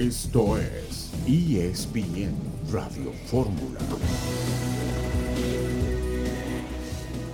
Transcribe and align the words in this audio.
Esto 0.00 0.56
es 0.56 1.12
ESPN 1.28 2.32
Radio 2.72 3.12
Fórmula. 3.26 3.80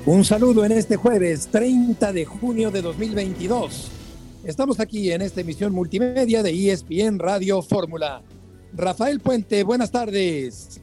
Un 0.05 0.25
saludo 0.25 0.65
en 0.65 0.73
este 0.73 0.97
jueves 0.97 1.47
30 1.53 2.13
de 2.13 2.25
junio 2.25 2.73
de 2.73 2.83
2022. 2.83 3.93
Estamos 4.45 4.81
aquí 4.81 5.13
en 5.13 5.23
esta 5.23 5.43
emisión 5.43 5.73
multimedia 5.73 6.43
de 6.43 6.51
ESPN 6.51 7.21
Radio 7.21 7.63
Fórmula. 7.63 8.23
Rafael 8.73 9.21
Puente, 9.21 9.63
buenas 9.63 9.93
tardes. 9.93 10.83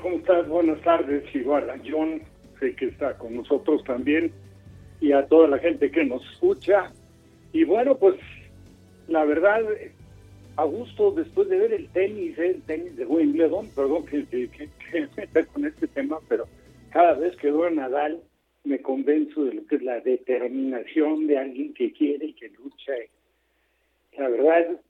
¿Cómo 0.00 0.16
estás? 0.16 0.48
Buenas 0.48 0.80
tardes. 0.80 1.24
Igual 1.34 1.68
a 1.68 1.76
John, 1.86 2.22
sé 2.58 2.74
que 2.74 2.86
está 2.86 3.18
con 3.18 3.36
nosotros 3.36 3.84
también, 3.84 4.32
y 5.02 5.12
a 5.12 5.26
toda 5.26 5.46
la 5.46 5.58
gente 5.58 5.90
que 5.90 6.06
nos 6.06 6.22
escucha. 6.32 6.90
Y 7.52 7.64
bueno, 7.64 7.98
pues 7.98 8.14
la 9.08 9.24
verdad, 9.24 9.62
a 10.56 10.64
gusto 10.64 11.12
después 11.12 11.48
de 11.48 11.58
ver 11.58 11.72
el 11.72 11.88
tenis, 11.88 12.38
eh, 12.38 12.50
el 12.50 12.62
tenis 12.62 12.96
de 12.96 13.06
Wimbledon, 13.06 13.68
perdón 13.74 14.06
que, 14.06 14.26
que, 14.26 14.48
que, 14.48 15.46
con 15.46 15.64
este 15.64 15.86
tema, 15.88 16.18
pero 16.28 16.46
cada 16.90 17.14
vez 17.14 17.36
que 17.36 17.50
veo 17.50 17.64
a 17.64 17.70
Nadal 17.70 18.20
me 18.64 18.80
convenzo 18.82 19.44
de 19.44 19.54
lo 19.54 19.66
que 19.66 19.76
es 19.76 19.82
la 19.82 20.00
determinación 20.00 21.26
de 21.26 21.38
alguien 21.38 21.74
que 21.74 21.92
quiere 21.92 22.26
y 22.26 22.32
que 22.34 22.50
lucha. 22.50 22.92
La 24.16 24.28
verdad, 24.28 24.80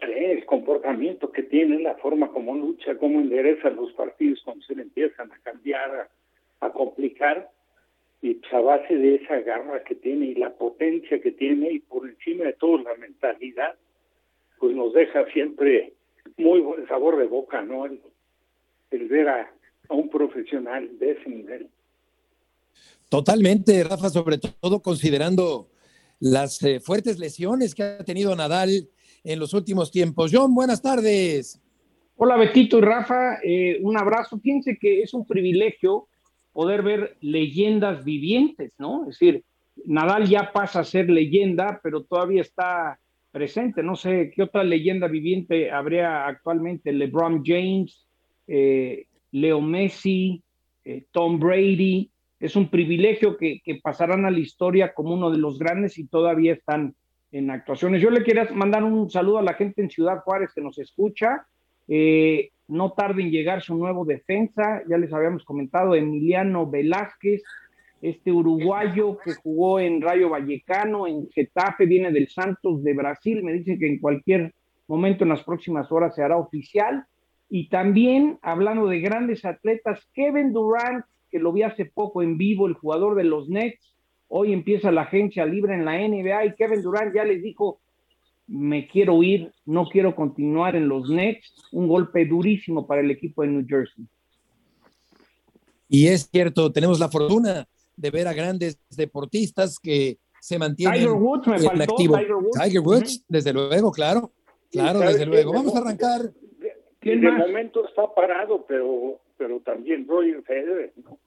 el 0.00 0.44
comportamiento 0.44 1.32
que 1.32 1.42
tiene, 1.42 1.80
la 1.80 1.94
forma 1.96 2.28
como 2.28 2.54
lucha, 2.54 2.96
cómo 2.96 3.20
endereza 3.20 3.70
los 3.70 3.92
partidos 3.92 4.42
cuando 4.44 4.64
se 4.64 4.74
empiezan 4.74 5.32
a 5.32 5.38
cambiar, 5.38 6.08
a, 6.60 6.70
complicar, 6.70 7.50
y 8.24 8.36
pues 8.36 8.54
a 8.54 8.60
base 8.60 8.96
de 8.96 9.16
esa 9.16 9.38
garra 9.40 9.84
que 9.84 9.96
tiene 9.96 10.24
y 10.24 10.34
la 10.34 10.54
potencia 10.54 11.20
que 11.20 11.32
tiene 11.32 11.72
y 11.72 11.80
por 11.80 12.08
encima 12.08 12.46
de 12.46 12.54
todo 12.54 12.78
la 12.78 12.94
mentalidad, 12.94 13.74
pues 14.58 14.74
nos 14.74 14.94
deja 14.94 15.26
siempre 15.34 15.92
muy 16.38 16.60
buen 16.60 16.88
sabor 16.88 17.18
de 17.18 17.26
boca, 17.26 17.60
¿no? 17.60 17.84
El, 17.84 18.00
ver 19.08 19.28
a, 19.28 19.52
un 19.90 20.08
profesional 20.08 20.98
de 20.98 21.10
ese 21.10 21.28
nivel. 21.28 21.68
Totalmente, 23.10 23.84
Rafa, 23.84 24.08
sobre 24.08 24.38
todo 24.38 24.80
considerando 24.80 25.68
las 26.18 26.62
eh, 26.62 26.80
fuertes 26.80 27.18
lesiones 27.18 27.74
que 27.74 27.82
ha 27.82 28.04
tenido 28.04 28.34
Nadal 28.34 28.88
en 29.22 29.38
los 29.38 29.52
últimos 29.52 29.90
tiempos. 29.90 30.30
John, 30.32 30.54
buenas 30.54 30.80
tardes. 30.80 31.60
Hola 32.16 32.38
Betito 32.38 32.78
y 32.78 32.80
Rafa, 32.80 33.40
eh, 33.44 33.80
un 33.82 33.98
abrazo. 33.98 34.38
Fíjense 34.38 34.78
que 34.80 35.02
es 35.02 35.12
un 35.12 35.26
privilegio 35.26 36.08
poder 36.54 36.82
ver 36.82 37.16
leyendas 37.20 38.04
vivientes, 38.04 38.72
¿no? 38.78 39.02
Es 39.02 39.18
decir, 39.18 39.44
Nadal 39.84 40.26
ya 40.26 40.52
pasa 40.52 40.80
a 40.80 40.84
ser 40.84 41.10
leyenda, 41.10 41.80
pero 41.82 42.04
todavía 42.04 42.40
está 42.40 42.98
presente. 43.32 43.82
No 43.82 43.96
sé 43.96 44.32
qué 44.34 44.44
otra 44.44 44.62
leyenda 44.62 45.08
viviente 45.08 45.70
habría 45.70 46.26
actualmente. 46.26 46.92
LeBron 46.92 47.42
James, 47.44 48.06
eh, 48.46 49.06
Leo 49.32 49.60
Messi, 49.60 50.42
eh, 50.84 51.04
Tom 51.10 51.40
Brady. 51.40 52.08
Es 52.38 52.54
un 52.54 52.68
privilegio 52.68 53.36
que, 53.36 53.60
que 53.64 53.80
pasarán 53.82 54.24
a 54.24 54.30
la 54.30 54.38
historia 54.38 54.94
como 54.94 55.12
uno 55.12 55.30
de 55.30 55.38
los 55.38 55.58
grandes 55.58 55.98
y 55.98 56.06
todavía 56.06 56.52
están 56.52 56.94
en 57.32 57.50
actuaciones. 57.50 58.00
Yo 58.00 58.10
le 58.10 58.22
quería 58.22 58.48
mandar 58.54 58.84
un 58.84 59.10
saludo 59.10 59.38
a 59.38 59.42
la 59.42 59.54
gente 59.54 59.82
en 59.82 59.90
Ciudad 59.90 60.20
Juárez 60.20 60.52
que 60.54 60.60
nos 60.60 60.78
escucha. 60.78 61.46
Eh, 61.88 62.50
no 62.68 62.92
tarde 62.92 63.22
en 63.22 63.30
llegar 63.30 63.62
su 63.62 63.76
nuevo 63.76 64.04
defensa, 64.04 64.82
ya 64.88 64.98
les 64.98 65.12
habíamos 65.12 65.44
comentado, 65.44 65.94
Emiliano 65.94 66.68
Velázquez, 66.68 67.42
este 68.00 68.32
uruguayo 68.32 69.18
que 69.18 69.34
jugó 69.34 69.80
en 69.80 70.02
Rayo 70.02 70.28
Vallecano, 70.28 71.06
en 71.06 71.28
Getafe, 71.30 71.86
viene 71.86 72.12
del 72.12 72.28
Santos 72.28 72.82
de 72.82 72.94
Brasil, 72.94 73.42
me 73.42 73.52
dice 73.52 73.78
que 73.78 73.86
en 73.86 73.98
cualquier 73.98 74.54
momento 74.88 75.24
en 75.24 75.30
las 75.30 75.42
próximas 75.42 75.90
horas 75.90 76.14
se 76.14 76.22
hará 76.22 76.36
oficial. 76.36 77.06
Y 77.48 77.68
también, 77.68 78.38
hablando 78.42 78.88
de 78.88 79.00
grandes 79.00 79.44
atletas, 79.44 80.06
Kevin 80.12 80.52
Durant, 80.52 81.04
que 81.30 81.38
lo 81.38 81.52
vi 81.52 81.62
hace 81.62 81.86
poco 81.86 82.22
en 82.22 82.36
vivo, 82.36 82.66
el 82.66 82.74
jugador 82.74 83.14
de 83.14 83.24
los 83.24 83.48
Nets, 83.48 83.94
Hoy 84.28 84.52
empieza 84.52 84.90
la 84.90 85.02
agencia 85.02 85.46
libre 85.46 85.74
en 85.74 85.84
la 85.84 85.96
NBA 85.96 86.46
y 86.46 86.54
Kevin 86.54 86.82
Durant 86.82 87.14
ya 87.14 87.24
les 87.24 87.42
dijo, 87.42 87.80
me 88.46 88.86
quiero 88.88 89.22
ir, 89.22 89.52
no 89.64 89.86
quiero 89.86 90.14
continuar 90.14 90.76
en 90.76 90.88
los 90.88 91.08
Nets. 91.08 91.52
Un 91.72 91.88
golpe 91.88 92.26
durísimo 92.26 92.86
para 92.86 93.00
el 93.00 93.10
equipo 93.10 93.42
de 93.42 93.48
New 93.48 93.66
Jersey. 93.66 94.06
Y 95.88 96.08
es 96.08 96.28
cierto, 96.30 96.72
tenemos 96.72 96.98
la 96.98 97.08
fortuna 97.08 97.66
de 97.96 98.10
ver 98.10 98.26
a 98.26 98.32
grandes 98.32 98.78
deportistas 98.90 99.78
que 99.78 100.18
se 100.40 100.58
mantienen 100.58 100.94
Tiger 100.94 101.12
Woods, 101.12 101.46
me 101.46 101.56
en 101.56 101.82
activo. 101.82 102.18
Tiger 102.18 102.80
Woods, 102.80 103.24
desde 103.28 103.52
luego, 103.52 103.90
claro, 103.92 104.32
claro, 104.70 105.00
desde 105.00 105.26
luego. 105.26 105.52
Vamos 105.52 105.74
a 105.74 105.78
arrancar. 105.78 106.32
En 107.00 107.24
el 107.24 107.38
momento 107.38 107.86
está 107.86 108.02
parado, 108.14 108.64
pero, 108.66 109.20
pero 109.36 109.60
también 109.60 110.06
Roger 110.08 110.42
Federer, 110.42 110.92
¿no? 110.96 111.18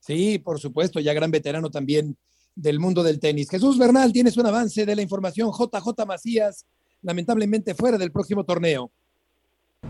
Sí, 0.00 0.38
por 0.38 0.58
supuesto, 0.58 1.00
ya 1.00 1.12
gran 1.12 1.30
veterano 1.30 1.70
también 1.70 2.16
del 2.58 2.80
mundo 2.80 3.02
del 3.02 3.20
tenis. 3.20 3.48
Jesús 3.48 3.78
Bernal, 3.78 4.12
tienes 4.12 4.36
un 4.36 4.46
avance 4.46 4.84
de 4.84 4.96
la 4.96 5.02
información. 5.02 5.50
JJ 5.52 6.04
Macías, 6.06 6.66
lamentablemente 7.02 7.74
fuera 7.74 7.96
del 7.96 8.10
próximo 8.10 8.44
torneo. 8.44 8.90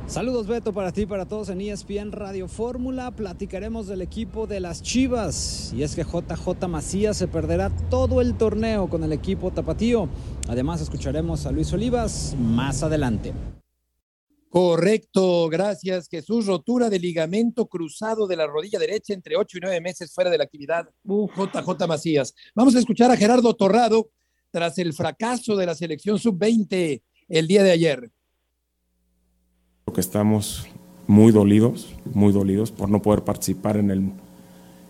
Saludos 0.07 0.47
Beto 0.47 0.75
para 0.75 0.93
ti, 0.93 1.07
para 1.07 1.27
todos 1.27 1.49
en 1.49 1.63
ESPN 1.63 2.13
Radio 2.13 2.47
Fórmula. 2.47 3.11
Platicaremos 3.11 3.87
del 3.87 4.03
equipo 4.03 4.47
de 4.47 4.61
las 4.61 4.83
Chivas. 4.83 5.73
Y 5.75 5.83
es 5.83 5.95
que 5.95 6.05
JJ 6.05 6.69
Macías 6.69 7.17
se 7.17 7.27
perderá 7.27 7.71
todo 7.89 8.21
el 8.21 8.37
torneo 8.37 8.89
con 8.89 9.03
el 9.03 9.13
equipo 9.13 9.51
tapatío. 9.51 10.11
Además 10.49 10.83
escucharemos 10.83 11.47
a 11.47 11.53
Luis 11.53 11.73
Olivas 11.73 12.37
más 12.39 12.83
adelante. 12.83 13.33
Correcto, 14.51 15.49
gracias 15.51 16.09
Jesús. 16.09 16.47
Rotura 16.47 16.89
de 16.89 16.99
ligamento 16.99 17.67
cruzado 17.67 18.27
de 18.27 18.37
la 18.37 18.47
rodilla 18.47 18.79
derecha 18.79 19.13
entre 19.13 19.37
ocho 19.37 19.59
y 19.59 19.61
nueve 19.61 19.81
meses 19.81 20.13
fuera 20.13 20.31
de 20.31 20.39
la 20.39 20.45
actividad. 20.45 20.89
JJ 21.05 21.87
Macías. 21.87 22.35
Vamos 22.55 22.75
a 22.75 22.79
escuchar 22.79 23.11
a 23.11 23.17
Gerardo 23.17 23.55
Torrado 23.55 24.11
tras 24.51 24.79
el 24.79 24.95
fracaso 24.95 25.55
de 25.55 25.67
la 25.67 25.75
selección 25.75 26.19
sub-20 26.19 27.03
el 27.29 27.47
día 27.47 27.63
de 27.63 27.73
ayer. 27.73 28.11
Creo 29.85 29.95
que 29.95 30.01
estamos 30.01 30.67
muy 31.07 31.31
dolidos, 31.31 31.95
muy 32.13 32.33
dolidos 32.33 32.73
por 32.73 32.89
no 32.89 33.03
poder 33.03 33.25
participar 33.25 33.77
en 33.77 33.91
el, 33.91 34.13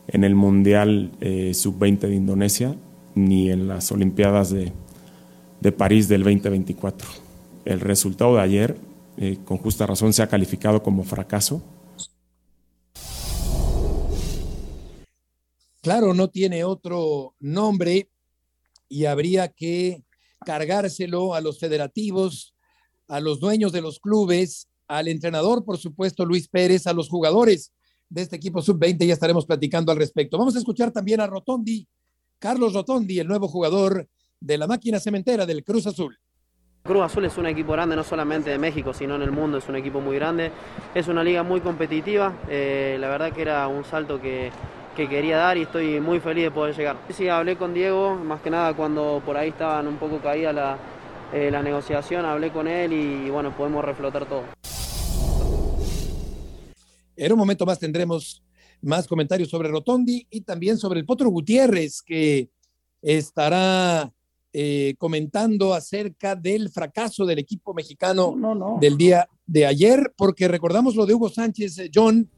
en 0.07 0.23
el 0.23 0.37
Mundial 0.37 1.11
eh, 1.21 1.53
sub-20 1.53 2.01
de 2.01 2.15
Indonesia 2.15 2.77
ni 3.17 3.51
en 3.51 3.67
las 3.67 3.91
Olimpiadas 3.91 4.51
de, 4.51 4.73
de 5.61 5.73
París 5.73 6.07
del 6.09 6.23
2024. 6.23 7.09
El 7.65 7.81
resultado 7.81 8.37
de 8.37 8.43
ayer 8.43 8.88
eh, 9.21 9.39
con 9.45 9.59
justa 9.59 9.87
razón 9.87 10.13
se 10.13 10.23
ha 10.23 10.29
calificado 10.29 10.83
como 10.83 11.05
fracaso. 11.05 11.63
Claro, 15.81 16.15
no 16.15 16.29
tiene 16.29 16.65
otro 16.65 17.35
nombre 17.41 18.11
y 18.89 19.07
habría 19.07 19.49
que 19.49 20.05
cargárselo 20.45 21.35
a 21.35 21.41
los 21.41 21.59
federativos, 21.59 22.55
a 23.09 23.21
los 23.21 23.41
dueños 23.41 23.73
de 23.73 23.81
los 23.81 23.99
clubes, 23.99 24.69
al 24.87 25.09
entrenador, 25.09 25.65
por 25.65 25.79
supuesto, 25.79 26.25
Luis 26.25 26.49
Pérez, 26.49 26.87
a 26.87 26.93
los 26.93 27.09
jugadores 27.09 27.73
de 28.09 28.23
este 28.23 28.37
equipo 28.37 28.63
sub-20, 28.63 29.07
ya 29.07 29.13
estaremos 29.13 29.47
platicando 29.47 29.93
al 29.93 29.99
respecto. 29.99 30.39
Vamos 30.39 30.57
a 30.57 30.59
escuchar 30.59 30.91
también 30.93 31.21
a 31.21 31.27
Rotondi, 31.27 31.87
Carlos 32.39 32.73
Rotondi, 32.73 33.19
el 33.19 33.29
nuevo 33.29 33.49
jugador 33.49 34.09
de 34.41 34.59
la 34.59 34.67
máquina 34.67 35.01
cementera 35.01 35.45
del 35.45 35.65
Cruz 35.65 35.87
Azul. 35.87 36.19
Cruz 36.89 37.03
Azul 37.03 37.27
es 37.27 37.37
un 37.37 37.45
equipo 37.45 37.73
grande, 37.73 37.95
no 37.95 38.03
solamente 38.03 38.49
de 38.49 38.57
México, 38.57 38.95
sino 38.95 39.15
en 39.17 39.21
el 39.21 39.31
mundo, 39.31 39.59
es 39.59 39.69
un 39.69 39.77
equipo 39.77 40.01
muy 40.01 40.17
grande. 40.17 40.51
Es 40.95 41.07
una 41.07 41.23
liga 41.23 41.43
muy 41.43 41.61
competitiva, 41.61 42.33
eh, 42.49 42.97
la 42.99 43.09
verdad 43.09 43.31
que 43.31 43.43
era 43.43 43.69
un 43.69 43.85
salto 43.85 44.19
que, 44.19 44.51
quería 44.97 45.37
dar 45.37 45.57
y 45.57 45.63
estoy 45.63 46.01
muy 46.01 46.19
feliz 46.19 46.45
de 46.45 46.51
poder 46.51 46.75
llegar. 46.75 46.97
Sí, 47.11 47.29
hablé 47.29 47.57
con 47.57 47.73
Diego, 47.73 48.17
más 48.17 48.41
que 48.41 48.51
nada 48.51 48.75
cuando 48.75 49.23
por 49.25 49.37
ahí 49.37 49.51
estaban 49.51 49.87
un 49.87 49.97
poco 49.97 50.19
caída 50.19 50.53
la, 50.53 50.77
eh, 51.33 51.51
la 51.53 51.63
negociación, 51.63 52.25
hablé 52.25 52.51
con 52.51 52.67
él 52.67 52.93
y 52.93 53.31
bueno, 53.31 53.55
podemos 53.55 53.85
reflotar 53.85 54.27
todo. 54.27 54.43
En 57.15 57.33
un 57.33 57.39
momento 57.39 57.65
más 57.67 57.79
tendremos 57.79 58.43
más 58.81 59.07
comentarios 59.07 59.51
sobre 59.51 59.69
Rotondi 59.69 60.27
y 60.31 60.41
también 60.41 60.79
sobre 60.79 60.99
el 60.99 61.07
Potro 61.07 61.29
Gutiérrez, 61.29 62.03
que 62.03 62.49
estará 63.03 64.11
eh, 64.53 64.95
comentando 64.99 65.75
acerca 65.75 66.35
del 66.35 66.71
fracaso 66.71 67.27
del 67.27 67.39
equipo 67.39 67.75
mexicano 67.75 68.35
del 68.81 68.97
día 68.97 69.29
de 69.47 69.67
ayer, 69.67 70.13
porque 70.17 70.49
recordamos 70.49 70.97
lo 70.97 71.07
de 71.07 71.15
Hugo 71.15 71.29
Sánchez, 71.29 71.79
eh, 71.79 71.91
John, 71.95 72.29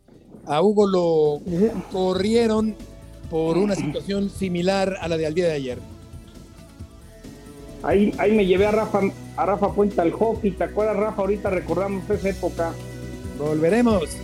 a 0.46 0.62
Hugo 0.62 0.86
lo 0.86 1.40
corrieron 1.92 2.74
por 3.30 3.58
una 3.58 3.74
situación 3.76 4.30
similar 4.30 4.96
a 5.00 5.08
la 5.08 5.16
de 5.16 5.26
al 5.26 5.34
día 5.34 5.46
de 5.46 5.52
ayer. 5.52 5.78
Ahí, 7.82 8.12
ahí 8.18 8.32
me 8.32 8.44
llevé 8.44 8.66
a 8.66 8.72
Rafa, 8.72 9.00
a 9.36 9.46
Rafa 9.46 9.72
Puente 9.72 10.00
al 10.00 10.12
hockey, 10.12 10.50
¿te 10.50 10.64
acuerdas 10.64 10.96
Rafa? 10.96 11.22
Ahorita 11.22 11.48
recordamos 11.48 12.08
esa 12.10 12.28
época. 12.28 12.74
Volveremos. 13.38 14.18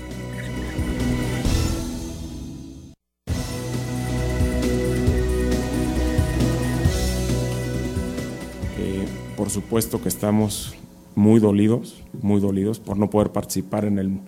Por 9.46 9.52
supuesto 9.52 10.02
que 10.02 10.08
estamos 10.08 10.74
muy 11.14 11.38
dolidos, 11.38 12.02
muy 12.20 12.40
dolidos 12.40 12.80
por 12.80 12.96
no 12.96 13.10
poder 13.10 13.30
participar 13.30 13.84
en 13.84 14.00
el, 14.00 14.18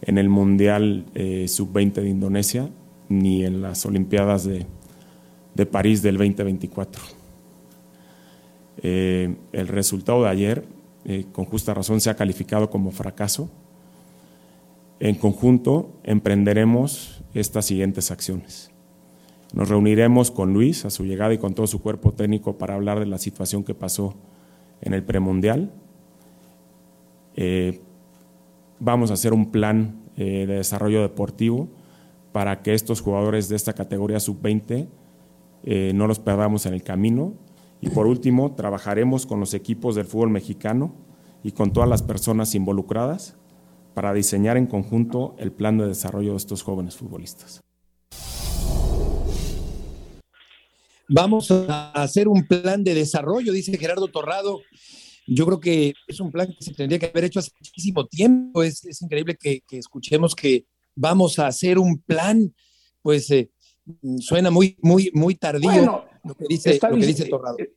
en 0.00 0.18
el 0.18 0.28
Mundial 0.28 1.06
eh, 1.14 1.46
Sub-20 1.46 1.92
de 1.92 2.08
Indonesia 2.08 2.68
ni 3.08 3.44
en 3.44 3.62
las 3.62 3.86
Olimpiadas 3.86 4.42
de, 4.42 4.66
de 5.54 5.66
París 5.66 6.02
del 6.02 6.16
2024. 6.16 7.00
Eh, 8.78 9.36
el 9.52 9.68
resultado 9.68 10.24
de 10.24 10.30
ayer, 10.30 10.66
eh, 11.04 11.24
con 11.30 11.44
justa 11.44 11.72
razón, 11.72 12.00
se 12.00 12.10
ha 12.10 12.16
calificado 12.16 12.68
como 12.68 12.90
fracaso. 12.90 13.48
En 14.98 15.14
conjunto, 15.14 15.92
emprenderemos 16.02 17.22
estas 17.32 17.66
siguientes 17.66 18.10
acciones. 18.10 18.72
Nos 19.52 19.68
reuniremos 19.68 20.32
con 20.32 20.52
Luis 20.52 20.84
a 20.84 20.90
su 20.90 21.04
llegada 21.04 21.32
y 21.32 21.38
con 21.38 21.54
todo 21.54 21.68
su 21.68 21.80
cuerpo 21.80 22.10
técnico 22.10 22.58
para 22.58 22.74
hablar 22.74 22.98
de 22.98 23.06
la 23.06 23.18
situación 23.18 23.62
que 23.62 23.74
pasó 23.74 24.16
en 24.82 24.94
el 24.94 25.02
premundial. 25.02 25.72
Eh, 27.34 27.80
vamos 28.78 29.10
a 29.10 29.14
hacer 29.14 29.32
un 29.32 29.50
plan 29.50 30.02
de 30.16 30.46
desarrollo 30.46 31.00
deportivo 31.00 31.68
para 32.32 32.62
que 32.62 32.74
estos 32.74 33.00
jugadores 33.00 33.48
de 33.48 33.56
esta 33.56 33.72
categoría 33.74 34.20
sub-20 34.20 34.88
eh, 35.64 35.92
no 35.94 36.06
los 36.06 36.18
perdamos 36.18 36.66
en 36.66 36.74
el 36.74 36.82
camino. 36.82 37.34
Y 37.80 37.90
por 37.90 38.06
último, 38.06 38.52
trabajaremos 38.52 39.26
con 39.26 39.40
los 39.40 39.54
equipos 39.54 39.94
del 39.94 40.06
fútbol 40.06 40.30
mexicano 40.30 40.92
y 41.42 41.52
con 41.52 41.72
todas 41.72 41.88
las 41.88 42.02
personas 42.02 42.54
involucradas 42.54 43.36
para 43.94 44.14
diseñar 44.14 44.56
en 44.56 44.66
conjunto 44.66 45.34
el 45.38 45.52
plan 45.52 45.78
de 45.78 45.88
desarrollo 45.88 46.30
de 46.32 46.36
estos 46.36 46.62
jóvenes 46.62 46.96
futbolistas. 46.96 47.60
Vamos 51.14 51.50
a 51.50 51.90
hacer 51.92 52.26
un 52.26 52.46
plan 52.46 52.82
de 52.82 52.94
desarrollo, 52.94 53.52
dice 53.52 53.76
Gerardo 53.76 54.08
Torrado. 54.08 54.60
Yo 55.26 55.44
creo 55.46 55.60
que 55.60 55.94
es 56.06 56.20
un 56.20 56.32
plan 56.32 56.48
que 56.48 56.64
se 56.64 56.72
tendría 56.72 56.98
que 56.98 57.06
haber 57.06 57.24
hecho 57.24 57.38
hace 57.38 57.50
muchísimo 57.58 58.06
tiempo. 58.06 58.62
Es, 58.62 58.84
es 58.84 59.02
increíble 59.02 59.36
que, 59.38 59.60
que, 59.68 59.78
escuchemos 59.78 60.34
que 60.34 60.64
vamos 60.94 61.38
a 61.38 61.46
hacer 61.46 61.78
un 61.78 62.00
plan. 62.00 62.54
Pues 63.02 63.30
eh, 63.30 63.50
suena 64.20 64.50
muy, 64.50 64.76
muy, 64.80 65.10
muy 65.12 65.34
tardío 65.34 66.06
lo 66.24 66.34
que 66.34 66.44
dice, 66.48 66.70
está, 66.70 66.88
Torrado. 67.28 67.56
Eh, 67.58 67.72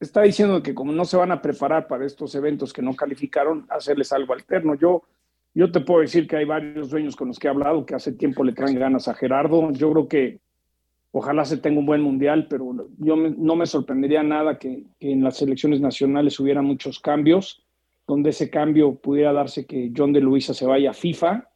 está 0.00 0.22
diciendo 0.22 0.62
que 0.62 0.74
como 0.74 0.92
no 0.92 1.04
se 1.04 1.16
van 1.16 1.32
a 1.32 1.40
preparar 1.40 1.86
para 1.86 2.04
estos 2.04 2.34
eventos 2.34 2.72
que 2.72 2.82
no 2.82 2.94
calificaron, 2.94 3.66
hacerles 3.70 4.12
algo 4.12 4.34
alterno. 4.34 4.74
Yo, 4.74 5.04
yo 5.54 5.70
te 5.70 5.80
puedo 5.80 6.00
decir 6.00 6.26
que 6.26 6.36
hay 6.36 6.44
varios 6.44 6.90
dueños 6.90 7.16
con 7.16 7.28
los 7.28 7.38
que 7.38 7.46
he 7.46 7.50
hablado 7.50 7.86
que 7.86 7.94
hace 7.94 8.12
tiempo 8.12 8.44
le 8.44 8.52
traen 8.52 8.78
ganas 8.78 9.08
a 9.08 9.14
Gerardo. 9.14 9.70
Yo 9.72 9.92
creo 9.92 10.08
que 10.08 10.40
ojalá 11.16 11.44
se 11.44 11.58
tenga 11.58 11.78
un 11.78 11.86
buen 11.86 12.00
mundial, 12.00 12.48
pero 12.50 12.74
yo 12.98 13.14
no 13.16 13.54
me 13.54 13.66
sorprendería 13.66 14.24
nada 14.24 14.58
que, 14.58 14.82
en 14.98 15.22
las 15.22 15.36
selecciones 15.36 15.80
nacionales 15.80 16.40
hubiera 16.40 16.60
muchos 16.60 16.98
cambios, 16.98 17.62
donde 18.04 18.30
ese 18.30 18.50
cambio 18.50 18.96
pudiera 18.96 19.32
darse 19.32 19.64
que 19.64 19.92
John 19.96 20.12
de 20.12 20.20
Luisa 20.20 20.52
se 20.54 20.66
vaya 20.66 20.90
a 20.90 20.92
FIFA 20.92 21.48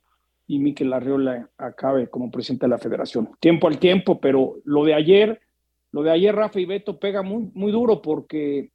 y 0.46 0.60
Miquel 0.60 0.92
Arriola 0.92 1.50
acabe 1.58 2.08
como 2.08 2.30
presidente 2.30 2.66
de 2.66 2.70
la 2.70 2.78
federación. 2.78 3.30
Tiempo 3.40 3.66
al 3.66 3.80
tiempo, 3.80 4.20
pero 4.20 4.58
lo 4.64 4.84
de 4.84 4.94
ayer, 4.94 5.40
lo 5.90 6.04
de 6.04 6.12
ayer 6.12 6.36
Rafa 6.36 6.60
y 6.60 6.64
Beto 6.64 7.00
pega 7.00 7.22
muy, 7.22 7.50
muy 7.52 7.72
duro 7.72 8.00
porque 8.00 8.70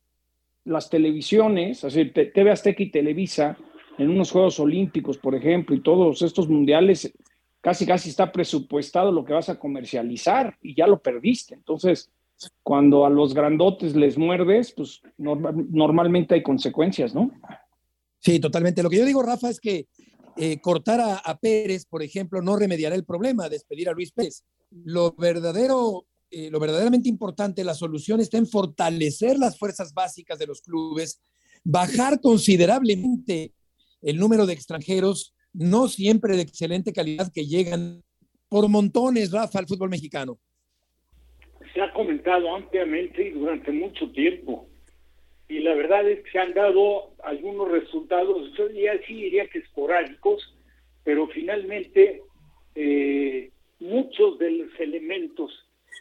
las 0.65 0.89
televisiones, 0.89 1.85
así 1.85 2.11
TV 2.11 2.51
Azteca 2.51 2.83
y 2.83 2.91
Televisa, 2.91 3.57
en 3.97 4.09
unos 4.09 4.31
Juegos 4.31 4.59
Olímpicos, 4.59 5.17
por 5.17 5.33
ejemplo, 5.33 5.75
y 5.75 5.79
todos 5.79 6.21
estos 6.23 6.49
mundiales, 6.49 7.13
casi 7.63 7.85
casi 7.85 8.09
está 8.09 8.29
presupuestado 8.29 9.09
lo 9.09 9.23
que 9.23 9.31
vas 9.31 9.47
a 9.47 9.57
comercializar 9.57 10.57
y 10.61 10.75
ya 10.75 10.85
lo 10.85 11.01
perdiste. 11.01 11.55
Entonces, 11.55 12.11
cuando 12.61 13.05
a 13.05 13.09
los 13.09 13.33
grandotes 13.33 13.95
les 13.95 14.17
muerdes, 14.17 14.73
pues 14.73 15.01
normalmente 15.17 16.35
hay 16.35 16.43
consecuencias, 16.43 17.15
¿no? 17.15 17.31
Sí, 18.19 18.41
totalmente. 18.41 18.83
Lo 18.83 18.89
que 18.89 18.97
yo 18.97 19.05
digo, 19.05 19.23
Rafa, 19.23 19.49
es 19.49 19.61
que 19.61 19.87
eh, 20.35 20.59
cortar 20.59 20.99
a, 21.23 21.37
Pérez, 21.37 21.85
por 21.85 22.03
ejemplo, 22.03 22.41
no 22.41 22.57
remediará 22.57 22.95
el 22.95 23.05
problema, 23.05 23.47
despedir 23.47 23.87
a 23.87 23.93
Luis 23.93 24.11
Pérez. 24.11 24.43
Lo 24.83 25.13
verdadero, 25.13 26.05
eh, 26.31 26.49
lo 26.51 26.59
verdaderamente 26.59 27.07
importante, 27.07 27.63
la 27.63 27.75
solución 27.75 28.19
está 28.19 28.37
en 28.37 28.47
fortalecer 28.47 29.39
las 29.39 29.57
fuerzas 29.57 29.93
básicas 29.93 30.37
de 30.37 30.47
los 30.47 30.61
clubes, 30.61 31.21
bajar 31.63 32.19
considerablemente 32.19 33.53
el 34.01 34.17
número 34.17 34.45
de 34.45 34.51
extranjeros, 34.51 35.32
no 35.53 35.87
siempre 35.87 36.35
de 36.35 36.41
excelente 36.41 36.91
calidad, 36.91 37.31
que 37.33 37.45
llegan 37.45 38.03
por 38.49 38.67
montones, 38.69 39.31
Rafa, 39.31 39.59
al 39.59 39.67
fútbol 39.67 39.89
mexicano. 39.89 40.37
Se 41.73 41.81
ha 41.81 41.91
comentado 41.93 42.55
ampliamente 42.55 43.27
y 43.27 43.31
durante 43.31 43.71
mucho 43.71 44.11
tiempo 44.11 44.67
y 45.53 45.59
la 45.59 45.75
verdad 45.75 46.09
es 46.09 46.23
que 46.23 46.31
se 46.31 46.39
han 46.39 46.53
dado 46.53 47.13
algunos 47.23 47.69
resultados, 47.69 48.51
yo 48.57 48.69
ya 48.69 48.97
sí 49.05 49.13
diría 49.13 49.47
que 49.47 49.59
esporádicos, 49.59 50.55
pero 51.03 51.27
finalmente 51.27 52.23
eh, 52.75 53.51
muchos 53.79 54.39
de 54.39 54.49
los 54.49 54.79
elementos 54.79 55.51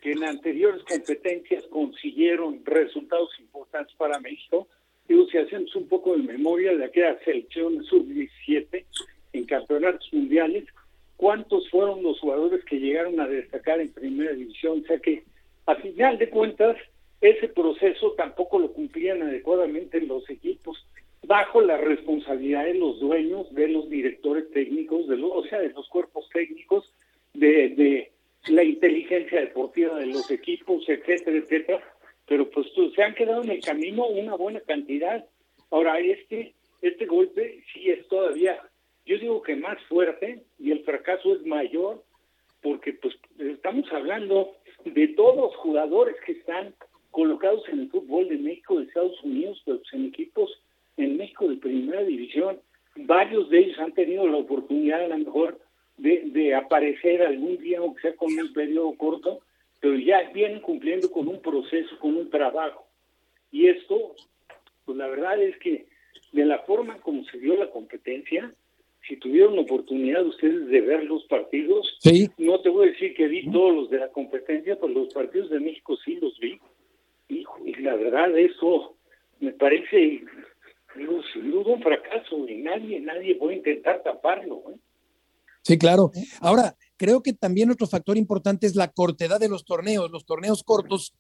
que 0.01 0.13
en 0.13 0.25
anteriores 0.25 0.83
competencias 0.85 1.65
consiguieron 1.67 2.65
resultados 2.65 3.29
importantes 3.41 3.95
para 3.97 4.19
México, 4.21 4.69
digo, 5.07 5.27
si 5.27 5.39
hacemos 5.39 5.75
un 5.77 5.87
poco 5.87 6.17
de 6.17 6.23
memoria 6.23 6.75
de 6.75 6.87
aquella 6.87 7.19
selección 7.25 7.85
sub-17 7.85 8.87
en 9.33 9.45
campeonatos 9.45 10.13
mundiales, 10.13 10.65
¿cuántos 11.17 11.69
fueron 11.71 12.03
los 12.03 12.19
jugadores 12.21 12.65
que 12.65 12.79
llegaron 12.79 13.21
a 13.21 13.29
destacar 13.29 13.81
en 13.81 13.93
primera 13.93 14.33
división? 14.33 14.83
O 14.83 14.87
sea 14.87 14.99
que, 14.99 15.25
a 15.67 15.75
final 15.77 16.19
de 16.19 16.29
cuentas, 16.29 16.77
ese 17.21 17.49
proceso 17.49 18.13
tampoco 18.13 18.59
lo 18.59 18.73
cumplían 18.73 19.23
adecuadamente 19.23 20.01
los 20.01 20.29
equipos 20.29 20.85
bajo 21.25 21.61
la 21.61 21.77
responsabilidad 21.77 22.65
de 22.65 22.75
los 22.75 22.99
dueños, 22.99 23.53
de 23.55 23.69
los 23.69 23.89
directores 23.89 24.51
técnicos, 24.51 25.07
de 25.07 25.17
los, 25.17 25.31
o 25.33 25.45
sea, 25.45 25.61
de 25.61 25.71
los 25.71 25.89
cuerpos 25.89 26.29
técnicos, 26.33 26.93
de, 27.33 27.69
de 27.71 28.13
la 28.49 28.65
inteligencia 28.65 29.41
deportiva 29.41 29.99
de 29.99 30.07
los 30.07 30.31
equipos, 30.31 30.89
etcétera, 30.89 31.37
etcétera. 31.37 31.83
Pero 32.27 32.51
pues 32.51 32.67
se 32.95 33.03
han 33.03 33.15
quedado 33.15 33.43
en 33.43 33.51
el 33.51 33.61
camino 33.61 34.07
una 34.07 34.35
buena 34.35 34.61
cantidad. 34.61 35.25
Ahora, 35.71 35.99
este, 36.01 36.55
este 36.81 37.07
golpe 37.07 37.63
sí 37.73 37.91
es 37.91 38.07
todavía, 38.09 38.61
yo 39.07 39.19
digo 39.19 39.43
que 39.43 39.57
más 39.57 39.79
fuerte 39.89 40.43
y 40.59 40.71
el 40.71 40.85
fracaso 40.85 41.35
es 41.35 41.45
mayor 41.47 42.03
porque 42.63 42.93
pues 42.95 43.15
estamos 43.39 43.91
hablando 43.93 44.55
de 44.85 45.09
todos 45.09 45.37
los 45.37 45.57
jugadores 45.57 46.17
que 46.25 46.33
están 46.33 46.75
colocados 47.11 47.69
en 47.69 47.81
el 47.81 47.91
fútbol 47.91 48.29
de 48.29 48.39
México, 48.39 48.79
de 48.79 48.87
Estados 48.87 49.23
Unidos, 49.23 49.61
pues, 49.65 49.81
en 49.93 50.07
equipos 50.07 50.51
en 50.97 51.17
México 51.17 51.49
de 51.49 51.57
primera 51.57 52.03
división. 52.03 52.61
Varios 52.97 53.49
de 53.51 53.59
ellos 53.59 53.79
han 53.79 53.93
tenido 53.93 54.27
la 54.29 54.39
oportunidad 54.39 55.05
a 55.05 55.09
lo 55.09 55.19
mejor 55.19 55.59
de, 55.97 56.23
de 56.27 56.55
aparecer 56.55 57.23
algún 57.23 57.59
día, 57.59 57.79
aunque 57.79 58.03
sea 58.03 58.17
con 58.17 58.33
un 58.33 58.53
periodo 58.53 58.95
corto, 58.97 59.41
pero 59.81 59.97
ya 59.97 60.31
vienen 60.33 60.61
cumpliendo 60.61 61.11
con 61.11 61.29
un 61.29 61.41
proceso, 61.41 61.99
con 61.99 62.17
un 62.17 62.31
trabajo. 62.31 62.87
Y 63.51 63.67
esto, 63.69 64.15
pues 64.85 64.97
la 64.97 65.09
verdad 65.09 65.41
es 65.43 65.57
que 65.59 65.87
de 66.33 66.45
la 66.45 66.61
forma 66.61 66.99
como 67.01 67.25
se 67.25 67.39
dio 67.39 67.57
la 67.57 67.71
competencia, 67.71 68.53
si 69.07 69.17
tuvieron 69.17 69.57
la 69.57 69.63
oportunidad 69.63 70.25
ustedes 70.25 70.69
de 70.69 70.81
ver 70.81 71.05
los 71.05 71.25
partidos, 71.25 71.99
no 72.39 72.61
te 72.61 72.69
voy 72.69 72.89
a 72.89 72.93
decir 72.93 73.15
que 73.15 73.27
vi 73.27 73.51
todos 73.51 73.75
los 73.75 73.91
de 73.91 73.99
la 73.99 74.09
competencia, 74.09 74.77
pero 74.81 74.93
los 74.93 75.13
partidos 75.13 75.51
de 75.51 75.61
México 75.61 75.97
sí 76.05 76.17
los 76.17 76.39
vi 76.39 76.61
y 77.29 77.75
la 77.81 77.97
verdad 77.97 78.37
eso 78.39 78.97
me 79.41 79.53
parece 79.53 80.23
sin 81.33 81.51
duda 81.51 81.75
un 81.75 81.83
fracaso 81.83 82.49
y 82.49 82.57
nadie, 82.57 83.01
nadie 83.01 83.35
puede 83.37 83.57
intentar 83.57 84.03
taparlo. 84.03 84.63
¿eh? 84.71 84.77
Sí, 85.63 85.79
claro. 85.79 86.11
Ahora, 86.41 86.77
creo 86.97 87.23
que 87.23 87.33
también 87.33 87.71
otro 87.71 87.87
factor 87.87 88.17
importante 88.17 88.67
es 88.67 88.75
la 88.77 88.89
cortedad 88.89 89.41
de 89.41 89.49
los 89.49 89.65
torneos. 89.65 90.11
Los 90.11 90.27
torneos 90.27 90.63
cortos 90.63 91.15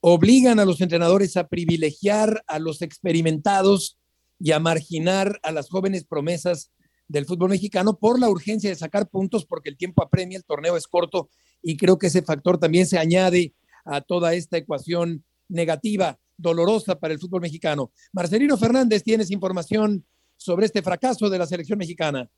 obligan 0.00 0.60
a 0.60 0.64
los 0.64 0.80
entrenadores 0.80 1.36
a 1.36 1.48
privilegiar 1.48 2.42
a 2.46 2.58
los 2.58 2.82
experimentados 2.82 3.98
y 4.38 4.52
a 4.52 4.60
marginar 4.60 5.40
a 5.42 5.52
las 5.52 5.70
jóvenes 5.70 6.04
promesas 6.04 6.70
del 7.08 7.26
fútbol 7.26 7.50
mexicano 7.50 7.98
por 7.98 8.18
la 8.18 8.28
urgencia 8.28 8.70
de 8.70 8.76
sacar 8.76 9.08
puntos 9.08 9.46
porque 9.46 9.68
el 9.68 9.76
tiempo 9.76 10.02
apremia, 10.02 10.38
el 10.38 10.44
torneo 10.44 10.76
es 10.76 10.86
corto 10.86 11.30
y 11.62 11.76
creo 11.76 11.98
que 11.98 12.08
ese 12.08 12.22
factor 12.22 12.58
también 12.58 12.86
se 12.86 12.98
añade 12.98 13.54
a 13.84 14.00
toda 14.00 14.34
esta 14.34 14.56
ecuación 14.56 15.24
negativa, 15.48 16.18
dolorosa 16.36 16.98
para 16.98 17.14
el 17.14 17.20
fútbol 17.20 17.40
mexicano. 17.40 17.92
Marcelino 18.12 18.56
Fernández, 18.56 19.02
tienes 19.02 19.30
información 19.30 20.04
sobre 20.36 20.66
este 20.66 20.82
fracaso 20.82 21.30
de 21.30 21.38
la 21.38 21.46
selección 21.46 21.78
mexicana. 21.78 22.28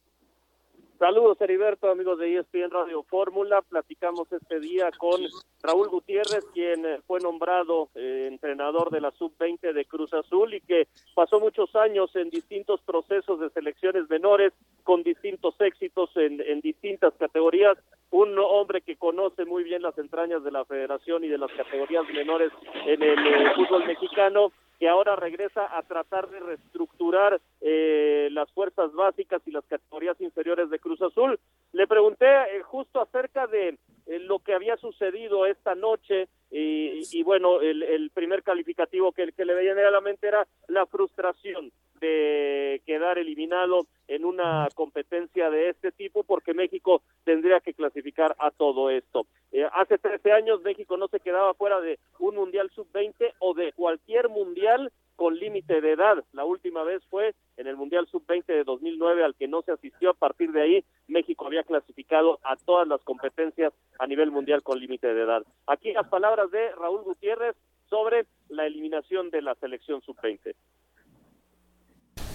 Saludos, 0.99 1.41
Heriberto, 1.41 1.89
amigos 1.89 2.19
de 2.19 2.39
ESPN 2.39 2.73
Radio 2.73 3.05
Fórmula. 3.05 3.63
Platicamos 3.63 4.33
este 4.33 4.59
día 4.59 4.91
con 4.99 5.21
Raúl 5.63 5.87
Gutiérrez, 5.89 6.45
quien 6.53 6.85
eh, 6.85 7.01
fue 7.07 7.21
nombrado 7.21 7.89
eh, 7.95 8.27
entrenador 8.29 8.91
de 8.91 9.01
la 9.01 9.13
Sub-20 9.13 9.73
de 9.73 9.85
Cruz 9.85 10.13
Azul 10.13 10.55
y 10.55 10.61
que 10.61 10.89
pasó 11.15 11.39
muchos 11.39 11.77
años 11.77 12.11
en 12.17 12.31
distintos 12.31 12.81
procesos 12.81 13.39
de 13.39 13.49
selecciones 13.51 14.11
menores, 14.11 14.53
con 14.83 15.05
distintos 15.05 15.55
éxitos 15.61 16.11
en, 16.17 16.61
distintas 16.63 17.15
categorías. 17.15 17.79
Un 18.11 18.37
hombre 18.37 18.81
que 18.81 18.97
conoce 18.97 19.45
muy 19.45 19.63
bien 19.63 19.83
las 19.83 19.97
entrañas 19.99 20.43
de 20.43 20.51
la 20.51 20.65
federación 20.65 21.23
y 21.23 21.29
de 21.29 21.39
las 21.39 21.53
categorías 21.53 22.09
menores 22.13 22.51
en 22.87 23.01
el 23.05 23.19
eh, 23.25 23.53
fútbol 23.55 23.87
mexicano 23.87 24.51
que 24.79 24.89
ahora 24.89 25.17
regresa 25.17 25.77
a 25.77 25.83
tratar 25.83 26.29
de 26.31 26.41
reestructurar 26.41 27.41
eh, 27.61 28.29
las 28.31 28.51
fuerzas 28.53 28.93
básicas 28.93 29.43
y 29.47 29.51
las 29.51 29.65
categorías 29.67 30.21
inferiores 30.21 30.71
de 30.71 30.79
Cruz 30.79 31.03
Azul. 31.03 31.39
Le 31.73 31.87
pregunté 31.87 32.27
eh, 32.27 32.63
justo 32.63 33.01
acerca 33.01 33.47
de 33.47 33.79
eh, 34.07 34.19
lo 34.21 34.39
que 34.39 34.55
había 34.55 34.77
sucedido 34.77 35.47
esta 35.47 35.75
noche 35.75 36.29
y, 36.51 37.23
bueno, 37.25 37.61
el, 37.61 38.11
primer 38.15 38.43
calificativo 38.43 39.13
que, 39.13 39.33
que 39.33 39.45
le 39.45 39.53
veía 39.53 39.73
a 39.73 39.91
la 39.91 40.01
mente 40.01 40.29
era 40.29 40.47
la 40.67 40.87
frustración 40.87 41.71
de 42.01 42.81
quedar 42.87 43.19
eliminado 43.19 43.87
en 44.07 44.25
una 44.25 44.69
competencia 44.75 45.51
de 45.51 45.69
este 45.69 45.93
tipo 45.93 46.25
porque 46.25 46.55
México 46.55 47.03
tendría 47.25 47.61
que 47.61 47.75
clasificar 47.75 48.35
a 48.39 48.51
todo 48.51 48.89
esto. 48.89 49.27
Eh, 49.59 49.69
hace 49.73 49.99
13 49.99 50.31
años 50.31 50.63
México 50.63 50.97
no 50.97 51.09
se 51.09 51.19
quedaba 51.19 51.53
fuera 51.55 51.81
de 51.81 51.99
un 52.21 52.37
Mundial 52.37 52.71
Sub-20 52.77 53.35
o 53.41 53.55
de 53.55 53.73
cualquier 53.73 54.29
Mundial 54.29 54.93
con 55.17 55.35
límite 55.35 55.81
de 55.81 55.95
edad. 55.95 56.25
La 56.33 56.45
última 56.45 56.85
vez 56.85 57.03
fue 57.11 57.35
en 57.57 57.67
el 57.67 57.77
Mundial 57.77 58.07
Sub-20 58.07 58.47
de 58.47 58.63
2009 58.63 59.25
al 59.25 59.35
que 59.35 59.49
no 59.49 59.63
se 59.63 59.73
asistió. 59.73 60.11
A 60.11 60.15
partir 60.15 60.53
de 60.53 60.63
ahí, 60.63 60.85
México 61.09 61.45
había 61.45 61.65
clasificado 61.65 62.39
a 62.45 62.55
todas 62.55 62.87
las 62.87 63.03
competencias 63.03 63.73
a 63.99 64.07
nivel 64.07 64.31
mundial 64.31 64.63
con 64.63 64.79
límite 64.79 65.13
de 65.13 65.23
edad. 65.23 65.43
Aquí 65.67 65.93
las 65.93 66.07
palabras 66.07 66.53
de 66.53 66.71
Raúl 66.77 67.03
Gutiérrez 67.03 67.57
sobre 67.91 68.27
la 68.49 68.65
eliminación 68.65 69.31
de 69.31 69.43
la 69.43 69.57
selección 69.57 70.03
Sub-20. 70.03 70.55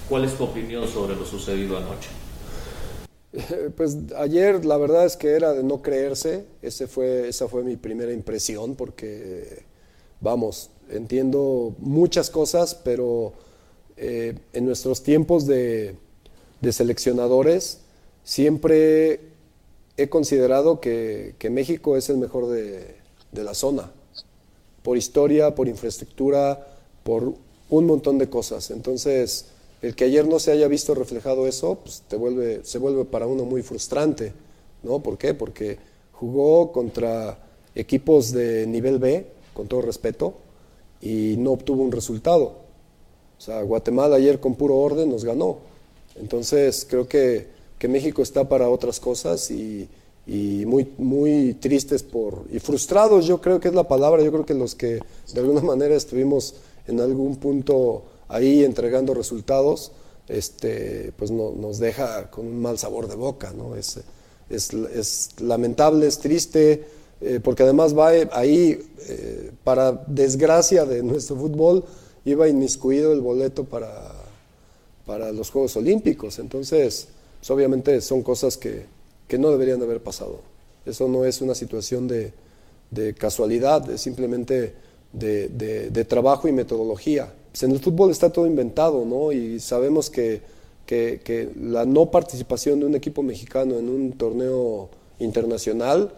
¿Cuál 0.09 0.25
es 0.25 0.37
tu 0.37 0.43
opinión 0.43 0.85
sobre 0.87 1.15
lo 1.15 1.23
sucedido 1.23 1.77
anoche? 1.77 2.09
Pues 3.75 3.97
ayer 4.15 4.63
la 4.63 4.77
verdad 4.77 5.05
es 5.05 5.17
que 5.17 5.29
era 5.29 5.53
de 5.53 5.63
no 5.63 5.81
creerse, 5.81 6.45
Ese 6.61 6.87
fue, 6.87 7.27
esa 7.27 7.47
fue 7.47 7.63
mi 7.63 7.77
primera 7.77 8.13
impresión 8.13 8.75
porque, 8.75 9.63
vamos, 10.21 10.69
entiendo 10.89 11.75
muchas 11.79 12.29
cosas, 12.29 12.75
pero 12.75 13.33
eh, 13.97 14.35
en 14.53 14.65
nuestros 14.65 15.01
tiempos 15.01 15.47
de, 15.47 15.95
seleccionadores 16.71 17.79
siempre 18.23 19.19
he 19.97 20.09
considerado 20.09 20.79
que, 20.79 21.35
México 21.51 21.97
es 21.97 22.09
el 22.09 22.17
mejor 22.17 22.47
de, 22.49 22.95
de 23.31 23.43
la 23.43 23.55
zona, 23.55 23.91
por 24.83 24.97
historia, 24.97 25.55
por 25.55 25.67
infraestructura, 25.67 26.67
por 27.03 27.33
un 27.69 27.85
montón 27.85 28.19
de 28.19 28.29
cosas. 28.29 28.69
Entonces, 28.69 29.47
el 29.83 29.95
que 29.95 30.05
ayer 30.05 30.25
no 30.25 30.39
se 30.39 30.51
haya 30.53 30.69
visto 30.69 30.95
reflejado 30.95 31.45
eso, 31.45 31.75
pues 31.83 32.03
te 32.07 32.15
vuelve, 32.15 32.61
se 32.63 32.79
vuelve 32.79 33.03
para 33.03 33.27
uno 33.27 33.43
muy 33.43 33.61
frustrante, 33.61 34.31
¿no? 34.81 34.99
¿Por 34.99 35.17
qué? 35.17 35.33
Porque 35.33 35.77
jugó 36.13 36.71
contra 36.71 37.37
equipos 37.75 38.31
de 38.31 38.65
nivel 38.65 38.97
B, 38.97 39.27
con 39.53 39.67
todo 39.67 39.81
respeto, 39.81 40.35
y 41.01 41.35
no 41.37 41.51
obtuvo 41.51 41.83
un 41.83 41.91
resultado. 41.91 42.45
O 43.37 43.41
sea, 43.41 43.61
Guatemala 43.61 44.15
ayer 44.15 44.39
con 44.39 44.55
puro 44.55 44.77
orden 44.77 45.09
nos 45.09 45.25
ganó. 45.25 45.57
Entonces 46.15 46.87
creo 46.89 47.05
que, 47.05 47.47
que 47.77 47.89
México 47.89 48.21
está 48.21 48.47
para 48.47 48.69
otras 48.69 49.01
cosas 49.01 49.51
y, 49.51 49.89
y, 50.25 50.65
muy, 50.65 50.93
muy 50.97 51.55
tristes 51.55 52.03
por, 52.03 52.45
y 52.53 52.59
frustrados 52.59 53.25
yo 53.25 53.41
creo 53.41 53.59
que 53.59 53.67
es 53.67 53.73
la 53.73 53.85
palabra, 53.85 54.23
yo 54.23 54.31
creo 54.31 54.45
que 54.45 54.53
los 54.53 54.75
que 54.75 54.99
de 55.33 55.39
alguna 55.41 55.59
manera 55.61 55.93
estuvimos 55.93 56.55
en 56.87 57.01
algún 57.01 57.35
punto 57.35 58.03
ahí 58.27 58.63
entregando 58.63 59.13
resultados, 59.13 59.91
este, 60.27 61.11
pues 61.17 61.31
no, 61.31 61.51
nos 61.51 61.79
deja 61.79 62.29
con 62.31 62.47
un 62.47 62.61
mal 62.61 62.77
sabor 62.77 63.07
de 63.07 63.15
boca, 63.15 63.53
¿no? 63.55 63.75
Es, 63.75 63.99
es, 64.49 65.29
lamentable, 65.41 66.07
es 66.07 66.19
triste, 66.19 66.85
eh, 67.21 67.39
porque 67.43 67.63
además 67.63 67.97
va 67.97 68.09
ahí, 68.31 68.79
eh, 69.07 69.51
para 69.63 69.91
desgracia 70.07 70.85
de 70.85 71.03
nuestro 71.03 71.35
fútbol, 71.35 71.83
iba 72.25 72.47
inmiscuido 72.47 73.13
el 73.13 73.21
boleto 73.21 73.65
para, 73.65 74.13
para 75.05 75.31
los 75.31 75.49
Juegos 75.49 75.75
Olímpicos. 75.75 76.39
Entonces, 76.39 77.07
pues 77.39 77.51
obviamente 77.51 77.99
son 78.01 78.21
cosas 78.21 78.57
que, 78.57 78.85
que, 79.27 79.37
no 79.37 79.51
deberían 79.51 79.79
de 79.79 79.85
haber 79.85 80.01
pasado. 80.01 80.39
Eso 80.85 81.07
no 81.07 81.25
es 81.25 81.41
una 81.41 81.55
situación 81.55 82.07
de, 82.07 82.33
de 82.91 83.13
casualidad, 83.13 83.89
es 83.89 84.01
simplemente 84.01 84.73
de, 85.11 85.49
de 85.49 86.05
trabajo 86.05 86.47
y 86.47 86.51
metodología. 86.51 87.31
Pues, 87.53 87.61
en 87.61 87.71
el 87.71 87.79
fútbol 87.79 88.09
está 88.09 88.31
todo 88.31 88.47
inventado, 88.47 89.05
¿no? 89.05 89.31
Y 89.31 89.59
sabemos 89.59 90.09
que, 90.09 90.41
que, 90.87 91.51
la 91.61 91.85
no 91.85 92.09
participación 92.09 92.79
de 92.79 92.87
un 92.87 92.95
equipo 92.95 93.21
mexicano 93.21 93.77
en 93.77 93.89
un 93.89 94.13
torneo 94.13 94.89
internacional 95.19 96.11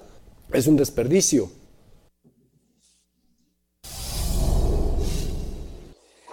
es 0.53 0.65
un 0.65 0.77
desperdicio. 0.77 1.49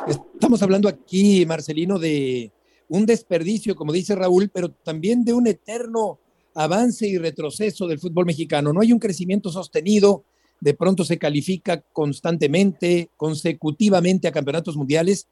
Estamos 0.07 0.63
hablando 0.63 0.89
aquí, 0.89 1.45
Marcelino, 1.47 1.99
de 1.99 2.53
un 2.89 3.05
desperdicio, 3.05 3.75
como 3.75 3.93
dice 3.93 4.15
Raúl, 4.15 4.51
pero 4.55 4.71
también 4.71 5.25
de 5.25 5.33
un 5.33 5.49
eterno 5.49 6.21
avance 6.55 7.09
y 7.09 7.19
retroceso 7.19 7.89
del 7.89 7.99
fútbol 7.99 8.27
mexicano. 8.27 8.73
No 8.73 8.81
hay 8.81 8.93
un 8.93 9.01
crecimiento 9.01 9.51
sostenido 9.51 10.23
de 10.63 10.75
pronto 10.75 11.03
se 11.03 11.19
califica 11.19 11.83
constantemente, 11.93 13.11
consecutivamente 13.17 14.29
a 14.29 14.33
campeonatos 14.33 14.77
mundiales, 14.77 15.27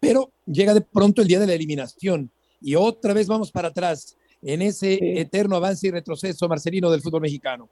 pero 0.00 0.30
llega 0.46 0.74
de 0.74 0.80
pronto 0.80 1.22
el 1.22 1.28
día 1.28 1.38
de 1.38 1.46
la 1.46 1.54
eliminación 1.54 2.28
y 2.60 2.74
otra 2.74 3.14
vez 3.14 3.28
vamos 3.28 3.52
para 3.52 3.68
atrás 3.68 4.18
en 4.42 4.62
ese 4.62 4.98
eterno 5.20 5.54
avance 5.54 5.86
y 5.86 5.92
retroceso, 5.92 6.48
Marcelino, 6.48 6.90
del 6.90 7.02
fútbol 7.02 7.20
mexicano. 7.20 7.68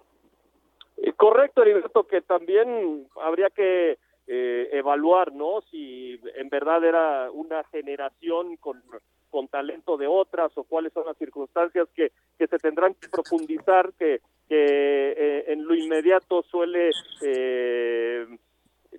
Eh, 0.97 1.13
correcto, 1.15 1.63
Heriberto, 1.63 2.07
que 2.07 2.21
también 2.21 3.09
habría 3.21 3.51
que 3.51 3.99
eh, 4.29 4.69
evaluar, 4.71 5.33
¿no? 5.33 5.61
Si 5.73 6.21
en 6.37 6.49
verdad 6.51 6.85
era 6.85 7.33
una 7.33 7.65
generación 7.65 8.57
con, 8.59 8.81
con 9.33 9.49
talento 9.49 9.97
de 9.97 10.07
otras 10.07 10.53
o 10.57 10.63
cuáles 10.63 10.93
son 10.93 11.07
las 11.07 11.17
circunstancias 11.17 11.89
que, 11.97 12.13
que 12.39 12.47
se 12.47 12.59
tendrán 12.59 12.95
que 12.95 13.09
profundizar, 13.09 13.93
que 13.99 14.21
que 14.53 15.15
eh, 15.17 15.45
en 15.49 15.67
lo 15.67 15.75
inmediato 15.75 16.43
suele 16.43 16.91
eh, 17.23 18.27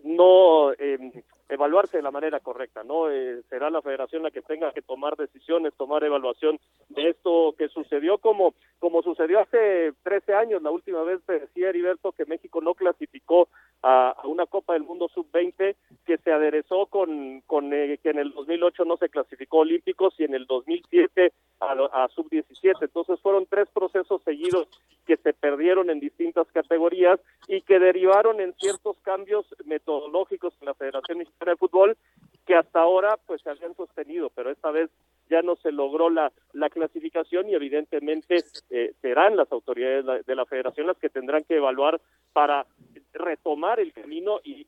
no 0.04 0.74
eh, 0.74 1.24
evaluarse 1.50 1.98
de 1.98 2.04
la 2.04 2.12
manera 2.12 2.40
correcta, 2.40 2.84
¿no? 2.84 3.08
será 3.50 3.70
la 3.70 3.82
federación 3.82 4.24
la 4.24 4.32
que 4.32 4.42
tenga 4.42 4.72
que 4.72 4.82
tomar 4.82 5.16
decisiones, 5.16 5.74
tomar 5.76 6.04
evaluación 6.04 6.60
de 6.90 7.10
esto 7.10 7.54
que 7.58 7.68
sucedió 7.70 8.18
como, 8.18 8.54
como 8.80 9.02
sucedió 9.02 9.40
hace 9.40 9.94
13 10.04 10.34
años, 10.34 10.62
la 10.62 10.72
última 10.72 11.04
vez 11.04 11.26
decía 11.28 11.70
Heriberto 11.70 12.12
que 12.12 12.26
México 12.26 12.62
no 12.62 12.74
clasificó 12.74 13.50
a, 13.82 14.16
una 14.24 14.46
Copa 14.46 14.74
del 14.74 14.84
Mundo 14.84 15.10
sub-20 15.14 15.76
que 16.06 16.18
se 16.18 16.32
aderezó 16.32 16.88
con, 16.88 17.42
con 17.42 17.70
que 17.70 18.00
en 18.04 18.20
el 18.20 18.32
2008 18.34 18.86
no 18.86 18.98
se 18.98 19.10
clasificó 19.10 19.60
olímpicos 19.60 20.14
y 20.18 20.24
en 20.24 20.36
el 20.36 20.46
2007 20.46 21.34
a, 21.60 22.08
sub-17. 22.10 22.76
Entonces 22.82 23.20
fueron 23.22 23.46
tres 23.46 23.68
procesos 23.74 24.22
seguidos 24.24 24.68
que 25.06 25.18
se 25.18 25.34
perdieron 25.34 25.90
en 25.90 26.00
distintas 26.00 26.48
categorías 26.52 27.20
y 27.48 27.62
que 27.62 27.80
derivaron 27.80 28.40
en 28.40 28.54
ciertos 28.56 28.98
cambios 29.02 29.46
metodológicos 29.66 30.54
en 30.60 30.68
la 30.68 30.74
Federación 30.74 31.22
de 31.40 31.56
Fútbol 31.58 31.98
que 32.46 32.56
hasta 32.56 32.80
ahora 32.80 33.18
pues 33.26 33.42
se 33.42 33.50
habían 33.50 33.76
sostenido, 33.76 34.30
pero 34.30 34.52
esta 34.52 34.72
vez 34.72 34.90
ya 35.30 35.42
no 35.42 35.56
se 35.56 35.72
logró 35.72 36.10
la, 36.10 36.32
la 36.52 36.70
clasificación 36.70 37.50
y 37.50 37.56
evidentemente 37.56 38.44
eh, 38.70 38.94
serán 39.02 39.38
las 39.38 39.52
autoridades 39.52 40.26
de 40.26 40.36
la 40.36 40.46
federación 40.46 40.88
las 40.88 40.98
que 40.98 41.10
tendrán 41.10 41.44
que 41.44 41.56
evaluar 41.56 42.02
para 42.34 42.66
retomar 43.14 43.80
el 43.80 43.94
camino 43.94 44.40
y, 44.44 44.64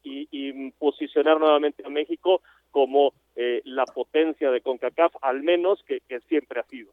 posicionar 0.79 1.39
nuevamente 1.39 1.83
a 1.85 1.89
México 1.89 2.41
como 2.71 3.13
eh, 3.35 3.61
la 3.65 3.85
potencia 3.85 4.51
de 4.51 4.61
CONCACAF, 4.61 5.15
al 5.21 5.41
menos 5.41 5.83
que, 5.83 6.01
siempre 6.27 6.59
ha 6.59 6.63
sido. 6.63 6.91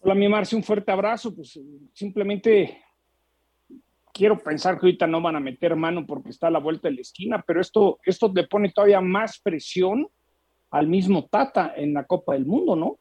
Hola, 0.00 0.14
mi 0.14 0.28
Marce, 0.28 0.56
un 0.56 0.62
fuerte 0.62 0.90
abrazo. 0.90 1.34
Pues 1.34 1.58
simplemente 1.92 2.82
quiero 4.16 4.38
pensar 4.38 4.78
que 4.78 4.86
ahorita 4.86 5.06
no 5.06 5.20
van 5.20 5.36
a 5.36 5.40
meter 5.40 5.76
mano 5.76 6.06
porque 6.06 6.30
está 6.30 6.46
a 6.46 6.50
la 6.50 6.58
vuelta 6.58 6.88
de 6.88 6.94
la 6.94 7.00
esquina, 7.02 7.44
pero 7.46 7.60
esto, 7.60 7.98
esto 8.04 8.32
le 8.34 8.46
pone 8.46 8.72
todavía 8.72 9.00
más 9.00 9.40
presión 9.40 10.08
al 10.70 10.88
mismo 10.88 11.28
Tata 11.30 11.74
en 11.76 11.92
la 11.92 12.04
Copa 12.04 12.32
del 12.32 12.46
Mundo, 12.46 12.74
¿no? 12.76 12.98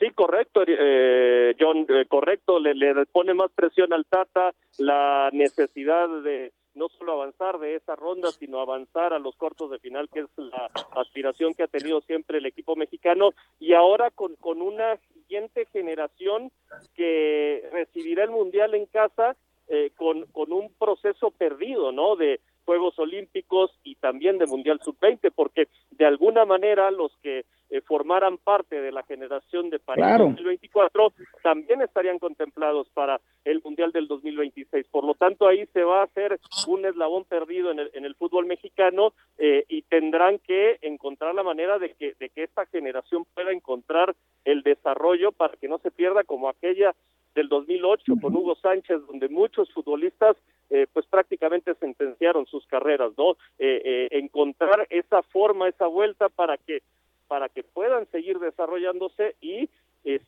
Sí, 0.00 0.10
correcto, 0.14 0.62
eh, 0.66 1.54
John, 1.60 1.86
eh, 1.88 2.06
correcto, 2.08 2.58
le, 2.58 2.74
le 2.74 3.06
pone 3.06 3.34
más 3.34 3.50
presión 3.52 3.92
al 3.92 4.04
Tata 4.06 4.52
la 4.78 5.30
necesidad 5.32 6.08
de 6.22 6.52
no 6.74 6.88
solo 6.88 7.12
avanzar 7.12 7.58
de 7.58 7.74
esa 7.76 7.94
ronda, 7.96 8.30
sino 8.30 8.60
avanzar 8.60 9.12
a 9.12 9.18
los 9.18 9.36
cuartos 9.36 9.70
de 9.70 9.78
final, 9.78 10.08
que 10.08 10.20
es 10.20 10.28
la 10.36 10.70
aspiración 10.96 11.52
que 11.54 11.64
ha 11.64 11.68
tenido 11.68 12.00
siempre 12.00 12.38
el 12.38 12.46
equipo 12.46 12.76
mexicano, 12.76 13.30
y 13.58 13.74
ahora 13.74 14.10
con, 14.10 14.36
con 14.36 14.62
una 14.62 14.96
siguiente 15.12 15.66
generación 15.66 16.50
que 16.94 17.68
recibirá 17.72 18.24
el 18.24 18.30
Mundial 18.30 18.74
en 18.74 18.86
casa 18.86 19.36
eh, 19.72 19.92
con, 19.96 20.26
con 20.32 20.52
un 20.52 20.72
proceso 20.78 21.30
perdido, 21.30 21.92
¿no? 21.92 22.16
De 22.16 22.40
Juegos 22.64 22.98
Olímpicos 22.98 23.70
y 23.84 23.94
también 23.94 24.36
de 24.38 24.46
Mundial 24.46 24.80
Sub-20, 24.82 25.32
porque 25.34 25.68
de 25.92 26.06
alguna 26.06 26.44
manera 26.44 26.90
los 26.90 27.16
que 27.22 27.44
eh, 27.70 27.80
formaran 27.82 28.38
parte 28.38 28.80
de 28.80 28.90
la 28.90 29.04
generación 29.04 29.70
de 29.70 29.78
París 29.78 30.04
2024 30.18 31.12
también 31.42 31.82
estarían 31.82 32.18
contemplados 32.18 32.88
para 32.90 33.20
el 33.44 33.62
Mundial 33.62 33.92
del 33.92 34.08
2026. 34.08 34.88
Por 34.88 35.04
lo 35.04 35.14
tanto, 35.14 35.46
ahí 35.46 35.66
se 35.72 35.84
va 35.84 36.00
a 36.00 36.04
hacer 36.04 36.40
un 36.66 36.84
eslabón 36.84 37.24
perdido 37.26 37.70
en 37.70 37.78
el, 37.78 37.90
en 37.94 38.04
el 38.04 38.16
fútbol 38.16 38.46
mexicano 38.46 39.12
eh, 39.38 39.64
y 39.68 39.82
tendrán 39.82 40.40
que 40.40 40.78
encontrar 40.82 41.34
la 41.36 41.44
manera 41.44 41.78
de 41.78 41.94
que, 41.94 42.14
de 42.18 42.28
que 42.30 42.42
esta 42.42 42.66
generación 42.66 43.24
pueda 43.34 43.52
encontrar 43.52 44.16
el 44.44 44.62
desarrollo 44.62 45.30
para 45.30 45.54
que 45.56 45.68
no 45.68 45.78
se 45.78 45.92
pierda 45.92 46.24
como 46.24 46.48
aquella 46.48 46.94
del 47.34 47.48
2008 47.48 48.14
con 48.20 48.36
Hugo 48.36 48.56
Sánchez, 48.56 49.00
donde 49.06 49.28
muchos 49.28 49.70
futbolistas 49.72 50.36
eh, 50.70 50.86
pues 50.92 51.06
prácticamente 51.06 51.74
sentenciaron 51.74 52.46
sus 52.46 52.66
carreras, 52.66 53.12
¿no? 53.18 53.32
Eh, 53.58 53.82
eh, 53.84 54.08
encontrar 54.12 54.86
esa 54.90 55.22
forma, 55.22 55.68
esa 55.68 55.86
vuelta 55.86 56.28
para 56.28 56.56
que 56.58 56.82
para 57.26 57.48
que 57.48 57.62
puedan 57.62 58.08
seguir 58.10 58.38
desarrollándose 58.40 59.36
y 59.40 59.68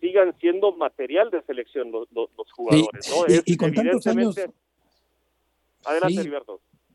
sigan 0.00 0.36
siendo 0.38 0.70
material 0.72 1.30
de 1.30 1.42
selección 1.42 1.90
los, 1.90 2.06
los, 2.12 2.28
jugadores, 2.52 3.10
¿no? 3.10 3.34
Y, 3.44 3.56
con 3.56 3.72
tantos 3.72 4.06
años. 4.06 4.36
Adelante, 5.84 6.30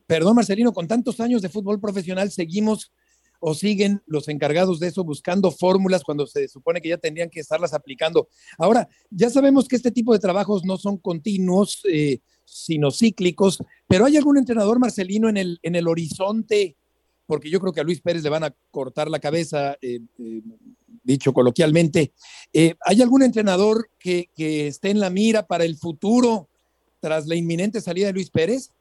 Perdón, 0.06 0.36
Marcelino, 0.36 0.72
con 0.72 0.88
tantos 0.88 1.20
años 1.20 1.42
de 1.42 1.50
fútbol 1.50 1.82
profesional 1.82 2.30
seguimos 2.32 2.94
o 3.39 3.53
siguen 3.53 4.01
los 4.06 4.27
encargados 4.27 4.79
de 4.79 4.88
eso 4.88 5.03
buscando 5.03 5.51
fórmulas 5.51 6.03
cuando 6.03 6.25
se 6.27 6.48
supone 6.48 6.82
que 6.82 6.89
ya 6.89 6.98
tendrían 6.98 7.29
que 7.29 7.39
estarlas 7.39 7.74
aplicando. 7.74 8.27
Ahora, 8.58 8.88
ya 9.10 9.29
sabemos 9.29 9.67
que 9.67 9.75
este 9.75 9.91
tipo 9.91 10.13
de 10.13 10.20
trabajos 10.20 10.65
no 10.65 10.77
son 10.77 10.98
continuos, 10.98 11.82
eh, 11.91 12.20
sino 12.46 12.91
cíclicos, 12.91 13.60
pero 13.88 14.06
¿hay 14.06 14.17
algún 14.17 14.38
entrenador 14.38 14.79
marcelino 14.79 15.29
en 15.29 15.38
el, 15.38 15.60
en 15.62 15.75
el 15.75 15.88
horizonte? 15.88 16.75
Porque 17.25 17.50
yo 17.50 17.60
creo 17.60 17.74
que 17.74 17.82
a 17.82 17.84
Luis 17.84 18.01
Pérez 18.01 18.24
le 18.24 18.29
van 18.29 18.46
a 18.46 18.56
cortar 18.72 19.10
la 19.10 19.20
cabeza, 19.20 19.77
eh, 19.82 20.00
eh, 20.17 20.41
dicho 21.03 21.34
coloquialmente. 21.34 22.13
¿Hay 22.86 23.01
algún 23.01 23.24
entrenador 23.24 23.89
que, 24.00 24.29
que 24.36 24.67
esté 24.67 24.89
en 24.89 25.00
la 25.00 25.10
mira 25.10 25.46
para 25.46 25.65
el 25.65 25.75
futuro 25.75 26.50
tras 27.00 27.27
la 27.27 27.36
inminente 27.36 27.82
salida 27.82 28.08
de 28.08 28.13
Luis 28.13 28.29
Pérez? 28.29 28.72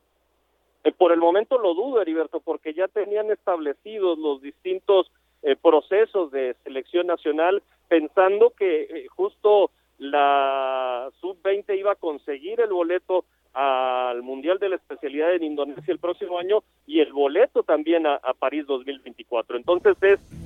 Eh, 0.86 0.92
por 0.96 1.10
el 1.10 1.18
momento 1.18 1.58
lo 1.58 1.74
dudo, 1.74 2.00
Heriberto, 2.00 2.38
porque 2.38 2.72
ya 2.72 2.86
tenían 2.86 3.28
establecidos 3.32 4.16
los 4.18 4.40
distintos 4.40 5.10
eh, 5.42 5.56
procesos 5.60 6.30
de 6.30 6.54
selección 6.62 7.08
nacional, 7.08 7.60
pensando 7.88 8.50
que 8.56 8.82
eh, 8.82 9.06
justo 9.08 9.72
la 9.98 11.10
sub-20 11.20 11.76
iba 11.76 11.92
a 11.92 11.96
conseguir 11.96 12.60
el 12.60 12.70
boleto 12.70 13.24
al 13.52 14.22
Mundial 14.22 14.60
de 14.60 14.68
la 14.68 14.76
Especialidad 14.76 15.34
en 15.34 15.42
Indonesia 15.42 15.82
el 15.88 15.98
próximo 15.98 16.38
año 16.38 16.62
y 16.86 17.00
el 17.00 17.12
boleto 17.12 17.64
también 17.64 18.06
a, 18.06 18.20
París 18.38 18.66
2024. 18.66 19.56
Entonces 19.56 19.96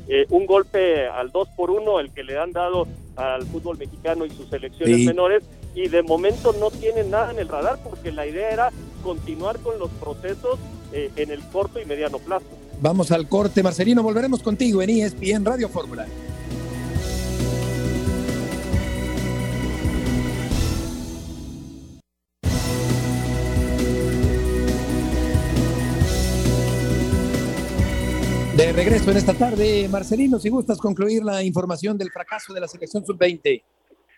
es 0.09 0.30
un 0.30 0.47
golpe 0.47 1.06
al 1.06 1.32
2 1.32 1.49
por 1.56 1.70
1 1.70 2.00
el 2.00 2.14
que 2.14 2.23
le 2.23 2.38
han 2.38 2.52
dado 2.52 2.87
al 3.16 3.42
fútbol 3.42 3.76
mexicano 3.76 4.25
y 4.25 4.30
sus 4.30 4.49
selecciones 4.49 5.04
menores 5.04 5.42
y 5.75 5.88
de 5.88 6.02
momento 6.02 6.52
no 6.52 6.70
tienen 6.70 7.11
nada 7.11 7.32
en 7.32 7.40
el 7.40 7.49
radar 7.49 7.78
porque 7.82 8.12
la 8.12 8.28
idea 8.28 8.50
era 8.50 8.70
continuar 9.02 9.59
con 9.61 9.78
los 9.78 9.90
procesos 9.90 10.59
eh, 10.92 11.11
en 11.16 11.30
el 11.30 11.40
corto 11.49 11.80
y 11.80 11.85
mediano 11.85 12.19
plazo. 12.19 12.47
Vamos 12.80 13.11
al 13.11 13.28
corte, 13.28 13.62
Marcelino, 13.62 14.02
volveremos 14.02 14.42
contigo 14.42 14.80
en 14.83 14.90
ESPN 14.90 15.45
Radio 15.45 15.69
Fórmula. 15.69 16.07
De 28.61 28.73
regreso 28.73 29.11
en 29.11 29.16
esta 29.16 29.33
tarde, 29.33 29.88
Marcelino, 29.88 30.38
si 30.38 30.50
gustas 30.50 30.76
concluir 30.76 31.25
la 31.25 31.42
información 31.42 31.97
del 31.97 32.11
fracaso 32.11 32.52
de 32.52 32.61
la 32.61 32.69
selección 32.69 33.07
sub-20. 33.07 33.62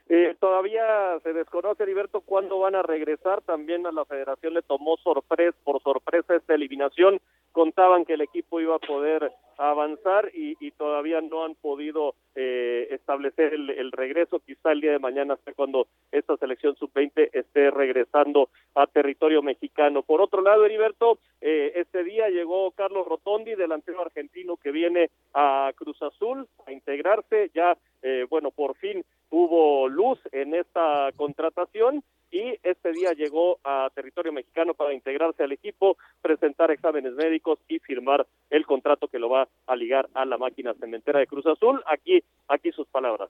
Eh, 0.08 0.36
todavía 0.40 1.18
se 1.22 1.32
desconoce, 1.32 1.84
Heriberto, 1.84 2.20
cuándo 2.20 2.58
van 2.58 2.74
a 2.74 2.82
regresar. 2.82 3.40
También 3.42 3.86
a 3.86 3.92
la 3.92 4.04
federación 4.04 4.54
le 4.54 4.62
tomó 4.62 4.96
sorpresa, 4.98 5.56
por 5.64 5.80
sorpresa 5.82 6.34
esta 6.34 6.54
eliminación. 6.54 7.20
Contaban 7.52 8.04
que 8.04 8.14
el 8.14 8.22
equipo 8.22 8.60
iba 8.60 8.76
a 8.76 8.78
poder 8.78 9.32
avanzar 9.58 10.30
y, 10.34 10.70
todavía 10.72 11.20
no 11.20 11.44
han 11.44 11.54
podido 11.54 12.14
eh, 12.34 12.88
establecer 12.90 13.54
el, 13.54 13.92
regreso. 13.92 14.40
Quizá 14.40 14.72
el 14.72 14.80
día 14.80 14.92
de 14.92 14.98
mañana 14.98 15.36
sea 15.44 15.54
cuando 15.54 15.86
esta 16.10 16.36
selección 16.36 16.74
sub-20 16.76 17.30
esté 17.32 17.70
regresando 17.70 18.48
a 18.74 18.86
territorio 18.86 19.42
mexicano. 19.42 20.02
Por 20.02 20.20
otro 20.20 20.42
lado, 20.42 20.64
Heriberto, 20.64 21.18
eh, 21.40 21.72
este 21.76 22.02
día 22.04 22.28
llegó 22.30 22.70
Carlos 22.72 23.06
Rotondi, 23.06 23.54
delantero 23.54 24.00
argentino 24.00 24.56
que 24.56 24.72
viene 24.72 25.10
a 25.34 25.70
Cruz 25.76 26.02
Azul 26.02 26.48
a 26.66 26.72
integrarse. 26.72 27.50
Ya, 27.54 27.76
eh, 28.02 28.26
bueno, 28.28 28.50
por 28.50 28.74
fin 28.76 29.04
hubo 29.44 29.88
luz 29.88 30.18
en 30.32 30.54
esta 30.54 31.10
contratación 31.16 32.02
y 32.30 32.58
este 32.62 32.92
día 32.92 33.12
llegó 33.12 33.58
a 33.62 33.90
territorio 33.94 34.32
mexicano 34.32 34.72
para 34.72 34.94
integrarse 34.94 35.42
al 35.42 35.52
equipo, 35.52 35.98
presentar 36.22 36.70
exámenes 36.70 37.12
médicos 37.12 37.58
y 37.68 37.78
firmar 37.78 38.26
el 38.48 38.64
contrato 38.64 39.08
que 39.08 39.18
lo 39.18 39.28
va 39.28 39.48
a 39.66 39.76
ligar 39.76 40.08
a 40.14 40.24
la 40.24 40.38
máquina 40.38 40.74
cementera 40.80 41.20
de 41.20 41.26
Cruz 41.26 41.44
Azul. 41.46 41.82
Aquí, 41.86 42.22
aquí 42.48 42.72
sus 42.72 42.86
palabras. 42.88 43.28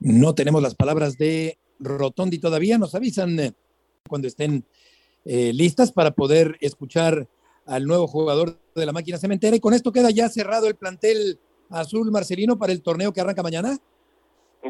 No 0.00 0.34
tenemos 0.34 0.60
las 0.60 0.74
palabras 0.74 1.16
de 1.16 1.56
Rotondi 1.78 2.38
todavía, 2.38 2.78
nos 2.78 2.94
avisan 2.94 3.38
eh, 3.38 3.52
cuando 4.08 4.26
estén 4.26 4.64
eh, 5.24 5.52
listas 5.52 5.92
para 5.92 6.10
poder 6.10 6.56
escuchar 6.60 7.28
al 7.64 7.84
nuevo 7.84 8.06
jugador 8.06 8.58
de 8.74 8.86
la 8.86 8.92
máquina 8.92 9.18
cementera. 9.18 9.56
Y 9.56 9.60
con 9.60 9.74
esto 9.74 9.92
queda 9.92 10.10
ya 10.10 10.28
cerrado 10.28 10.68
el 10.68 10.74
plantel 10.74 11.38
azul 11.70 12.10
Marcelino 12.10 12.58
para 12.58 12.72
el 12.72 12.82
torneo 12.82 13.12
que 13.12 13.20
arranca 13.20 13.42
mañana. 13.42 13.78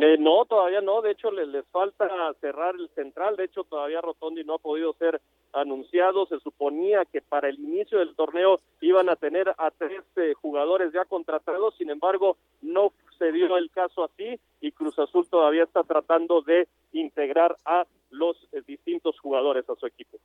Eh, 0.03 0.17
no, 0.19 0.45
todavía 0.45 0.81
no. 0.81 1.01
De 1.01 1.13
hecho, 1.13 1.31
les, 1.31 1.65
falta 1.67 2.09
cerrar 2.41 2.75
el 2.75 2.89
central. 2.95 3.37
De 3.37 3.45
hecho, 3.45 3.65
todavía 3.65 4.01
Rotondi 4.01 4.45
no 4.45 4.55
ha 4.55 4.59
podido 4.59 4.93
ser 4.95 5.21
anunciado. 5.53 6.27
Se 6.27 6.39
suponía 6.41 7.05
que 7.05 7.23
para 7.23 7.49
el 7.49 7.59
inicio 7.59 7.99
del 7.99 8.15
torneo 8.15 8.61
iban 8.81 9.09
a 9.09 9.17
tener 9.17 9.49
a 9.49 9.71
tres 9.77 10.03
eh, 10.17 10.35
jugadores 10.35 10.93
ya 10.93 11.05
contratados. 11.05 11.75
Sin 11.77 11.91
embargo, 11.91 12.37
no 12.63 12.93
se 13.19 13.33
dio 13.33 13.57
el 13.57 13.71
caso 13.71 14.05
así 14.05 14.39
y 14.61 14.73
Cruz 14.73 14.99
Azul 14.99 15.27
todavía 15.31 15.65
está 15.65 15.83
tratando 15.83 16.43
de 16.43 16.69
integrar 16.93 17.57
a 17.65 17.87
los 18.11 18.37
eh, 18.53 18.63
distintos 18.67 19.19
jugadores 19.21 19.69
a 19.69 19.75
su 19.77 19.87
equipo. 19.87 20.19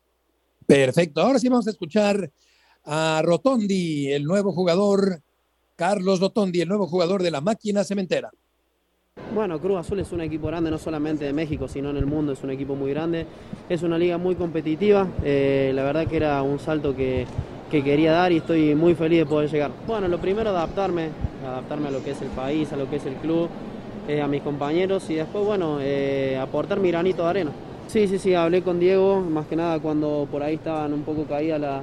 Perfecto. 0.67 1.21
Ahora 1.21 1.39
sí 1.39 1.47
vamos 1.49 1.67
a 1.67 1.71
escuchar 1.71 2.29
a 2.84 3.21
Rotondi, 3.23 4.12
el 4.12 4.23
nuevo 4.23 4.51
jugador, 4.51 5.21
Carlos 5.75 6.19
Rotondi, 6.19 6.62
el 6.62 6.67
nuevo 6.67 6.88
jugador 6.88 7.23
de 7.23 7.31
la 7.31 7.41
máquina 7.41 7.84
cementera. 7.84 8.31
Bueno, 9.34 9.60
Cruz 9.60 9.78
Azul 9.78 10.00
es 10.00 10.12
un 10.12 10.19
equipo 10.19 10.47
grande, 10.47 10.69
no 10.69 10.78
solamente 10.78 11.24
de 11.24 11.32
México, 11.32 11.65
sino 11.69 11.89
en 11.89 11.95
el 11.95 12.06
mundo, 12.06 12.34
es 12.34 12.43
un 12.43 12.50
equipo 12.50 12.76
muy 12.76 12.91
grande, 12.91 13.26
es 13.69 13.82
una 13.82 13.97
liga 13.97 14.17
muy 14.17 14.36
competitiva, 14.36 15.08
eh, 15.24 15.71
la 15.74 15.84
verdad 15.84 16.06
que 16.06 16.17
era 16.17 16.41
un 16.41 16.60
salto 16.60 16.93
que, 16.93 17.26
quería 17.69 18.12
dar 18.12 18.34
y 18.34 18.38
estoy 18.38 18.76
muy 18.76 18.93
feliz 18.93 19.19
de 19.19 19.26
poder 19.26 19.50
llegar. 19.50 19.71
Bueno, 19.88 20.10
lo 20.10 20.17
primero 20.17 20.50
adaptarme, 20.50 21.12
adaptarme 21.47 21.88
a 21.88 21.91
lo 21.91 22.04
que 22.04 22.12
es 22.12 22.21
el 22.21 22.28
país, 22.28 22.74
a 22.74 22.76
lo 22.76 22.89
que 22.89 22.97
es 22.97 23.06
el 23.06 23.13
club, 23.15 23.47
eh, 24.10 24.21
a 24.21 24.28
mis 24.28 24.41
compañeros 24.41 25.10
y 25.10 25.15
después, 25.15 25.45
bueno, 25.45 25.78
eh, 25.80 26.38
aportar 26.38 26.82
mi 26.82 26.91
granito 26.91 27.24
de 27.24 27.30
arena. 27.30 27.52
Sí, 27.88 28.10
sí, 28.10 28.19
sí, 28.19 28.34
hablé 28.34 28.62
con 28.63 28.82
Diego, 28.82 29.21
más 29.21 29.47
que 29.47 29.56
nada 29.56 29.80
cuando 29.80 30.28
por 30.30 30.43
ahí 30.43 30.56
estaban 30.56 30.91
un 30.91 31.04
poco 31.04 31.24
caídas 31.24 31.62
la, 31.62 31.82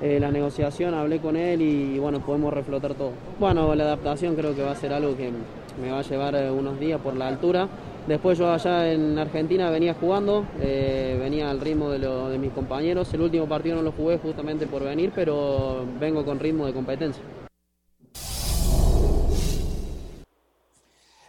la 0.00 0.30
negociación, 0.30 0.94
hablé 0.94 1.18
con 1.18 1.34
él 1.36 1.60
y 1.60 1.98
bueno, 1.98 2.20
podemos 2.20 2.54
reflotar 2.54 2.94
todo. 2.94 3.10
Bueno, 3.40 3.74
la 3.74 3.82
adaptación 3.82 4.36
creo 4.36 4.54
que 4.54 4.62
va 4.62 4.70
a 4.70 4.76
ser 4.76 4.92
algo 4.92 5.16
que 5.16 5.32
me 5.80 5.90
va 5.90 5.98
a 6.00 6.02
llevar 6.02 6.34
eh, 6.34 6.50
unos 6.50 6.78
días 6.78 7.00
por 7.00 7.16
la 7.16 7.28
altura. 7.28 7.68
Después 8.06 8.36
yo 8.38 8.50
allá 8.50 8.92
en 8.92 9.18
Argentina 9.18 9.70
venía 9.70 9.94
jugando, 9.94 10.46
eh, 10.60 11.16
venía 11.18 11.50
al 11.50 11.60
ritmo 11.60 11.90
de, 11.90 11.98
lo, 11.98 12.28
de 12.28 12.38
mis 12.38 12.52
compañeros. 12.52 13.12
El 13.14 13.22
último 13.22 13.48
partido 13.48 13.76
no 13.76 13.82
lo 13.82 13.92
jugué 13.92 14.18
justamente 14.18 14.66
por 14.66 14.82
venir, 14.82 15.12
pero 15.14 15.86
vengo 15.98 16.24
con 16.24 16.38
ritmo 16.38 16.66
de 16.66 16.74
competencia. 16.74 17.22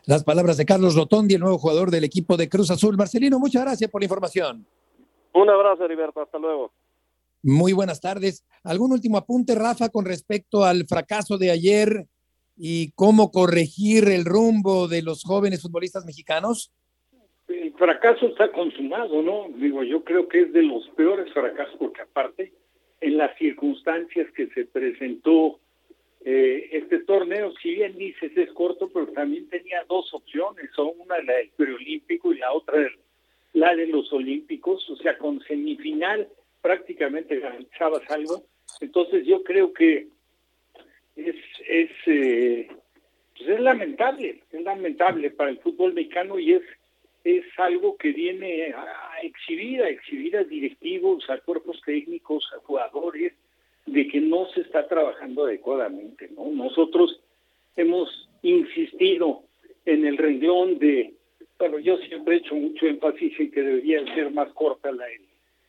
Las 0.05 0.23
palabras 0.23 0.58
de 0.58 0.65
Carlos 0.65 0.95
Rotondi, 0.95 1.34
el 1.34 1.41
nuevo 1.41 1.58
jugador 1.58 1.89
del 1.89 2.03
equipo 2.03 2.38
de 2.38 2.47
Cruz 2.47 2.69
Azul. 2.69 2.95
Marcelino, 2.95 3.39
muchas 3.39 3.63
gracias 3.63 3.89
por 3.89 4.01
la 4.01 4.05
información. 4.05 4.67
Un 5.34 5.49
abrazo, 5.49 5.86
Heriberto. 5.86 6.21
Hasta 6.21 6.38
luego. 6.38 6.71
Muy 7.41 7.73
buenas 7.73 8.01
tardes. 8.01 8.43
¿Algún 8.63 8.91
último 8.91 9.17
apunte, 9.17 9.55
Rafa, 9.55 9.89
con 9.89 10.05
respecto 10.05 10.63
al 10.63 10.86
fracaso 10.88 11.38
de 11.38 11.51
ayer 11.51 12.08
y 12.57 12.91
cómo 12.91 13.31
corregir 13.31 14.07
el 14.09 14.25
rumbo 14.25 14.87
de 14.87 15.01
los 15.01 15.23
jóvenes 15.23 15.61
futbolistas 15.61 16.05
mexicanos? 16.05 16.71
El 17.47 17.73
fracaso 17.73 18.27
está 18.27 18.51
consumado, 18.51 19.21
¿no? 19.21 19.47
Digo, 19.55 19.83
yo 19.83 20.03
creo 20.03 20.27
que 20.27 20.41
es 20.41 20.53
de 20.53 20.63
los 20.63 20.87
peores 20.95 21.31
fracasos, 21.33 21.75
porque 21.77 22.01
aparte, 22.01 22.53
en 23.01 23.17
las 23.17 23.37
circunstancias 23.37 24.27
que 24.35 24.47
se 24.47 24.65
presentó 24.65 25.59
eh, 26.23 26.69
este 26.71 26.99
torneo, 26.99 27.53
si 27.61 27.75
bien 27.75 27.97
dices 27.97 28.31
es 28.35 28.51
corto, 28.53 28.89
pero 28.91 29.07
también 29.07 29.47
tenía 29.49 29.83
dos 29.87 30.11
opciones, 30.13 30.69
son 30.75 30.91
una 30.97 31.21
la 31.21 31.33
del 31.33 31.49
preolímpico 31.55 32.33
y 32.33 32.39
la 32.39 32.51
otra 32.51 32.79
la 33.53 33.73
de 33.73 33.87
los 33.87 34.11
olímpicos, 34.11 34.89
o 34.89 34.97
sea, 34.97 35.17
con 35.17 35.39
semifinal 35.43 36.27
prácticamente 36.61 37.39
garantizabas 37.39 38.01
algo. 38.09 38.43
Entonces 38.81 39.25
yo 39.25 39.43
creo 39.43 39.71
que 39.71 40.07
es, 41.15 41.36
es, 41.67 41.91
eh, 42.08 42.67
pues 43.38 43.49
es 43.49 43.60
lamentable, 43.60 44.41
es 44.51 44.62
lamentable 44.62 45.32
para 45.32 45.49
el 45.49 45.60
fútbol 45.60 45.93
mexicano 45.93 46.39
y 46.39 46.54
es 46.54 46.63
es 47.25 47.43
algo 47.58 47.97
que 47.97 48.12
viene 48.12 48.71
a 48.71 49.19
exhibir, 49.23 49.82
a 49.82 49.89
exhibir 49.89 50.38
a 50.38 50.43
directivos, 50.43 51.28
a 51.28 51.39
cuerpos 51.39 51.82
técnicos, 51.84 52.47
a 52.56 52.60
jugadores, 52.60 53.34
de 53.88 54.08
que 54.08 54.21
no 54.21 54.47
se 54.49 54.62
está 54.62 54.88
trabajando 54.88 55.45
adecuadamente. 55.45 56.30
¿no? 56.36 56.51
Nosotros 56.51 57.19
hemos 57.75 58.30
insistido 58.43 59.41
en 59.86 60.06
el 60.06 60.17
renglón 60.17 60.78
de, 60.78 61.15
bueno, 61.58 61.80
yo 61.80 61.97
siempre 61.97 62.36
he 62.36 62.38
hecho 62.38 62.54
mucho 62.54 62.86
énfasis 62.86 63.39
en 63.39 63.51
que 63.51 63.62
debería 63.62 64.06
ser 64.13 64.30
más 64.30 64.51
corta 64.54 64.91
la, 64.91 65.08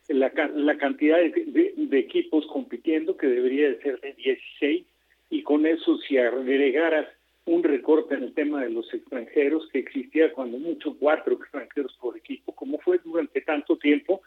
la, 0.09 0.77
cantidad 0.77 1.17
de, 1.17 1.73
de, 1.75 1.99
equipos 1.99 2.45
compitiendo, 2.47 3.17
que 3.17 3.27
debería 3.27 3.69
de 3.69 3.81
ser 3.81 3.99
de 3.99 4.13
16, 4.13 4.85
y 5.29 5.43
con 5.43 5.65
eso 5.65 5.97
si 5.99 6.17
agregaras 6.17 7.07
un 7.45 7.63
recorte 7.63 8.15
en 8.15 8.23
el 8.23 8.33
tema 8.33 8.63
de 8.63 8.69
los 8.69 8.93
extranjeros, 8.93 9.67
que 9.71 9.79
existía 9.79 10.33
cuando 10.33 10.57
mucho 10.57 10.97
cuatro 10.99 11.35
extranjeros 11.35 11.97
por 11.99 12.17
equipo, 12.17 12.53
como 12.53 12.77
fue 12.79 12.99
durante 13.03 13.41
tanto 13.41 13.77
tiempo, 13.77 14.21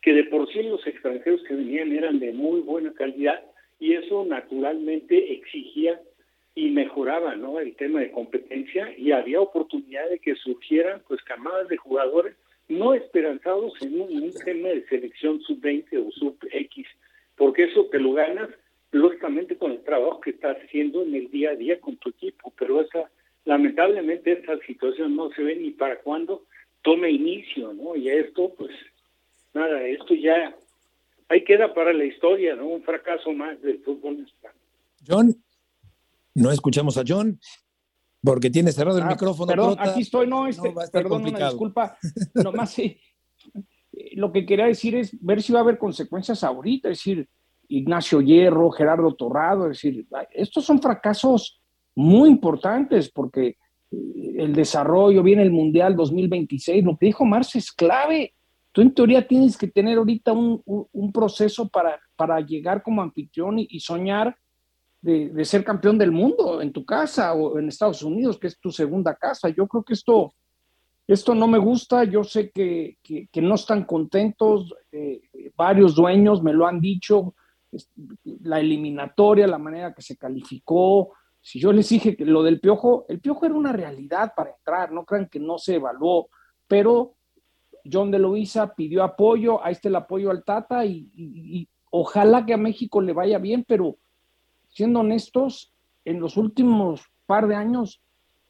que 0.00 0.12
de 0.12 0.24
por 0.24 0.50
sí 0.52 0.62
los 0.62 0.86
extranjeros 0.86 1.42
que 1.44 1.54
venían 1.54 1.92
eran 1.92 2.18
de 2.20 2.32
muy 2.32 2.60
buena 2.60 2.92
calidad 2.94 3.42
y 3.78 3.94
eso 3.94 4.24
naturalmente 4.24 5.32
exigía 5.32 6.00
y 6.54 6.70
mejoraba 6.70 7.34
¿no? 7.36 7.58
el 7.58 7.74
tema 7.76 8.00
de 8.00 8.10
competencia 8.10 8.94
y 8.96 9.12
había 9.12 9.40
oportunidad 9.40 10.08
de 10.08 10.18
que 10.18 10.34
surgieran 10.36 11.02
pues 11.08 11.22
camadas 11.22 11.68
de 11.68 11.76
jugadores 11.76 12.36
no 12.68 12.94
esperanzados 12.94 13.72
en 13.82 14.00
un, 14.00 14.32
tema 14.44 14.68
de 14.68 14.86
selección 14.86 15.40
sub-20 15.40 16.06
o 16.06 16.10
sub-X, 16.12 16.86
porque 17.36 17.64
eso 17.64 17.86
te 17.86 17.98
lo 17.98 18.12
ganas 18.12 18.48
lógicamente 18.92 19.56
con 19.56 19.72
el 19.72 19.82
trabajo 19.82 20.20
que 20.20 20.30
estás 20.30 20.56
haciendo 20.56 21.02
en 21.02 21.14
el 21.14 21.30
día 21.30 21.50
a 21.50 21.56
día 21.56 21.80
con 21.80 21.96
tu 21.96 22.10
equipo, 22.10 22.52
pero 22.58 22.80
esa 22.80 23.10
lamentablemente 23.44 24.32
esa 24.32 24.58
situación 24.66 25.16
no 25.16 25.30
se 25.30 25.42
ve 25.42 25.56
ni 25.56 25.70
para 25.70 26.00
cuándo 26.00 26.44
tome 26.82 27.10
inicio, 27.10 27.72
¿no? 27.72 27.96
Y 27.96 28.08
esto 28.08 28.52
pues 28.56 28.70
nada, 29.54 29.82
esto 29.86 30.14
ya 30.14 30.54
ahí 31.28 31.44
queda 31.44 31.72
para 31.72 31.92
la 31.92 32.04
historia, 32.04 32.56
¿no? 32.56 32.66
Un 32.66 32.82
fracaso 32.82 33.32
más 33.32 33.60
del 33.62 33.82
fútbol 33.82 34.24
español. 34.24 34.56
John, 35.06 35.34
no 36.34 36.50
escuchamos 36.50 36.98
a 36.98 37.04
John 37.06 37.38
porque 38.22 38.50
tiene 38.50 38.72
cerrado 38.72 38.98
el 38.98 39.04
ah, 39.04 39.08
micrófono. 39.08 39.46
Perdón, 39.46 39.76
aquí 39.78 40.02
estoy, 40.02 40.26
no, 40.26 40.46
este, 40.46 40.72
perdón, 40.92 41.26
una 41.26 41.48
disculpa. 41.48 41.96
Nomás 42.34 42.72
sí. 42.72 42.98
Lo 44.12 44.32
que 44.32 44.44
quería 44.44 44.66
decir 44.66 44.94
es 44.94 45.18
ver 45.24 45.42
si 45.42 45.52
va 45.52 45.60
a 45.60 45.62
haber 45.62 45.78
consecuencias 45.78 46.44
ahorita, 46.44 46.90
es 46.90 46.98
decir, 46.98 47.28
Ignacio 47.70 48.20
Hierro, 48.20 48.70
Gerardo 48.70 49.14
Torrado, 49.14 49.64
es 49.66 49.78
decir, 49.78 50.06
estos 50.32 50.64
son 50.64 50.80
fracasos 50.82 51.60
muy 51.94 52.28
importantes 52.28 53.10
porque 53.10 53.56
eh, 53.90 54.34
el 54.38 54.52
desarrollo, 54.52 55.22
viene 55.22 55.42
el 55.42 55.52
Mundial 55.52 55.96
2026, 55.96 56.84
lo 56.84 56.96
que 56.96 57.06
dijo 57.06 57.24
Marce 57.24 57.58
es 57.58 57.72
clave. 57.72 58.34
Tú 58.72 58.82
en 58.82 58.92
teoría 58.92 59.26
tienes 59.26 59.56
que 59.56 59.68
tener 59.68 59.98
ahorita 59.98 60.32
un, 60.32 60.62
un, 60.64 61.12
proceso 61.12 61.68
para, 61.68 61.98
para 62.16 62.40
llegar 62.40 62.82
como 62.82 63.02
anfitrión 63.02 63.58
y, 63.58 63.80
soñar 63.80 64.36
de, 65.00 65.30
de, 65.30 65.44
ser 65.44 65.64
campeón 65.64 65.98
del 65.98 66.12
mundo 66.12 66.62
en 66.62 66.72
tu 66.72 66.84
casa 66.84 67.32
o 67.34 67.58
en 67.58 67.68
Estados 67.68 68.02
Unidos, 68.02 68.38
que 68.38 68.46
es 68.46 68.60
tu 68.60 68.70
segunda 68.70 69.14
casa. 69.16 69.48
Yo 69.48 69.66
creo 69.66 69.82
que 69.82 69.94
esto, 69.94 70.34
esto 71.08 71.34
no 71.34 71.48
me 71.48 71.58
gusta, 71.58 72.04
yo 72.04 72.22
sé 72.22 72.50
que, 72.50 72.98
que, 73.02 73.42
no 73.42 73.56
están 73.56 73.84
contentos, 73.84 74.72
eh, 74.92 75.20
varios 75.56 75.96
dueños 75.96 76.40
me 76.40 76.52
lo 76.52 76.64
han 76.64 76.80
dicho, 76.80 77.34
la 78.42 78.60
eliminatoria, 78.60 79.46
la 79.46 79.58
manera 79.58 79.94
que 79.94 80.02
se 80.02 80.16
calificó. 80.16 81.12
Si 81.40 81.58
yo 81.58 81.72
les 81.72 81.88
dije 81.88 82.16
que 82.16 82.24
lo 82.24 82.42
del 82.42 82.60
piojo, 82.60 83.06
el 83.08 83.20
piojo 83.20 83.46
era 83.46 83.54
una 83.54 83.72
realidad 83.72 84.32
para 84.36 84.50
entrar, 84.50 84.92
no 84.92 85.04
crean 85.04 85.28
que 85.28 85.40
no 85.40 85.58
se 85.58 85.76
evaluó, 85.76 86.28
pero 86.66 87.14
John 87.90 88.10
de 88.10 88.18
Luisa 88.18 88.74
pidió 88.74 89.02
apoyo, 89.02 89.64
ahí 89.64 89.72
está 89.72 89.88
el 89.88 89.96
apoyo 89.96 90.30
al 90.30 90.44
Tata 90.44 90.84
y, 90.84 91.68
ojalá 91.90 92.46
que 92.46 92.54
a 92.54 92.58
México 92.58 93.00
le 93.00 93.12
vaya 93.12 93.38
bien, 93.38 93.64
pero 93.66 93.96
siendo 94.68 95.00
honestos, 95.00 95.72
en 96.04 96.20
los 96.20 96.36
últimos 96.36 97.02
par 97.26 97.46
de 97.46 97.54
años 97.54 98.00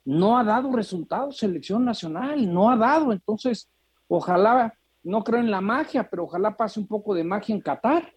no 0.05 0.39
ha 0.39 0.45
dado 0.45 0.73
resultados 0.73 1.39
selección 1.39 1.85
nacional, 1.85 2.53
no 2.53 2.71
ha 2.71 2.77
dado, 2.77 3.13
entonces 3.13 3.71
ojalá, 4.09 4.75
no 5.03 5.25
creo 5.25 5.41
en 5.41 5.51
la 5.51 5.61
magia, 5.61 6.09
pero 6.09 6.25
ojalá 6.25 6.57
pase 6.57 6.81
un 6.81 6.87
poco 6.87 7.15
de 7.15 7.25
magia 7.25 7.55
en 7.55 7.61
Qatar. 7.61 8.13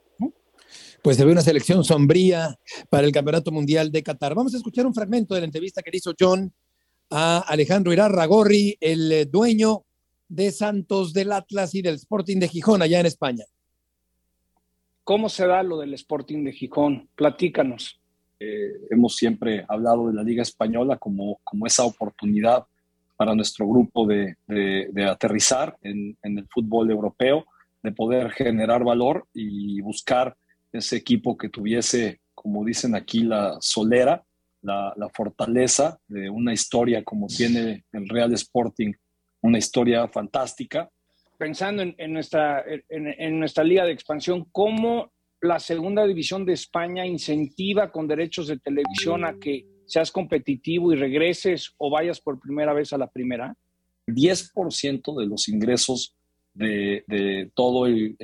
Pues 1.04 1.18
se 1.18 1.26
ve 1.26 1.34
una 1.34 1.42
selección 1.42 1.84
sombría 1.84 2.58
para 2.90 3.06
el 3.06 3.12
Campeonato 3.12 3.52
Mundial 3.52 3.92
de 3.92 4.02
Qatar. 4.02 4.34
Vamos 4.36 4.54
a 4.54 4.58
escuchar 4.58 4.88
un 4.88 4.94
fragmento 4.94 5.36
de 5.36 5.42
la 5.42 5.46
entrevista 5.48 5.82
que 5.82 5.92
le 5.92 5.98
hizo 5.98 6.14
John 6.18 6.50
a 7.10 7.40
Alejandro 7.40 7.92
Irarragorri, 7.92 8.78
el 8.80 9.12
eh, 9.12 9.26
dueño 9.26 9.84
de 10.30 10.50
Santos 10.54 11.12
del 11.12 11.34
Atlas 11.34 11.76
y 11.76 11.82
del 11.82 11.96
Sporting 11.96 12.40
de 12.40 12.48
Gijón 12.48 12.82
allá 12.82 13.02
en 13.02 13.06
España. 13.06 13.44
¿Cómo 15.04 15.28
se 15.28 15.46
da 15.46 15.62
lo 15.62 15.78
del 15.78 15.94
Sporting 15.94 16.46
de 16.46 16.54
Gijón? 16.54 17.10
Platícanos. 17.16 18.00
Eh, 18.40 18.72
hemos 18.90 19.18
siempre 19.18 19.66
hablado 19.68 20.08
de 20.08 20.14
la 20.14 20.24
Liga 20.24 20.42
Española 20.42 20.96
como, 20.96 21.42
como 21.44 21.68
esa 21.68 21.84
oportunidad 21.84 22.64
para 23.18 23.36
nuestro 23.36 23.68
grupo 23.68 24.08
de, 24.08 24.38
aterrizar 25.06 25.76
en, 25.82 26.18
el 26.24 26.48
fútbol 26.48 26.92
europeo, 26.92 27.44
de 27.84 27.92
poder 27.92 28.32
generar 28.32 28.86
valor 28.86 29.28
y 29.34 29.82
buscar 29.82 30.38
ese 30.74 30.98
equipo 30.98 31.38
que 31.38 31.50
tuviese, 31.50 32.22
como 32.34 32.66
dicen 32.66 32.96
aquí, 32.96 33.22
la 33.22 33.58
solera, 33.62 34.26
la, 34.64 35.10
fortaleza 35.14 36.00
de 36.08 36.30
una 36.30 36.54
historia 36.54 37.04
como 37.04 37.28
tiene 37.28 37.86
el 37.92 38.08
Real 38.10 38.34
Sporting, 38.34 38.94
una 39.42 39.58
historia 39.58 40.08
fantástica. 40.08 40.90
Pensando 41.38 41.84
en, 41.84 42.14
nuestra, 42.14 42.64
en, 42.90 43.40
nuestra 43.40 43.64
liga 43.64 43.86
de 43.86 43.92
expansión, 43.92 44.48
¿cómo 44.52 45.12
la 45.42 45.60
segunda 45.60 46.06
división 46.06 46.46
de 46.46 46.54
España 46.54 47.06
incentiva 47.06 47.92
con 47.92 48.08
derechos 48.08 48.48
de 48.48 48.60
televisión 48.60 49.26
a 49.26 49.38
que 49.38 49.66
seas 49.86 50.12
competitivo 50.12 50.94
y 50.94 50.96
regreses 50.96 51.74
o 51.78 51.90
vayas 51.90 52.22
por 52.22 52.40
primera 52.40 52.74
vez 52.74 52.94
a 52.94 52.98
la 52.98 53.08
primera? 53.08 53.56
10% 54.08 55.20
de 55.20 55.26
los 55.28 55.48
ingresos 55.50 56.16
de, 56.54 57.04
de 57.08 57.52
todo 57.56 57.88
el, 57.88 58.16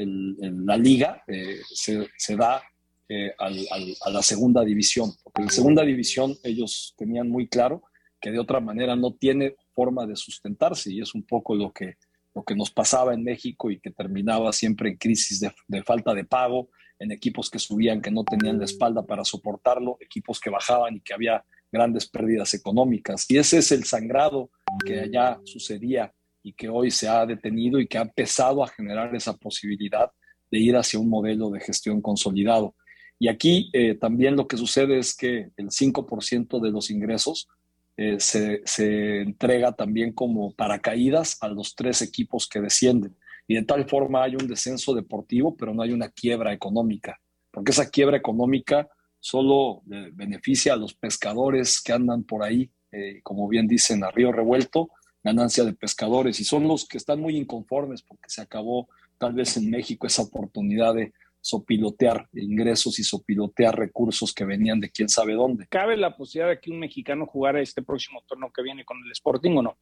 la 0.65 0.77
liga 0.77 1.23
eh, 1.27 1.59
se, 1.73 2.07
se, 2.17 2.35
da 2.35 2.61
eh, 3.07 3.31
a 3.37 4.09
la 4.09 4.21
segunda 4.21 4.63
división. 4.63 5.11
Porque 5.23 5.43
en 5.43 5.49
segunda 5.49 5.83
división 5.83 6.35
ellos 6.43 6.93
tenían 6.97 7.29
muy 7.29 7.47
claro 7.47 7.83
que 8.21 8.31
de 8.31 8.39
otra 8.39 8.59
manera 8.59 8.95
no 8.95 9.13
tiene 9.13 9.55
forma 9.73 10.05
de 10.05 10.15
sustentarse 10.15 10.91
y 10.91 11.01
es 11.01 11.15
un 11.15 11.23
poco 11.23 11.55
lo 11.55 11.71
que, 11.71 11.95
lo 12.35 12.43
que 12.43 12.55
nos 12.55 12.69
pasaba 12.69 13.13
en 13.13 13.23
México 13.23 13.71
y 13.71 13.79
que 13.79 13.91
terminaba 13.91 14.51
siempre 14.53 14.89
en 14.89 14.97
crisis 14.97 15.39
de 15.67 15.83
falta 15.83 16.13
de 16.13 16.25
pago, 16.25 16.69
en 16.99 17.11
equipos 17.11 17.49
que 17.49 17.59
subían 17.59 18.01
que 18.01 18.11
no 18.11 18.23
tenían 18.23 18.59
la 18.59 18.65
espalda 18.65 19.05
para 19.05 19.23
soportarlo, 19.23 19.97
equipos 20.01 20.39
que 20.39 20.49
bajaban 20.49 20.97
y 20.97 21.01
que 21.01 21.13
había 21.13 21.43
grandes 21.71 22.07
pérdidas 22.07 22.53
económicas. 22.53 23.25
Y 23.29 23.37
ese 23.37 23.59
es 23.59 23.71
el 23.71 23.85
sangrado 23.85 24.51
que 24.85 24.99
allá 24.99 25.39
sucedía 25.45 26.13
y 26.43 26.53
que 26.53 26.69
hoy 26.69 26.91
se 26.91 27.07
ha 27.07 27.25
detenido 27.25 27.79
y 27.79 27.87
que 27.87 27.97
ha 27.97 28.01
empezado 28.01 28.63
a 28.63 28.67
generar 28.67 29.15
esa 29.15 29.35
posibilidad 29.35 30.11
de 30.51 30.59
ir 30.59 30.75
hacia 30.75 30.99
un 30.99 31.09
modelo 31.09 31.49
de 31.49 31.59
gestión 31.59 32.01
consolidado. 32.01 32.75
Y 33.19 33.27
aquí 33.27 33.69
eh, 33.73 33.95
también 33.95 34.35
lo 34.35 34.47
que 34.47 34.57
sucede 34.57 34.97
es 34.97 35.15
que 35.15 35.51
el 35.57 35.69
5% 35.69 36.61
de 36.61 36.71
los 36.71 36.89
ingresos 36.89 37.49
eh, 37.97 38.17
se, 38.19 39.21
entrega 39.21 39.73
también 39.73 40.13
como 40.13 40.53
paracaídas 40.53 41.37
a 41.41 41.49
los 41.49 41.75
tres 41.75 42.01
equipos 42.01 42.47
que 42.47 42.61
descienden. 42.61 43.15
Y 43.45 43.55
de 43.55 43.63
tal 43.63 43.89
forma 43.89 44.23
hay 44.23 44.35
un 44.35 44.47
descenso 44.47 44.93
deportivo, 44.93 45.57
pero 45.57 45.73
no 45.73 45.81
hay 45.81 45.91
una 45.91 46.07
quiebra 46.07 46.53
económica, 46.53 47.19
porque 47.51 47.71
esa 47.71 47.89
quiebra 47.89 48.15
económica 48.15 48.87
solo 49.19 49.81
beneficia 50.13 50.73
a 50.73 50.77
los 50.77 50.93
pescadores 50.93 51.81
que 51.81 51.91
andan 51.91 52.23
por 52.23 52.43
ahí, 52.43 52.71
eh, 52.91 53.19
como 53.21 53.49
bien 53.49 53.67
dicen, 53.67 54.03
a 54.03 54.11
río 54.11 54.31
revuelto, 54.31 54.89
ganancia 55.23 55.63
de 55.63 55.73
pescadores 55.73 56.39
y 56.39 56.43
son 56.43 56.67
los 56.67 56.87
que 56.87 56.97
están 56.97 57.19
muy 57.19 57.35
inconformes 57.37 58.01
porque 58.01 58.29
se 58.29 58.41
acabó 58.41 58.87
tal 59.17 59.33
vez 59.33 59.57
en 59.57 59.69
México 59.69 60.07
esa 60.07 60.23
oportunidad 60.23 60.93
de 60.95 61.13
sopilotear 61.41 62.27
ingresos 62.33 62.99
y 62.99 63.03
sopilotear 63.03 63.77
recursos 63.77 64.33
que 64.33 64.45
venían 64.45 64.79
de 64.79 64.89
quién 64.89 65.09
sabe 65.09 65.33
dónde. 65.33 65.67
¿Cabe 65.67 65.97
la 65.97 66.15
posibilidad 66.15 66.49
de 66.49 66.59
que 66.59 66.71
un 66.71 66.79
mexicano 66.79 67.25
jugara 67.25 67.61
este 67.61 67.81
próximo 67.81 68.23
torneo 68.27 68.51
que 68.53 68.61
viene 68.61 68.83
con 68.85 68.97
el 69.05 69.11
Sporting 69.11 69.57
o 69.57 69.61
no? 69.61 69.77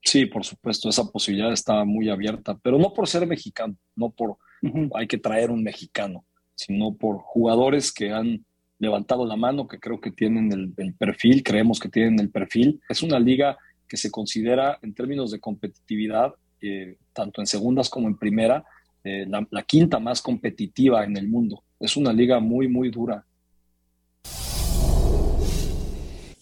Sí, 0.00 0.26
por 0.26 0.44
supuesto, 0.44 0.88
esa 0.88 1.10
posibilidad 1.10 1.52
está 1.52 1.84
muy 1.84 2.08
abierta, 2.08 2.56
pero 2.62 2.78
no 2.78 2.92
por 2.92 3.08
ser 3.08 3.26
mexicano, 3.26 3.76
no 3.96 4.10
por 4.10 4.36
hay 4.94 5.06
que 5.06 5.18
traer 5.18 5.50
un 5.50 5.62
mexicano, 5.62 6.24
sino 6.54 6.94
por 6.94 7.18
jugadores 7.18 7.92
que 7.92 8.10
han 8.10 8.44
levantado 8.78 9.26
la 9.26 9.36
mano, 9.36 9.66
que 9.66 9.78
creo 9.78 10.00
que 10.00 10.12
tienen 10.12 10.52
el, 10.52 10.72
el 10.76 10.94
perfil, 10.94 11.42
creemos 11.42 11.80
que 11.80 11.88
tienen 11.88 12.18
el 12.20 12.30
perfil. 12.30 12.80
Es 12.88 13.02
una 13.02 13.18
liga 13.18 13.58
que 13.88 13.96
se 13.96 14.10
considera 14.10 14.78
en 14.82 14.94
términos 14.94 15.30
de 15.30 15.40
competitividad, 15.40 16.34
eh, 16.60 16.98
tanto 17.12 17.40
en 17.40 17.46
segundas 17.46 17.88
como 17.88 18.08
en 18.08 18.18
primera, 18.18 18.64
eh, 19.04 19.26
la, 19.28 19.62
quinta 19.62 19.98
más 19.98 20.20
competitiva 20.20 21.04
en 21.04 21.16
el 21.16 21.28
mundo. 21.28 21.62
Es 21.80 21.96
una 21.96 22.12
liga 22.12 22.40
muy, 22.40 22.68
muy 22.68 22.90
dura. 22.90 23.24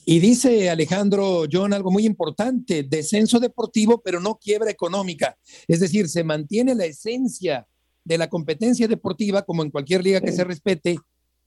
Y 0.08 0.20
dice 0.20 0.70
Alejandro 0.70 1.44
John 1.50 1.72
algo 1.72 1.90
muy 1.90 2.06
importante, 2.06 2.84
descenso 2.84 3.40
deportivo, 3.40 4.00
pero 4.02 4.20
no 4.20 4.36
quiebra 4.36 4.70
económica. 4.70 5.36
Es 5.66 5.80
decir, 5.80 6.08
se 6.08 6.24
mantiene 6.24 6.74
la 6.74 6.86
esencia 6.86 7.66
de 8.04 8.16
la 8.16 8.28
competencia 8.28 8.86
deportiva 8.86 9.42
como 9.42 9.64
en 9.64 9.70
cualquier 9.70 10.04
liga 10.04 10.20
que 10.20 10.32
se 10.32 10.44
respete, 10.44 10.96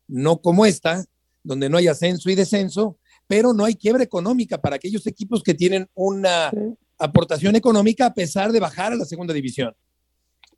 no 0.07 0.41
como 0.41 0.65
esta, 0.65 1.05
donde 1.41 1.69
no 1.69 1.77
hay 1.77 1.87
ascenso 1.87 2.29
y 2.29 2.35
descenso, 2.35 2.98
pero 3.29 3.53
no 3.53 3.63
hay 3.63 3.75
quiebra 3.75 4.03
económica 4.03 4.57
para 4.57 4.77
aquellos 4.77 5.05
equipos 5.05 5.43
que 5.43 5.53
tienen 5.53 5.87
una 5.93 6.51
aportación 6.97 7.55
económica 7.55 8.07
a 8.07 8.13
pesar 8.15 8.51
de 8.51 8.59
bajar 8.59 8.91
a 8.91 8.95
la 8.95 9.05
segunda 9.05 9.35
división. 9.35 9.71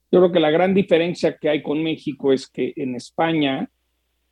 Yo 0.09 0.19
creo 0.19 0.31
que 0.31 0.39
la 0.39 0.51
gran 0.51 0.73
diferencia 0.73 1.37
que 1.37 1.49
hay 1.49 1.61
con 1.61 1.83
México 1.83 2.31
es 2.31 2.47
que 2.47 2.71
en 2.77 2.95
España 2.95 3.69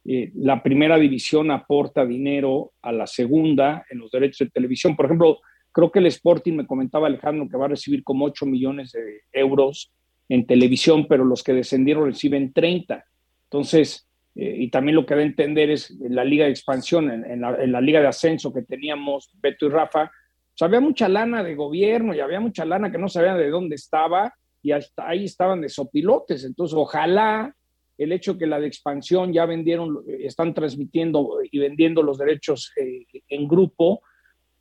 eh, 0.06 0.32
la 0.36 0.64
primera 0.64 0.98
división 0.98 1.52
aporta 1.52 2.06
dinero 2.06 2.72
a 2.82 2.94
la 2.94 3.08
segunda 3.08 3.86
en 3.90 4.00
los 4.00 4.10
derechos 4.10 4.48
de 4.48 4.52
televisión. 4.52 4.96
Por 4.96 5.08
ejemplo, 5.08 5.40
creo 5.74 5.92
que 5.92 6.00
el 6.00 6.06
Sporting 6.06 6.54
me 6.54 6.66
comentaba 6.66 7.08
Alejandro 7.08 7.50
que 7.50 7.58
va 7.58 7.66
a 7.66 7.70
recibir 7.70 8.06
como 8.06 8.24
8 8.24 8.46
millones 8.46 8.94
de 8.94 9.22
euros 9.34 9.92
en 10.30 10.46
televisión, 10.46 11.08
pero 11.10 11.26
los 11.26 11.44
que 11.44 11.52
descendieron 11.52 12.06
reciben 12.06 12.54
30. 12.54 13.04
Entonces, 13.44 14.09
eh, 14.42 14.56
y 14.58 14.70
también 14.70 14.96
lo 14.96 15.06
que 15.06 15.16
debe 15.16 15.28
entender 15.28 15.70
es 15.70 15.92
la 16.00 16.24
liga 16.24 16.46
de 16.46 16.52
expansión, 16.52 17.12
en, 17.12 17.42
la, 17.42 17.82
liga 17.82 18.00
de 18.00 18.08
ascenso 18.08 18.54
que 18.54 18.62
teníamos 18.62 19.30
Beto 19.42 19.66
y 19.66 19.70
Rafa, 19.70 20.10
pues 20.10 20.62
había 20.62 20.80
mucha 20.80 21.10
lana 21.10 21.44
de 21.44 21.56
gobierno 21.56 22.16
y 22.16 22.22
había 22.22 22.40
mucha 22.40 22.64
lana 22.64 22.90
que 22.90 22.98
no 22.98 23.10
sabían 23.10 23.38
de 23.38 23.50
dónde 23.50 23.76
estaba 23.76 24.34
y 24.64 24.72
hasta 24.72 25.10
ahí 25.10 25.26
estaban 25.26 25.60
de 25.60 25.68
sopilotes. 25.68 26.46
Entonces, 26.46 26.74
ojalá 26.78 27.54
el 27.98 28.14
hecho 28.14 28.38
que 28.38 28.48
la 28.48 28.62
de 28.62 28.68
expansión 28.68 29.34
ya 29.34 29.46
vendieron, 29.46 30.06
están 30.08 30.54
transmitiendo 30.54 31.40
y 31.52 31.60
vendiendo 31.60 32.02
los 32.02 32.18
derechos 32.18 32.72
eh, 32.78 33.06
en 33.28 33.46
grupo, 33.46 34.04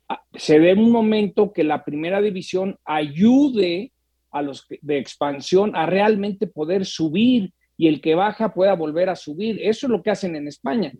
ah, 0.09 0.21
se 0.33 0.59
dé 0.59 0.73
un 0.73 0.91
momento 0.91 1.53
que 1.53 1.63
la 1.63 1.85
primera 1.85 2.21
división 2.21 2.77
ayude 2.83 3.93
a 4.31 4.41
los 4.41 4.67
de 4.81 4.97
expansión 4.97 5.73
a 5.73 5.85
realmente 5.85 6.47
poder 6.47 6.85
subir 6.85 7.53
y 7.79 7.87
el 7.87 8.01
que 8.01 8.13
baja 8.13 8.53
pueda 8.53 8.75
volver 8.75 9.07
a 9.09 9.15
subir. 9.15 9.57
Eso 9.61 9.87
es 9.87 9.89
lo 9.89 10.03
que 10.03 10.09
hacen 10.09 10.35
en 10.35 10.49
España. 10.49 10.91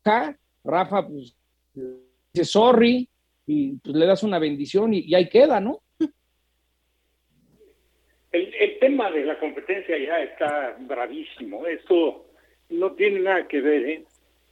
Acá, 0.00 0.38
Rafa, 0.62 1.04
pues, 1.08 1.36
dice 2.32 2.44
sorry 2.44 3.08
y 3.44 3.72
pues, 3.78 3.96
le 3.96 4.06
das 4.06 4.22
una 4.22 4.38
bendición 4.38 4.94
y, 4.94 5.12
ahí 5.12 5.28
queda, 5.28 5.58
¿no? 5.58 5.82
El, 8.30 8.54
el, 8.54 8.78
tema 8.78 9.10
de 9.10 9.24
la 9.24 9.40
competencia 9.40 9.98
ya 9.98 10.22
está 10.22 10.76
bravísimo. 10.78 11.66
Esto 11.66 12.26
no 12.68 12.92
tiene 12.92 13.18
nada 13.18 13.48
que 13.48 13.60
ver, 13.60 13.88
¿eh? 13.88 14.04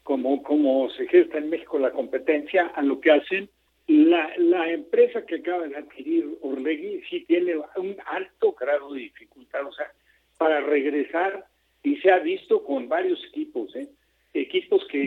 Como, 0.02 0.42
como 0.42 0.90
se 0.90 1.06
gesta 1.06 1.38
en 1.38 1.48
México 1.48 1.78
la 1.78 1.92
competencia, 1.92 2.72
a 2.74 2.82
lo 2.82 3.00
que 3.00 3.12
hacen. 3.12 3.48
La, 3.86 4.32
la 4.38 4.68
empresa 4.68 5.24
que 5.24 5.36
acaba 5.36 5.68
de 5.68 5.76
adquirir 5.76 6.38
Orlegui 6.42 7.02
sí 7.08 7.24
tiene 7.24 7.54
un 7.76 7.96
alto 8.06 8.52
grado 8.52 8.94
de 8.94 9.00
dificultad. 9.00 9.64
O 9.64 9.72
sea, 9.72 9.92
para 10.38 10.60
regresar 10.60 11.46
y 11.82 11.96
se 11.96 12.10
ha 12.10 12.18
visto 12.18 12.64
con 12.64 12.88
varios 12.88 13.22
equipos, 13.26 13.74
¿eh? 13.76 13.88
equipos 14.32 14.84
que, 14.88 14.98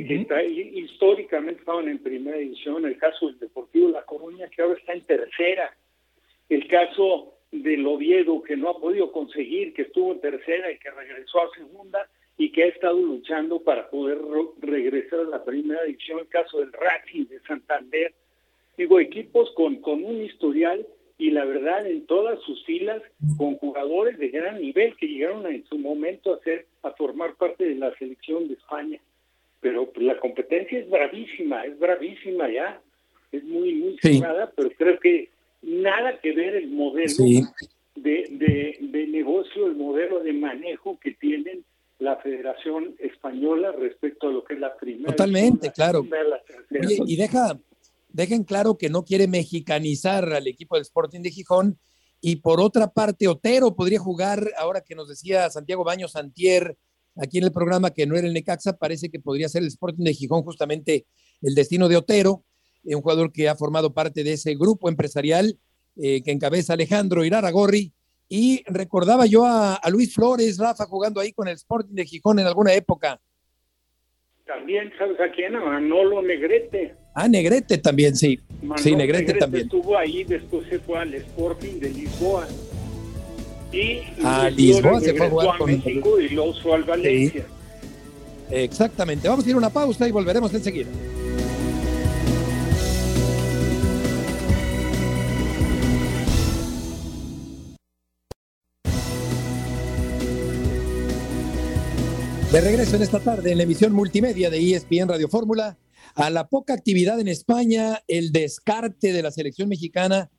históricamente 0.75 1.59
estaban 1.59 1.89
en 1.89 1.99
primera 1.99 2.37
división, 2.37 2.85
el 2.85 2.97
caso 2.97 3.27
del 3.27 3.39
Deportivo 3.39 3.89
La 3.89 4.03
Coruña 4.03 4.47
que 4.47 4.61
ahora 4.61 4.77
está 4.79 4.93
en 4.93 5.01
tercera, 5.01 5.75
el 6.49 6.67
caso 6.67 7.33
del 7.51 7.85
Oviedo 7.85 8.41
que 8.41 8.55
no 8.55 8.69
ha 8.69 8.79
podido 8.79 9.11
conseguir, 9.11 9.73
que 9.73 9.83
estuvo 9.83 10.13
en 10.13 10.21
tercera 10.21 10.71
y 10.71 10.77
que 10.77 10.91
regresó 10.91 11.41
a 11.41 11.55
segunda 11.55 12.07
y 12.37 12.51
que 12.51 12.63
ha 12.63 12.67
estado 12.67 12.99
luchando 12.99 13.59
para 13.59 13.89
poder 13.89 14.19
regresar 14.61 15.19
a 15.21 15.23
la 15.23 15.43
primera 15.43 15.83
división, 15.83 16.19
el 16.19 16.27
caso 16.27 16.59
del 16.59 16.71
Racing 16.71 17.25
de 17.25 17.39
Santander, 17.41 18.13
digo, 18.77 18.99
equipos 18.99 19.51
con, 19.55 19.77
con 19.77 20.03
un 20.05 20.23
historial 20.23 20.85
y 21.17 21.32
la 21.32 21.45
verdad 21.45 21.86
en 21.88 22.06
todas 22.06 22.39
sus 22.41 22.63
filas 22.65 23.01
con 23.38 23.56
jugadores 23.58 24.19
de 24.19 24.30
gran 24.30 24.62
nivel 24.62 24.95
que 24.97 25.08
llegaron 25.08 25.45
en 25.47 25.65
su 25.65 25.77
momento 25.80 26.34
a 26.34 26.39
ser 26.43 26.67
a 26.84 26.91
formar 26.91 27.36
parte 27.36 27.65
de 27.65 27.75
la 27.75 27.95
selección 27.97 28.47
de 28.47 28.53
España. 28.53 28.99
Pero 29.60 29.89
pues, 29.91 30.06
la 30.06 30.19
competencia 30.19 30.80
es 30.80 30.89
bravísima 30.89 31.65
es 31.65 31.77
bravísima 31.80 32.49
ya 32.51 32.80
es 33.32 33.43
muy 33.43 33.73
muy 33.73 33.97
cerrada 33.99 34.51
pero 34.56 34.69
creo 34.77 34.99
que 34.99 35.30
nada 35.63 36.19
que 36.19 36.34
ver 36.34 36.56
el 36.56 36.69
modelo 36.69 37.15
de, 37.95 38.77
de, 38.80 39.08
negocio 39.08 39.65
el 39.65 39.75
modelo 39.75 40.19
de 40.19 40.34
manejo 40.34 40.99
que 40.99 41.12
tienen 41.12 41.63
la 41.97 42.17
Federación 42.17 42.93
Española 42.99 43.71
respecto 43.71 44.27
a 44.27 44.32
lo 44.32 44.43
que 44.43 44.53
es 44.53 44.60
la 44.60 44.77
primera 44.77 45.15
totalmente 45.15 45.71
claro. 45.71 46.06
y 46.69 47.15
deja 47.15 47.58
dejen 48.17 48.43
claro 48.43 48.80
que 48.80 48.89
no 48.89 49.06
quiere 49.06 49.27
mexicanizar 49.27 50.34
al 50.34 50.47
equipo 50.47 50.75
del 50.75 50.82
Sporting 50.82 51.21
de 51.21 51.30
Gijón. 51.30 51.80
Y 52.19 52.38
por 52.38 52.60
otra 52.60 52.88
parte, 52.88 53.27
Otero 53.27 53.75
podría 53.75 53.99
jugar, 53.99 54.51
ahora 54.58 54.82
que 54.82 54.95
nos 54.95 55.08
decía 55.08 55.47
Santiago 55.51 55.84
Baños 55.84 56.13
Santier 56.13 56.75
aquí 57.15 57.38
en 57.38 57.43
el 57.43 57.51
programa 57.51 57.91
que 57.91 58.08
no 58.08 58.17
era 58.17 58.25
el 58.25 58.34
Necaxa, 58.34 58.73
parece 58.73 59.10
que 59.10 59.19
podría 59.19 59.47
ser 59.49 59.62
el 59.62 59.67
Sporting 59.67 60.03
de 60.03 60.15
Gijón 60.15 60.41
justamente 60.41 61.06
el 61.43 61.53
destino 61.53 61.88
de 61.88 61.97
Otero, 61.97 62.43
eh, 62.84 62.95
un 62.95 63.03
jugador 63.03 63.32
que 63.32 63.49
ha 63.49 63.56
formado 63.56 63.93
parte 63.93 64.23
de 64.23 64.34
ese 64.34 64.56
grupo 64.56 64.89
empresarial 64.89 65.60
eh, 65.95 66.23
que 66.23 66.32
encabeza 66.32 66.73
Alejandro 66.73 67.23
Iraragorri. 67.23 67.93
Y 68.30 68.63
recordaba 68.65 69.27
yo 69.27 69.45
a, 69.45 69.75
a, 69.75 69.89
Luis 69.91 70.15
Flores, 70.15 70.58
Rafa, 70.58 70.86
jugando 70.88 71.21
ahí 71.21 71.34
con 71.34 71.47
el 71.47 71.53
Sporting 71.53 71.93
de 71.93 72.06
Gijón 72.06 72.39
en 72.39 72.47
alguna 72.47 72.73
época. 72.73 73.21
También, 74.47 74.91
¿sabes 74.97 75.19
a 75.19 75.29
quién? 75.29 75.55
A 75.57 75.60
Manolo 75.60 76.21
Negrete. 76.21 76.95
Ah, 77.13 77.27
Negrete 77.27 77.77
también, 77.79 78.15
sí. 78.15 78.39
sí, 78.77 78.95
Negrete, 78.95 79.33
también. 79.33 79.65
Estuvo 79.65 79.97
ahí, 79.97 80.23
después 80.23 80.65
se 80.69 80.79
fue 80.79 80.99
al 80.99 81.13
Sporting 81.13 81.79
de 81.79 81.89
Lisboa. 81.89 82.47
Y 83.73 83.99
a 84.23 84.49
Lisboa 84.49 85.01
se 85.01 85.13
fue 85.13 85.25
a 85.25 85.29
jugar 85.29 85.57
con 85.57 85.69
México 85.69 86.21
y 86.21 86.29
luego 86.29 86.53
fue 86.53 86.75
al 86.75 86.83
Valencia. 86.83 87.45
Exactamente. 88.49 89.27
Vamos 89.27 89.45
a 89.45 89.49
ir 89.49 89.55
a 89.55 89.57
una 89.57 89.69
pausa 89.69 90.07
y 90.07 90.12
volveremos 90.12 90.53
enseguida. 90.53 90.88
De 102.51 102.62
regreso 102.62 102.95
en 102.95 103.01
esta 103.01 103.19
tarde 103.19 103.51
en 103.51 103.57
la 103.57 103.65
emisión 103.65 103.91
multimedia 103.91 104.49
de 104.49 104.57
ESPN 104.57 105.10
Radio 105.10 105.27
Fórmula, 105.27 105.77
a 106.15 106.29
la 106.29 106.47
poca 106.47 106.73
actividad 106.73 107.19
en 107.19 107.27
España, 107.27 107.99
el 108.07 108.31
descarte 108.31 109.12
de 109.12 109.21
la 109.21 109.31
selección 109.31 109.67
mexicana 109.67 110.29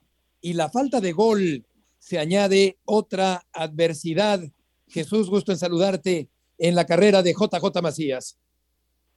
y 0.40 0.55
la 0.55 0.71
falta 0.71 1.03
de 1.03 1.12
gol 1.12 1.66
se 1.99 2.18
añade 2.18 2.79
otra 2.87 3.42
adversidad. 3.53 4.40
Jesús, 4.88 5.29
gusto 5.29 5.53
en 5.53 5.59
saludarte 5.59 6.29
en 6.57 6.75
la 6.75 6.87
carrera 6.87 7.23
de 7.23 7.35
JJ 7.35 7.83
Macías. 7.83 8.40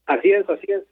Así 0.05 0.29
es, 0.29 0.47
así 0.49 0.67
es. 0.69 0.83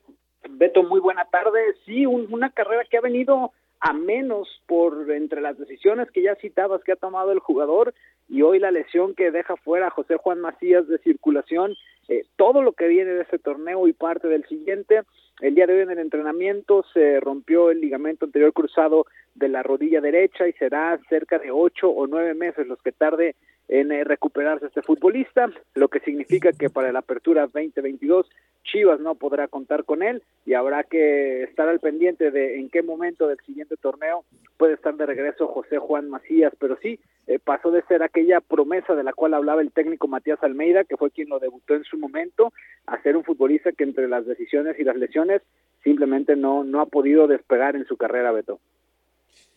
Beto, 0.48 0.82
muy 0.82 1.00
buena 1.00 1.26
tarde. 1.26 1.60
Sí, 1.84 2.06
una 2.06 2.50
carrera 2.50 2.84
que 2.90 2.96
ha 2.96 3.02
venido 3.02 3.52
a 3.80 3.92
menos 3.92 4.48
por 4.66 5.10
entre 5.10 5.42
las 5.42 5.58
decisiones 5.58 6.10
que 6.10 6.22
ya 6.22 6.34
citabas 6.36 6.82
que 6.82 6.92
ha 6.92 6.96
tomado 6.96 7.32
el 7.32 7.40
jugador 7.40 7.94
y 8.30 8.42
hoy 8.42 8.60
la 8.60 8.70
lesión 8.70 9.14
que 9.14 9.32
deja 9.32 9.56
fuera 9.56 9.88
a 9.88 9.90
José 9.90 10.16
Juan 10.16 10.40
Macías 10.40 10.86
de 10.86 10.98
circulación, 10.98 11.74
eh, 12.08 12.22
todo 12.36 12.62
lo 12.62 12.72
que 12.72 12.86
viene 12.86 13.10
de 13.10 13.22
ese 13.22 13.40
torneo 13.40 13.88
y 13.88 13.92
parte 13.92 14.28
del 14.28 14.46
siguiente. 14.46 15.00
El 15.40 15.56
día 15.56 15.66
de 15.66 15.74
hoy 15.74 15.80
en 15.80 15.90
el 15.90 15.98
entrenamiento 15.98 16.84
se 16.92 17.18
rompió 17.18 17.70
el 17.70 17.80
ligamento 17.80 18.26
anterior 18.26 18.52
cruzado 18.52 19.06
de 19.34 19.48
la 19.48 19.64
rodilla 19.64 20.00
derecha 20.00 20.46
y 20.46 20.52
será 20.52 20.98
cerca 21.08 21.40
de 21.40 21.50
ocho 21.50 21.90
o 21.90 22.06
nueve 22.06 22.34
meses 22.34 22.68
los 22.68 22.80
que 22.82 22.92
tarde 22.92 23.34
en 23.66 23.90
eh, 23.90 24.04
recuperarse 24.04 24.66
este 24.66 24.82
futbolista, 24.82 25.50
lo 25.74 25.88
que 25.88 26.00
significa 26.00 26.52
que 26.52 26.70
para 26.70 26.92
la 26.92 27.00
apertura 27.00 27.48
2022 27.52 28.28
Chivas 28.64 29.00
no 29.00 29.16
podrá 29.16 29.48
contar 29.48 29.84
con 29.84 30.02
él 30.02 30.22
y 30.46 30.54
habrá 30.54 30.84
que 30.84 31.44
estar 31.44 31.68
al 31.68 31.80
pendiente 31.80 32.30
de 32.30 32.60
en 32.60 32.68
qué 32.68 32.82
momento 32.82 33.26
del 33.26 33.38
siguiente 33.40 33.76
torneo 33.76 34.24
puede 34.60 34.74
estar 34.74 34.94
de 34.94 35.06
regreso 35.06 35.48
José 35.48 35.78
Juan 35.78 36.10
Macías, 36.10 36.52
pero 36.58 36.76
sí, 36.82 37.00
eh, 37.26 37.38
pasó 37.38 37.70
de 37.70 37.82
ser 37.84 38.02
aquella 38.02 38.42
promesa 38.42 38.94
de 38.94 39.02
la 39.02 39.14
cual 39.14 39.32
hablaba 39.32 39.62
el 39.62 39.72
técnico 39.72 40.06
Matías 40.06 40.38
Almeida, 40.42 40.84
que 40.84 40.98
fue 40.98 41.10
quien 41.10 41.30
lo 41.30 41.38
debutó 41.38 41.74
en 41.74 41.84
su 41.84 41.96
momento, 41.96 42.52
a 42.86 43.02
ser 43.02 43.16
un 43.16 43.24
futbolista 43.24 43.72
que 43.72 43.84
entre 43.84 44.06
las 44.06 44.26
decisiones 44.26 44.78
y 44.78 44.84
las 44.84 44.96
lesiones 44.96 45.40
simplemente 45.82 46.36
no, 46.36 46.62
no 46.62 46.82
ha 46.82 46.86
podido 46.86 47.26
despegar 47.26 47.74
en 47.74 47.86
su 47.86 47.96
carrera, 47.96 48.32
Beto. 48.32 48.60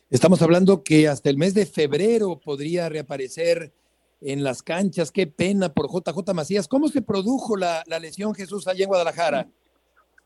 Estamos 0.09 0.41
hablando 0.41 0.85
que 0.85 1.09
hasta 1.09 1.29
el 1.29 1.37
mes 1.37 1.53
de 1.53 1.65
febrero 1.65 2.39
podría 2.39 2.87
reaparecer 2.87 3.73
en 4.21 4.41
las 4.41 4.63
canchas. 4.63 5.11
Qué 5.11 5.27
pena 5.27 5.73
por 5.73 5.89
JJ 5.91 6.33
Macías. 6.33 6.69
¿Cómo 6.69 6.87
se 6.87 7.01
produjo 7.01 7.57
la, 7.57 7.83
lesión 7.99 8.33
Jesús 8.33 8.69
allá 8.69 8.83
en 8.83 8.87
Guadalajara? 8.87 9.49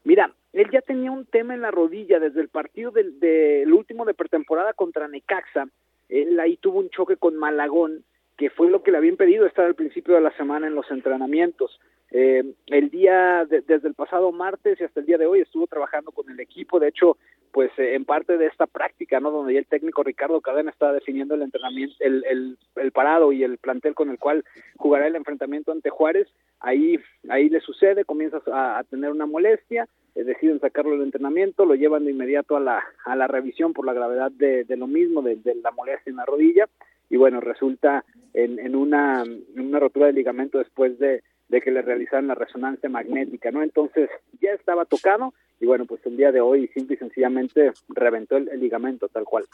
Mira, 0.07 0.33
él 0.53 0.69
ya 0.71 0.79
tenía 0.79 1.11
un 1.11 1.25
tema 1.25 1.53
en 1.53 1.59
la 1.59 1.69
rodilla 1.69 2.17
desde 2.17 2.39
el 2.39 2.47
partido 2.47 2.91
del, 2.91 3.73
último 3.73 4.05
de 4.05 4.13
pretemporada 4.13 4.71
contra 4.71 5.09
Necaxa. 5.09 5.67
Él 6.07 6.39
ahí 6.39 6.55
tuvo 6.55 6.79
un 6.79 6.89
choque 6.89 7.17
con 7.17 7.35
Malagón, 7.35 8.05
que 8.37 8.49
fue 8.49 8.69
lo 8.69 8.83
que 8.83 8.91
le 8.91 8.99
había 8.99 9.11
impedido 9.11 9.45
estar 9.45 9.65
al 9.65 9.75
principio 9.75 10.15
de 10.15 10.21
la 10.21 10.31
semana 10.37 10.65
en 10.65 10.75
los 10.75 10.89
entrenamientos. 10.91 11.77
Eh, 12.11 12.53
el 12.67 12.89
día, 12.89 13.45
desde 13.49 13.85
el 13.85 13.95
pasado 13.95 14.31
martes 14.31 14.79
y 14.79 14.85
hasta 14.85 15.01
el 15.01 15.07
día 15.07 15.17
de 15.17 15.25
hoy 15.25 15.41
estuvo 15.41 15.67
trabajando 15.67 16.13
con 16.13 16.29
el 16.29 16.39
equipo, 16.39 16.79
de 16.79 16.87
hecho, 16.87 17.17
pues 17.51 17.71
eh, 17.77 17.95
en 17.95 18.05
parte 18.05 18.37
de 18.37 18.47
esta 18.47 18.67
práctica, 18.67 19.19
¿no? 19.19 19.31
Donde 19.31 19.53
ya 19.53 19.59
el 19.59 19.65
técnico 19.65 20.03
Ricardo 20.03 20.41
Cadena 20.41 20.71
está 20.71 20.91
definiendo 20.91 21.35
el 21.35 21.41
entrenamiento, 21.41 21.95
el, 21.99 22.23
el, 22.25 22.57
el, 22.75 22.91
parado 22.91 23.31
y 23.31 23.43
el 23.43 23.57
plantel 23.57 23.95
con 23.95 24.09
el 24.09 24.19
cual 24.19 24.43
jugará 24.77 25.07
el 25.07 25.15
enfrentamiento 25.15 25.71
ante 25.71 25.89
Juárez, 25.89 26.27
ahí, 26.59 26.99
ahí 27.29 27.49
le 27.49 27.59
sucede, 27.61 28.05
comienza 28.05 28.41
a, 28.51 28.83
tener 28.89 29.11
una 29.11 29.25
molestia, 29.25 29.87
eh, 30.15 30.23
deciden 30.23 30.59
sacarlo 30.59 30.91
del 30.91 31.03
entrenamiento, 31.03 31.65
lo 31.65 31.75
llevan 31.75 32.05
de 32.05 32.11
inmediato 32.11 32.57
a 32.57 32.59
la, 32.59 32.83
a 33.05 33.15
la 33.15 33.27
revisión 33.27 33.73
por 33.73 33.85
la 33.85 33.93
gravedad 33.93 34.31
de, 34.31 34.63
de 34.63 34.77
lo 34.77 34.87
mismo, 34.87 35.21
de, 35.21 35.35
de, 35.37 35.55
la 35.55 35.71
molestia 35.71 36.09
en 36.09 36.17
la 36.17 36.25
rodilla, 36.25 36.67
y 37.09 37.17
bueno, 37.17 37.39
resulta 37.39 38.03
en, 38.33 38.59
en, 38.59 38.75
una, 38.75 39.23
en 39.23 39.59
una 39.59 39.79
rotura 39.79 40.07
de 40.07 40.13
ligamento 40.13 40.57
después 40.57 40.99
de 40.99 41.23
de 41.49 41.61
que 41.61 41.71
le 41.71 41.81
realizaran 41.81 42.27
la 42.27 42.35
resonancia 42.35 42.89
magnética, 42.89 43.51
¿no? 43.51 43.63
Entonces 43.63 44.09
ya 44.41 44.51
estaba 44.51 44.85
tocado 44.85 45.33
y 45.59 45.65
bueno, 45.65 45.85
pues 45.85 46.05
el 46.05 46.17
día 46.17 46.31
de 46.31 46.41
hoy 46.41 46.67
simple 46.73 46.95
y 46.95 46.99
sencillamente 46.99 47.71
reventó 47.89 48.37
el, 48.37 48.49
el 48.49 48.59
ligamento 48.59 49.07
tal 49.07 49.23
cual. 49.23 49.45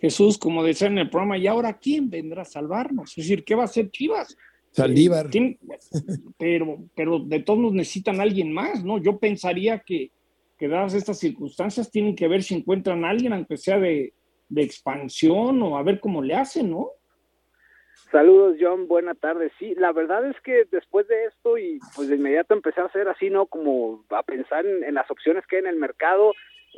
Jesús, 0.00 0.38
como 0.38 0.62
decía 0.62 0.86
en 0.86 0.98
el 0.98 1.10
programa, 1.10 1.38
¿y 1.38 1.46
ahora 1.46 1.78
quién 1.78 2.08
vendrá 2.08 2.42
a 2.42 2.44
salvarnos? 2.44 3.10
Es 3.10 3.24
decir, 3.24 3.44
¿qué 3.44 3.54
va 3.54 3.62
a 3.62 3.66
hacer 3.66 3.90
Chivas? 3.90 4.36
Saldívar. 4.70 5.28
Pero, 6.38 6.78
pero 6.94 7.18
de 7.18 7.40
todos 7.40 7.72
necesitan 7.72 8.20
alguien 8.20 8.52
más, 8.52 8.84
¿no? 8.84 8.98
Yo 8.98 9.18
pensaría 9.18 9.80
que, 9.80 10.12
que 10.56 10.68
dadas 10.68 10.94
estas 10.94 11.18
circunstancias 11.18 11.90
tienen 11.90 12.14
que 12.14 12.28
ver 12.28 12.42
si 12.42 12.54
encuentran 12.54 13.04
a 13.04 13.10
alguien, 13.10 13.32
aunque 13.32 13.56
sea 13.56 13.78
de, 13.78 14.12
de 14.48 14.62
expansión 14.62 15.60
o 15.62 15.76
a 15.76 15.82
ver 15.82 15.98
cómo 15.98 16.22
le 16.22 16.34
hacen, 16.34 16.70
¿no? 16.70 16.90
Saludos, 18.10 18.56
John. 18.58 18.88
Buena 18.88 19.14
tarde. 19.14 19.50
Sí, 19.58 19.74
la 19.76 19.92
verdad 19.92 20.26
es 20.26 20.40
que 20.40 20.64
después 20.70 21.06
de 21.08 21.26
esto 21.26 21.58
y 21.58 21.78
pues 21.94 22.08
de 22.08 22.16
inmediato 22.16 22.54
empecé 22.54 22.80
a 22.80 22.86
hacer 22.86 23.08
así, 23.08 23.28
¿no? 23.28 23.46
Como 23.46 24.04
a 24.10 24.22
pensar 24.22 24.64
en, 24.64 24.82
en 24.82 24.94
las 24.94 25.10
opciones 25.10 25.46
que 25.46 25.56
hay 25.56 25.62
en 25.62 25.68
el 25.68 25.76
mercado. 25.76 26.32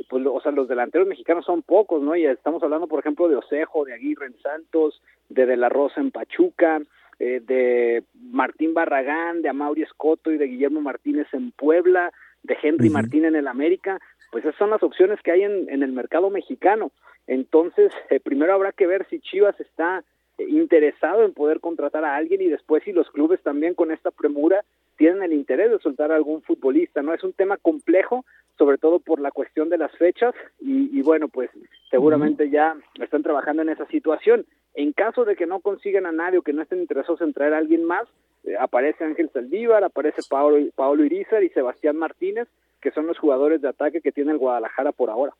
Pues, 0.08 0.24
o 0.26 0.40
sea, 0.40 0.50
los 0.52 0.68
delanteros 0.68 1.06
mexicanos 1.06 1.44
son 1.44 1.62
pocos, 1.62 2.02
¿no? 2.02 2.16
Y 2.16 2.24
estamos 2.24 2.62
hablando, 2.62 2.88
por 2.88 3.00
ejemplo, 3.00 3.28
de 3.28 3.36
Osejo, 3.36 3.84
de 3.84 3.94
Aguirre 3.94 4.26
en 4.26 4.38
Santos, 4.40 5.02
de 5.28 5.46
De 5.46 5.56
La 5.56 5.68
Rosa 5.68 6.00
en 6.00 6.10
Pachuca, 6.10 6.80
eh, 7.18 7.40
de 7.40 8.02
Martín 8.14 8.72
Barragán, 8.72 9.42
de 9.42 9.50
Amaury 9.50 9.82
Escoto 9.82 10.32
y 10.32 10.38
de 10.38 10.46
Guillermo 10.46 10.80
Martínez 10.80 11.26
en 11.32 11.52
Puebla, 11.52 12.12
de 12.42 12.56
Henry 12.62 12.88
uh 12.88 12.90
-huh. 12.90 12.94
Martín 12.94 13.24
en 13.24 13.36
el 13.36 13.46
América. 13.46 14.00
Pues 14.32 14.44
esas 14.44 14.56
son 14.56 14.70
las 14.70 14.82
opciones 14.82 15.20
que 15.22 15.32
hay 15.32 15.42
en, 15.42 15.68
en 15.68 15.82
el 15.82 15.92
mercado 15.92 16.30
mexicano. 16.30 16.92
Entonces, 17.26 17.92
eh, 18.08 18.20
primero 18.20 18.54
habrá 18.54 18.72
que 18.72 18.86
ver 18.86 19.06
si 19.10 19.20
Chivas 19.20 19.58
está 19.60 20.02
interesado 20.48 21.24
en 21.24 21.32
poder 21.32 21.60
contratar 21.60 22.04
a 22.04 22.16
alguien 22.16 22.42
y 22.42 22.46
después 22.46 22.82
si 22.84 22.92
los 22.92 23.10
clubes 23.10 23.42
también 23.42 23.74
con 23.74 23.90
esta 23.90 24.10
premura 24.10 24.64
tienen 24.96 25.22
el 25.22 25.32
interés 25.32 25.70
de 25.70 25.78
soltar 25.78 26.12
a 26.12 26.16
algún 26.16 26.42
futbolista, 26.42 27.02
¿no? 27.02 27.14
Es 27.14 27.24
un 27.24 27.32
tema 27.32 27.56
complejo, 27.56 28.24
sobre 28.58 28.78
todo 28.78 28.98
por 29.00 29.20
la 29.20 29.30
cuestión 29.30 29.68
de 29.68 29.78
las 29.78 29.92
fechas 29.96 30.34
y, 30.60 30.96
y 30.96 31.02
bueno, 31.02 31.28
pues 31.28 31.50
seguramente 31.90 32.50
ya 32.50 32.76
están 33.00 33.22
trabajando 33.22 33.62
en 33.62 33.70
esa 33.70 33.86
situación. 33.86 34.44
En 34.74 34.92
caso 34.92 35.24
de 35.24 35.36
que 35.36 35.46
no 35.46 35.60
consigan 35.60 36.06
a 36.06 36.12
nadie 36.12 36.38
o 36.38 36.42
que 36.42 36.52
no 36.52 36.62
estén 36.62 36.80
interesados 36.80 37.20
en 37.22 37.32
traer 37.32 37.54
a 37.54 37.58
alguien 37.58 37.84
más, 37.84 38.06
eh, 38.44 38.54
aparece 38.58 39.04
Ángel 39.04 39.30
Saldívar, 39.32 39.84
aparece 39.84 40.22
Paolo, 40.28 40.58
Paolo 40.74 41.04
Irizar 41.04 41.42
y 41.42 41.48
Sebastián 41.50 41.96
Martínez, 41.96 42.48
que 42.80 42.90
son 42.92 43.06
los 43.06 43.18
jugadores 43.18 43.60
de 43.60 43.68
ataque 43.68 44.00
que 44.00 44.12
tiene 44.12 44.32
el 44.32 44.38
Guadalajara 44.38 44.92
por 44.92 45.10
ahora. 45.10 45.32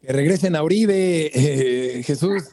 Que 0.00 0.12
regresen 0.12 0.54
a 0.56 0.62
Uribe, 0.62 1.30
eh, 1.34 2.02
Jesús. 2.02 2.50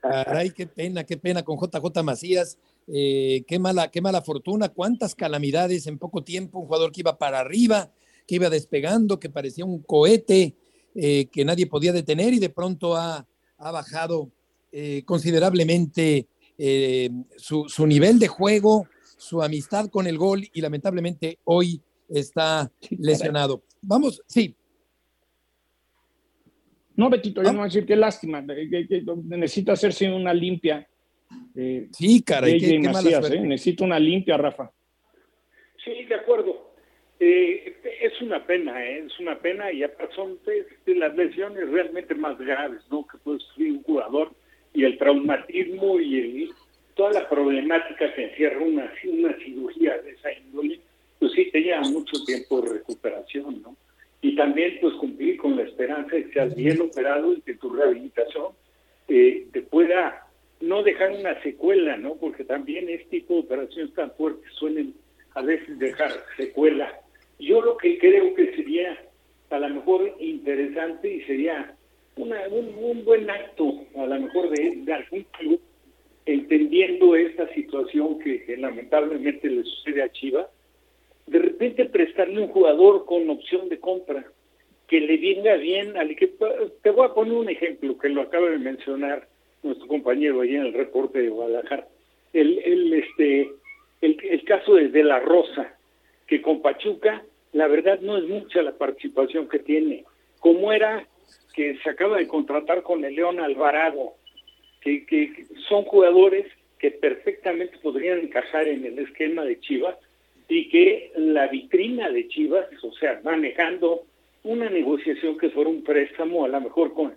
Caray, 0.00 0.50
qué 0.50 0.66
pena, 0.66 1.04
qué 1.04 1.16
pena 1.16 1.42
con 1.42 1.58
JJ 1.58 2.02
Macías. 2.02 2.58
Eh, 2.86 3.44
qué, 3.46 3.58
mala, 3.58 3.90
qué 3.90 4.00
mala 4.00 4.22
fortuna, 4.22 4.68
cuántas 4.68 5.14
calamidades 5.14 5.86
en 5.86 5.98
poco 5.98 6.22
tiempo. 6.22 6.60
Un 6.60 6.66
jugador 6.66 6.92
que 6.92 7.00
iba 7.00 7.18
para 7.18 7.40
arriba, 7.40 7.90
que 8.26 8.36
iba 8.36 8.48
despegando, 8.48 9.18
que 9.18 9.28
parecía 9.28 9.64
un 9.64 9.82
cohete 9.82 10.54
eh, 10.94 11.26
que 11.26 11.44
nadie 11.44 11.66
podía 11.66 11.92
detener 11.92 12.32
y 12.32 12.38
de 12.38 12.50
pronto 12.50 12.96
ha, 12.96 13.26
ha 13.58 13.70
bajado 13.70 14.30
considerablemente 15.04 16.26
su, 17.36 17.68
su 17.68 17.86
nivel 17.86 18.18
de 18.18 18.26
juego, 18.26 18.88
su 19.18 19.42
amistad 19.42 19.90
con 19.90 20.06
el 20.06 20.16
gol 20.16 20.48
y 20.50 20.62
lamentablemente 20.62 21.38
hoy 21.44 21.82
está 22.08 22.72
lesionado. 22.88 23.62
Vamos, 23.82 24.22
sí, 24.26 24.56
no, 26.96 27.10
Betito, 27.10 27.42
yo 27.42 27.48
¿Ah? 27.48 27.52
no 27.52 27.58
voy 27.58 27.66
a 27.66 27.68
decir 27.68 27.86
qué 27.86 27.96
lástima, 27.96 28.44
que, 28.46 28.68
que, 28.68 28.86
que 28.88 29.02
necesita 29.24 29.72
hacerse 29.72 30.10
una 30.12 30.34
limpia. 30.34 30.86
Eh, 31.56 31.88
sí, 31.92 32.22
caray, 32.22 32.58
qué, 32.58 32.80
qué 32.80 32.88
Macías, 32.88 33.30
eh, 33.30 33.40
necesito 33.40 33.84
una 33.84 33.98
limpia, 33.98 34.36
Rafa. 34.36 34.70
Sí, 35.84 36.04
de 36.04 36.14
acuerdo. 36.14 36.72
Eh, 37.18 37.76
es 38.00 38.20
una 38.20 38.44
pena, 38.44 38.84
¿eh? 38.84 39.04
es 39.06 39.18
una 39.20 39.38
pena 39.38 39.70
y 39.70 39.84
aparte 39.84 40.14
son 40.14 40.38
de 40.44 40.94
las 40.96 41.14
lesiones 41.14 41.68
realmente 41.70 42.16
más 42.16 42.36
graves 42.36 42.82
¿no? 42.90 43.06
que 43.06 43.16
puede 43.18 43.38
sufrir 43.38 43.72
un 43.74 43.82
jugador 43.84 44.32
y 44.74 44.82
el 44.82 44.98
traumatismo 44.98 46.00
y 46.00 46.18
el, 46.18 46.50
toda 46.94 47.12
la 47.12 47.28
problemática 47.28 48.12
que 48.12 48.24
encierra 48.24 48.58
una, 48.60 48.92
una 49.04 49.36
cirugía 49.38 49.98
de 49.98 50.10
esa 50.10 50.32
índole, 50.32 50.80
pues 51.20 51.30
sí 51.32 51.48
te 51.52 51.60
lleva 51.60 51.82
mucho 51.82 52.24
tiempo 52.24 52.60
de 52.60 52.72
recuperación, 52.72 53.62
¿no? 53.62 53.76
Y 54.22 54.36
también 54.36 54.78
pues 54.80 54.94
cumplir 54.94 55.36
con 55.36 55.56
la 55.56 55.62
esperanza 55.62 56.14
de 56.16 56.24
que 56.24 56.32
seas 56.32 56.54
bien 56.54 56.80
operado 56.80 57.32
y 57.34 57.40
que 57.42 57.54
tu 57.54 57.70
rehabilitación 57.70 58.52
eh, 59.08 59.48
te 59.52 59.62
pueda 59.62 60.26
no 60.60 60.84
dejar 60.84 61.10
una 61.10 61.40
secuela, 61.42 61.96
¿no? 61.96 62.14
Porque 62.14 62.44
también 62.44 62.88
este 62.88 63.20
tipo 63.20 63.34
de 63.34 63.40
operaciones 63.40 63.92
tan 63.94 64.12
fuertes 64.12 64.50
suelen 64.54 64.94
a 65.34 65.42
veces 65.42 65.76
dejar 65.78 66.12
secuela. 66.36 67.00
Yo 67.40 67.60
lo 67.60 67.76
que 67.76 67.98
creo 67.98 68.32
que 68.34 68.54
sería 68.54 68.96
a 69.50 69.58
lo 69.58 69.68
mejor 69.68 70.14
interesante 70.20 71.12
y 71.12 71.22
sería 71.22 71.74
una, 72.16 72.40
un, 72.48 72.74
un, 72.78 73.04
buen 73.04 73.28
acto 73.28 73.74
a 73.96 74.06
lo 74.06 74.20
mejor 74.20 74.50
de, 74.50 74.76
de 74.76 74.92
algún 74.92 75.24
club 75.38 75.60
entendiendo 76.26 77.16
esta 77.16 77.52
situación 77.54 78.20
que, 78.20 78.44
que 78.44 78.56
lamentablemente 78.56 79.48
le 79.48 79.64
sucede 79.64 80.02
a 80.02 80.12
Chivas, 80.12 80.46
de 81.26 81.38
repente 81.38 81.86
prestarle 81.86 82.40
un 82.40 82.48
jugador 82.48 83.04
con 83.04 83.28
opción 83.30 83.68
de 83.68 83.78
compra 83.78 84.24
que 84.88 85.00
le 85.00 85.16
venga 85.16 85.56
bien 85.56 85.96
al 85.96 86.10
equipo. 86.10 86.46
Te 86.82 86.90
voy 86.90 87.06
a 87.06 87.14
poner 87.14 87.32
un 87.32 87.48
ejemplo 87.48 87.96
que 87.96 88.08
lo 88.08 88.22
acaba 88.22 88.50
de 88.50 88.58
mencionar 88.58 89.26
nuestro 89.62 89.86
compañero 89.86 90.40
ahí 90.40 90.54
en 90.54 90.66
el 90.66 90.74
reporte 90.74 91.20
de 91.20 91.28
Guadalajara. 91.28 91.86
El, 92.32 92.58
el, 92.58 92.92
este, 92.92 93.50
el, 94.00 94.18
el 94.22 94.44
caso 94.44 94.74
de, 94.74 94.88
de 94.88 95.04
La 95.04 95.20
Rosa, 95.20 95.76
que 96.26 96.42
con 96.42 96.60
Pachuca, 96.60 97.24
la 97.52 97.68
verdad 97.68 98.00
no 98.00 98.18
es 98.18 98.24
mucha 98.24 98.62
la 98.62 98.72
participación 98.72 99.48
que 99.48 99.60
tiene. 99.60 100.04
Como 100.40 100.72
era 100.72 101.06
que 101.54 101.78
se 101.78 101.90
acaba 101.90 102.18
de 102.18 102.26
contratar 102.26 102.82
con 102.82 103.04
el 103.04 103.14
León 103.14 103.40
Alvarado, 103.40 104.14
que, 104.80 105.06
que 105.06 105.46
son 105.68 105.84
jugadores 105.84 106.46
que 106.78 106.90
perfectamente 106.90 107.78
podrían 107.78 108.18
encajar 108.18 108.66
en 108.66 108.84
el 108.84 108.98
esquema 108.98 109.44
de 109.44 109.60
Chivas, 109.60 109.96
y 110.52 110.68
que 110.68 111.12
la 111.16 111.48
vitrina 111.48 112.10
de 112.10 112.28
Chivas, 112.28 112.66
o 112.82 112.92
sea, 112.92 113.20
manejando 113.24 114.02
una 114.44 114.68
negociación 114.68 115.38
que 115.38 115.50
fuera 115.50 115.70
un 115.70 115.82
préstamo, 115.82 116.44
a 116.44 116.48
lo 116.48 116.60
mejor 116.60 116.92
con 116.92 117.14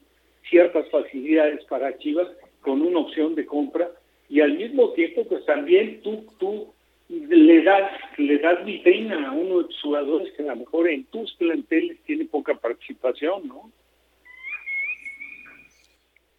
ciertas 0.50 0.90
facilidades 0.90 1.64
para 1.66 1.98
Chivas, 1.98 2.28
con 2.62 2.82
una 2.82 3.00
opción 3.00 3.36
de 3.36 3.46
compra, 3.46 3.90
y 4.30 4.42
al 4.42 4.58
mismo 4.58 4.92
tiempo, 4.94 5.26
pues 5.26 5.46
también 5.46 6.02
tú, 6.02 6.26
tú 6.40 6.74
le 7.10 7.64
das, 7.64 7.92
le 8.18 8.40
das 8.40 8.66
vitrina 8.66 9.30
a 9.30 9.32
uno 9.34 9.60
de 9.60 9.66
tus 9.66 9.82
jugadores 9.82 10.34
que 10.34 10.44
a 10.44 10.48
lo 10.48 10.56
mejor 10.56 10.90
en 10.90 11.04
tus 11.06 11.34
planteles 11.36 11.98
tiene 12.06 12.26
poca 12.26 12.56
participación, 12.56 13.48
¿no? 13.48 13.72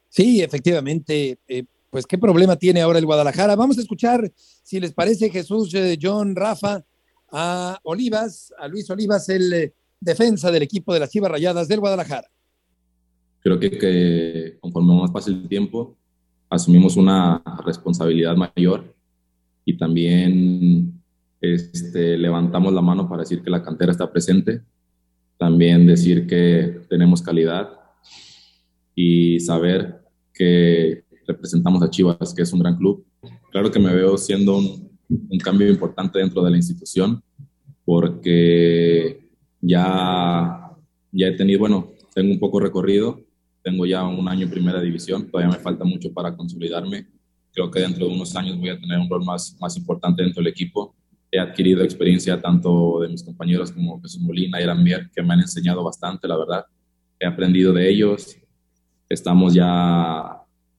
Sí, 0.09 0.43
efectivamente. 0.43 1.37
Eh, 1.47 1.65
pues 1.97 2.07
qué 2.07 2.19
problema 2.19 2.57
tiene 2.57 2.83
ahora 2.83 2.99
el 2.99 3.07
Guadalajara. 3.07 3.57
Vamos 3.57 3.79
a 3.79 3.81
escuchar, 3.81 4.31
si 4.35 4.79
les 4.79 4.93
parece, 4.93 5.31
Jesús, 5.31 5.73
eh, 5.73 5.99
John, 5.99 6.37
Rafa, 6.37 6.85
a 7.33 7.81
Olivas, 7.85 8.53
a 8.59 8.69
Luis 8.69 8.91
Olivas, 8.91 9.27
el 9.31 9.51
eh, 9.55 9.73
defensa 9.99 10.51
del 10.51 10.63
equipo 10.63 10.93
de 10.93 11.01
las 11.01 11.09
Chivas 11.09 11.31
Rayadas 11.31 11.69
del 11.69 11.81
Guadalajara. 11.81 12.29
Creo 13.41 13.59
que, 13.59 13.79
que 13.79 14.59
conforme 14.61 14.95
más 14.95 15.11
pasa 15.11 15.31
el 15.31 15.49
tiempo, 15.49 15.97
asumimos 16.51 16.99
una 16.99 17.43
responsabilidad 17.65 18.37
mayor 18.37 18.95
y 19.65 19.79
también 19.79 21.03
este, 21.41 22.19
levantamos 22.19 22.75
la 22.75 22.83
mano 22.83 23.09
para 23.09 23.23
decir 23.23 23.43
que 23.43 23.49
la 23.49 23.63
cantera 23.63 23.93
está 23.93 24.13
presente, 24.13 24.61
también 25.39 25.87
decir 25.87 26.27
que 26.27 26.83
tenemos 26.91 27.23
calidad 27.23 27.71
y 28.95 29.41
saber 29.41 30.03
que 30.37 31.06
representamos 31.27 31.83
a 31.83 31.91
Chivas, 31.91 32.33
que 32.35 32.43
es 32.43 32.53
un 32.53 32.61
gran 32.61 32.77
club. 32.77 33.05
Claro 33.51 33.71
que 33.71 33.79
me 33.79 33.95
veo 33.95 34.17
siendo 34.17 34.59
un, 34.59 34.91
un 35.09 35.39
cambio 35.39 35.69
importante 35.69 36.19
dentro 36.19 36.43
de 36.43 36.51
la 36.51 36.57
institución, 36.57 37.23
porque 37.85 39.29
ya, 39.61 40.71
ya 41.13 41.27
he 41.27 41.33
tenido, 41.33 41.61
bueno, 41.61 41.93
tengo 42.15 42.33
un 42.33 42.39
poco 42.39 42.61
recorrido, 42.61 43.21
tengo 43.63 43.87
ya 43.87 44.05
un 44.07 44.29
año 44.29 44.45
en 44.45 44.51
primera 44.51 44.81
división, 44.81 45.31
todavía 45.31 45.57
me 45.57 45.63
falta 45.63 45.85
mucho 45.85 46.13
para 46.13 46.37
consolidarme 46.37 47.07
Creo 47.57 47.71
que 47.71 47.81
dentro 47.81 48.07
de 48.07 48.13
unos 48.13 48.37
años 48.37 48.59
voy 48.59 48.69
a 48.69 48.79
tener 48.79 48.99
un 48.99 49.09
rol 49.09 49.25
más, 49.25 49.57
más 49.59 49.75
importante 49.79 50.23
dentro 50.23 50.43
del 50.43 50.53
equipo. 50.53 50.95
He 51.33 51.41
adquirido 51.41 51.83
experiencia 51.83 52.39
tanto 52.39 53.01
de 53.01 53.09
mis 53.09 53.23
compañeros 53.23 53.73
como 53.73 53.99
Jesús 54.03 54.21
Molina 54.21 54.61
y 54.61 54.65
Arambier, 54.65 55.11
que 55.11 55.23
me 55.23 55.33
han 55.33 55.41
enseñado 55.41 55.83
bastante, 55.83 56.29
la 56.29 56.37
verdad. 56.37 56.67
He 57.19 57.25
aprendido 57.27 57.73
de 57.73 57.89
ellos. 57.89 58.37
Estamos 59.09 59.55
ya 59.55 60.39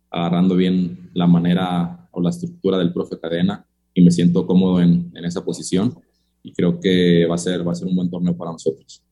agarrando 0.10 0.56
bien 0.56 1.10
la 1.14 1.28
manera 1.28 2.10
o 2.12 2.22
la 2.22 2.30
estructura 2.30 2.78
del 2.78 2.94
profe 2.94 3.20
Cadena 3.20 3.66
y 3.94 4.02
me 4.02 4.12
siento 4.12 4.46
cómodo 4.46 4.82
en, 4.82 5.12
en 5.16 5.26
esa 5.26 5.44
posición 5.44 6.00
y 6.44 6.54
creo 6.54 6.80
que 6.80 7.26
va 7.26 7.36
a 7.36 7.40
ser, 7.40 7.68
va 7.68 7.74
a 7.74 7.76
ser 7.76 7.88
un 7.88 7.96
buen 7.96 8.10
torneo 8.10 8.36
para 8.36 8.52
nosotros. 8.52 9.04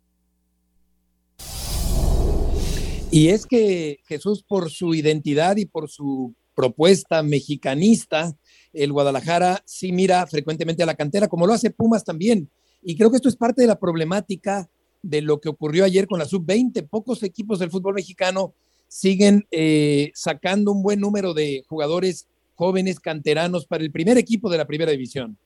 Y 3.12 3.30
es 3.30 3.46
que 3.46 4.00
Jesús, 4.08 4.44
por 4.44 4.70
su 4.70 4.94
identidad 4.94 5.58
y 5.58 5.66
por 5.66 5.90
su 5.90 6.34
propuesta 6.54 7.24
mexicanista, 7.24 8.36
el 8.74 8.92
Guadalajara 8.92 9.62
sí 9.66 9.92
mira 9.92 10.26
frecuentemente 10.28 10.84
a 10.84 10.86
la 10.86 10.96
cantera, 10.96 11.28
como 11.28 11.46
lo 11.46 11.54
hace 11.54 11.72
Pumas 11.72 12.04
también. 12.04 12.50
Y 12.82 12.96
creo 12.96 13.10
que 13.10 13.18
esto 13.18 13.30
es 13.30 13.36
parte 13.36 13.62
de 13.62 13.68
la 13.68 13.80
problemática 13.80 14.70
de 15.02 15.22
lo 15.22 15.40
que 15.40 15.50
ocurrió 15.50 15.86
ayer 15.86 16.08
con 16.08 16.20
la 16.20 16.26
sub-20. 16.26 16.88
Pocos 16.90 17.22
equipos 17.24 17.60
del 17.60 17.70
fútbol 17.70 17.94
mexicano 17.94 18.54
siguen 18.88 19.44
eh, 19.52 20.12
sacando 20.14 20.72
un 20.72 20.84
buen 20.84 21.00
número 21.00 21.34
de 21.34 21.64
jugadores 21.68 22.28
jóvenes 22.56 23.00
canteranos 23.00 23.66
para 23.66 23.84
el 23.84 23.92
primer 23.92 24.18
equipo 24.18 24.50
de 24.50 24.58
la 24.58 24.66
primera 24.66 24.92
división. 24.92 25.38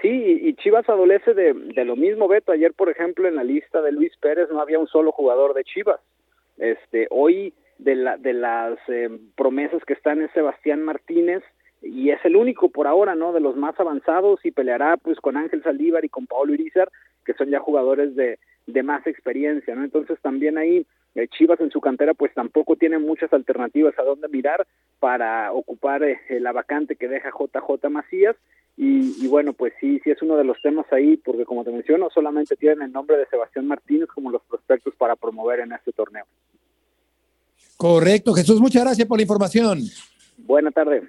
Sí, 0.00 0.40
y 0.42 0.54
Chivas 0.54 0.88
adolece 0.88 1.34
de, 1.34 1.52
de, 1.52 1.84
lo 1.84 1.96
mismo, 1.96 2.28
Beto. 2.28 2.52
Ayer, 2.52 2.72
por 2.72 2.88
ejemplo, 2.88 3.26
en 3.26 3.34
la 3.34 3.44
lista 3.44 3.82
de 3.82 3.92
Luis 3.92 4.12
Pérez 4.20 4.48
no 4.50 4.60
había 4.60 4.78
un 4.78 4.86
solo 4.86 5.10
jugador 5.10 5.54
de 5.54 5.64
Chivas. 5.64 6.00
Este, 6.56 7.08
hoy 7.10 7.52
de, 7.78 7.96
la, 7.96 8.16
de 8.16 8.32
las 8.32 8.78
eh, 8.88 9.08
promesas 9.36 9.84
que 9.84 9.94
están 9.94 10.20
en 10.20 10.32
Sebastián 10.32 10.82
Martínez, 10.82 11.42
y 11.82 12.10
es 12.10 12.18
el 12.24 12.36
único 12.36 12.70
por 12.70 12.86
ahora, 12.86 13.14
¿no? 13.14 13.32
De 13.32 13.40
los 13.40 13.56
más 13.56 13.78
avanzados 13.78 14.44
y 14.44 14.50
peleará 14.50 14.96
pues 14.96 15.18
con 15.20 15.36
Ángel 15.36 15.62
Saldívar 15.62 16.04
y 16.04 16.08
con 16.08 16.26
Pablo 16.26 16.54
Irizar, 16.54 16.90
que 17.24 17.34
son 17.34 17.50
ya 17.50 17.60
jugadores 17.60 18.16
de, 18.16 18.38
de 18.66 18.82
más 18.82 19.06
experiencia, 19.06 19.74
¿no? 19.74 19.84
Entonces 19.84 20.18
también 20.20 20.58
ahí 20.58 20.86
Chivas 21.36 21.60
en 21.60 21.70
su 21.70 21.80
cantera 21.80 22.14
pues 22.14 22.32
tampoco 22.32 22.76
tiene 22.76 22.98
muchas 22.98 23.32
alternativas 23.32 23.98
a 23.98 24.02
dónde 24.02 24.28
mirar 24.28 24.66
para 25.00 25.52
ocupar 25.52 26.02
eh, 26.04 26.18
la 26.40 26.52
vacante 26.52 26.96
que 26.96 27.08
deja 27.08 27.30
JJ 27.30 27.88
Macías 27.90 28.36
y, 28.76 29.24
y, 29.24 29.26
bueno 29.26 29.52
pues 29.52 29.72
sí 29.80 30.00
sí 30.04 30.10
es 30.10 30.22
uno 30.22 30.36
de 30.36 30.44
los 30.44 30.60
temas 30.62 30.86
ahí 30.92 31.16
porque 31.16 31.44
como 31.44 31.64
te 31.64 31.72
menciono 31.72 32.08
solamente 32.10 32.54
tienen 32.54 32.82
el 32.82 32.92
nombre 32.92 33.16
de 33.16 33.26
Sebastián 33.26 33.66
Martínez 33.66 34.08
como 34.14 34.30
los 34.30 34.42
prospectos 34.42 34.94
para 34.94 35.16
promover 35.16 35.60
en 35.60 35.72
este 35.72 35.92
torneo. 35.92 36.24
Correcto, 37.76 38.34
Jesús, 38.34 38.60
muchas 38.60 38.82
gracias 38.82 39.06
por 39.06 39.18
la 39.18 39.22
información. 39.22 39.80
Buenas 40.36 40.74
tardes. 40.74 41.04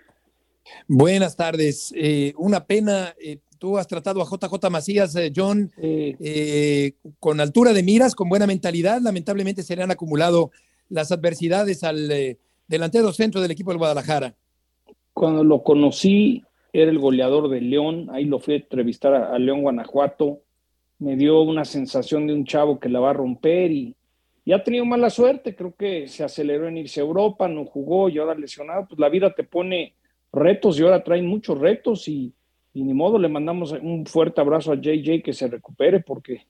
Buenas 0.88 1.36
tardes. 1.36 1.94
Eh, 1.96 2.34
una 2.38 2.66
pena, 2.66 3.16
eh, 3.20 3.40
tú 3.60 3.78
has 3.78 3.88
tratado 3.88 4.22
a 4.22 4.26
JJ 4.26 4.70
Macías, 4.72 5.16
eh, 5.16 5.32
John, 5.36 5.72
eh, 5.78 6.94
con 7.20 7.40
altura 7.40 7.74
de 7.74 7.84
miras, 7.84 8.16
con 8.16 8.30
buena 8.30 8.48
mentalidad. 8.48 9.02
Lamentablemente 9.02 9.62
se 9.62 9.76
le 9.76 9.84
han 9.84 9.92
acumulado 9.92 10.52
las 10.88 11.12
adversidades 11.12 11.84
al 11.84 12.10
eh, 12.10 12.40
delantero 12.68 13.12
centro 13.12 13.42
del 13.42 13.52
equipo 13.52 13.70
del 13.70 13.78
Guadalajara. 13.78 14.34
Cuando 15.14 15.44
lo 15.44 15.62
conocí, 15.62 16.44
era 16.72 16.90
el 16.90 16.98
goleador 16.98 17.50
de 17.50 17.62
León. 17.62 18.08
Ahí 18.12 18.26
lo 18.26 18.40
fui 18.40 18.56
a 18.56 18.58
entrevistar 18.58 19.14
a, 19.14 19.36
a 19.36 19.40
León, 19.40 19.62
Guanajuato. 19.62 20.40
Me 20.98 21.16
dio 21.16 21.42
una 21.42 21.66
sensación 21.66 22.26
de 22.26 22.34
un 22.34 22.46
chavo 22.46 22.80
que 22.80 22.90
la 22.90 23.00
va 23.00 23.12
a 23.12 23.14
romper 23.14 23.72
y, 23.72 23.96
y 24.46 24.54
ha 24.54 24.64
tenido 24.64 24.86
mala 24.86 25.10
suerte. 25.10 25.56
Creo 25.56 25.76
que 25.76 26.08
se 26.08 26.24
aceleró 26.24 26.68
en 26.68 26.78
irse 26.78 27.02
a 27.02 27.04
Europa, 27.04 27.48
no 27.50 27.66
jugó 27.66 28.08
y 28.08 28.18
ahora 28.18 28.36
lesionado. 28.36 28.88
Pues 28.88 29.00
la 29.00 29.10
vida 29.10 29.34
te 29.36 29.44
pone 29.44 29.96
retos 30.32 30.80
y 30.80 30.84
ahora 30.84 31.04
trae 31.04 31.22
muchos 31.22 31.58
retos 31.60 32.08
y, 32.08 32.34
y 32.74 32.84
ni 32.84 32.94
modo, 32.94 33.18
le 33.18 33.30
mandamos 33.30 33.72
un 33.72 34.06
fuerte 34.06 34.42
abrazo 34.42 34.72
a 34.72 34.76
JJ 34.76 35.22
que 35.24 35.34
se 35.34 35.48
recupere 35.48 36.02
porque 36.02 36.46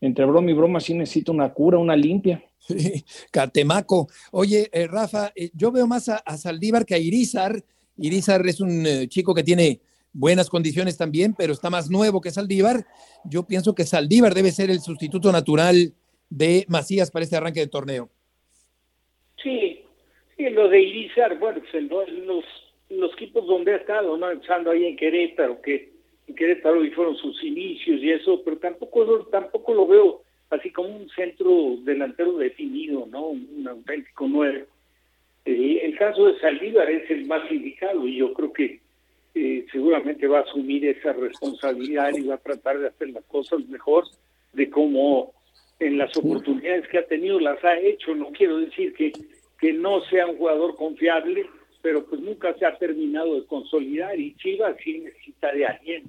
entre 0.00 0.24
broma 0.24 0.50
y 0.50 0.54
broma 0.54 0.80
sí 0.80 0.94
necesita 0.94 1.32
una 1.32 1.52
cura, 1.52 1.78
una 1.78 1.96
limpia. 1.96 2.44
Sí, 2.62 3.04
Catemaco. 3.32 4.06
Oye, 4.30 4.70
eh, 4.72 4.86
Rafa, 4.86 5.32
eh, 5.34 5.50
yo 5.52 5.72
veo 5.72 5.84
más 5.88 6.08
a, 6.08 6.18
a, 6.18 6.36
Saldívar 6.36 6.86
que 6.86 6.94
a 6.94 6.98
Irizar. 6.98 7.60
Irizar 7.98 8.46
es 8.46 8.60
un 8.60 8.86
eh, 8.86 9.08
chico 9.08 9.34
que 9.34 9.42
tiene 9.42 9.80
buenas 10.12 10.48
condiciones 10.48 10.96
también, 10.96 11.34
pero 11.36 11.52
está 11.52 11.70
más 11.70 11.90
nuevo 11.90 12.20
que 12.20 12.30
Saldívar. 12.30 12.86
Yo 13.24 13.44
pienso 13.48 13.74
que 13.74 13.84
Saldívar 13.84 14.32
debe 14.32 14.52
ser 14.52 14.70
el 14.70 14.78
sustituto 14.78 15.32
natural 15.32 15.92
de 16.30 16.64
Macías 16.68 17.10
para 17.10 17.24
este 17.24 17.36
arranque 17.36 17.60
de 17.60 17.66
torneo. 17.66 18.10
Sí, 19.42 19.84
sí 20.36 20.48
lo 20.50 20.68
de 20.68 20.82
Irizar, 20.82 21.36
bueno, 21.40 21.60
pues 21.60 21.84
los 22.12 22.44
los 22.98 23.12
equipos 23.14 23.46
donde 23.46 23.74
ha 23.74 23.76
estado, 23.76 24.16
¿no? 24.16 24.30
Empezando 24.30 24.70
ahí 24.70 24.86
en 24.86 24.96
Querétaro, 24.96 25.60
que 25.60 25.90
en 26.26 26.34
Querétaro 26.34 26.84
y 26.84 26.90
fueron 26.90 27.16
sus 27.16 27.42
inicios 27.42 28.00
y 28.02 28.10
eso, 28.10 28.42
pero 28.44 28.58
tampoco, 28.58 29.26
tampoco 29.30 29.74
lo 29.74 29.86
veo 29.86 30.22
así 30.50 30.70
como 30.70 30.94
un 30.94 31.08
centro 31.10 31.76
delantero 31.82 32.36
definido, 32.36 33.06
¿no? 33.06 33.28
Un 33.28 33.66
auténtico 33.66 34.26
nueve. 34.28 34.66
Eh, 35.44 35.80
el 35.82 35.96
caso 35.96 36.26
de 36.26 36.38
Saldívar 36.38 36.90
es 36.90 37.10
el 37.10 37.26
más 37.26 37.50
indicado 37.50 38.06
y 38.06 38.16
yo 38.16 38.32
creo 38.32 38.52
que 38.52 38.80
eh, 39.34 39.66
seguramente 39.72 40.26
va 40.26 40.40
a 40.40 40.42
asumir 40.42 40.86
esa 40.86 41.12
responsabilidad 41.14 42.12
y 42.16 42.26
va 42.26 42.34
a 42.34 42.38
tratar 42.38 42.78
de 42.78 42.88
hacer 42.88 43.10
las 43.10 43.24
cosas 43.24 43.66
mejor 43.68 44.04
de 44.52 44.68
cómo 44.70 45.32
en 45.80 45.98
las 45.98 46.16
oportunidades 46.16 46.86
que 46.88 46.98
ha 46.98 47.06
tenido 47.06 47.40
las 47.40 47.62
ha 47.64 47.78
hecho. 47.78 48.14
No 48.14 48.30
quiero 48.30 48.58
decir 48.58 48.92
que, 48.92 49.10
que 49.58 49.72
no 49.72 50.02
sea 50.02 50.26
un 50.26 50.36
jugador 50.36 50.76
confiable, 50.76 51.46
pero 51.82 52.06
pues 52.06 52.20
nunca 52.20 52.54
se 52.54 52.64
ha 52.64 52.78
terminado 52.78 53.34
de 53.34 53.46
consolidar 53.46 54.18
y 54.18 54.34
Chivas 54.36 54.76
sí 54.82 55.00
necesita 55.00 55.52
de 55.52 55.66
alguien 55.66 56.04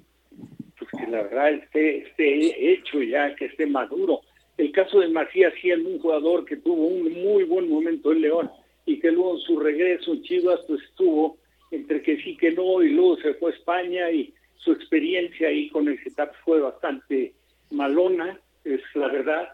pues 0.78 0.90
que 0.90 1.10
la 1.10 1.22
verdad 1.22 1.50
esté, 1.52 1.98
esté 1.98 2.72
hecho 2.72 3.02
ya, 3.02 3.34
que 3.36 3.46
esté 3.46 3.66
maduro. 3.66 4.20
El 4.56 4.72
caso 4.72 5.00
de 5.00 5.08
Macías 5.08 5.52
es 5.62 5.78
un 5.78 5.98
jugador 5.98 6.44
que 6.44 6.56
tuvo 6.56 6.86
un 6.86 7.12
muy 7.12 7.44
buen 7.44 7.68
momento 7.68 8.12
en 8.12 8.22
León 8.22 8.50
y 8.86 9.00
que 9.00 9.10
luego 9.10 9.38
su 9.38 9.58
regreso 9.58 10.12
en 10.12 10.22
Chivas 10.22 10.60
pues 10.66 10.80
estuvo 10.82 11.38
entre 11.70 12.02
que 12.02 12.16
sí 12.22 12.36
que 12.36 12.52
no 12.52 12.82
y 12.82 12.90
luego 12.90 13.16
se 13.16 13.34
fue 13.34 13.50
a 13.50 13.54
España 13.54 14.10
y 14.10 14.32
su 14.56 14.72
experiencia 14.72 15.48
ahí 15.48 15.68
con 15.70 15.88
el 15.88 15.98
Getafe 15.98 16.34
fue 16.44 16.60
bastante 16.60 17.32
malona, 17.70 18.38
es 18.64 18.80
la 18.94 19.08
verdad, 19.08 19.48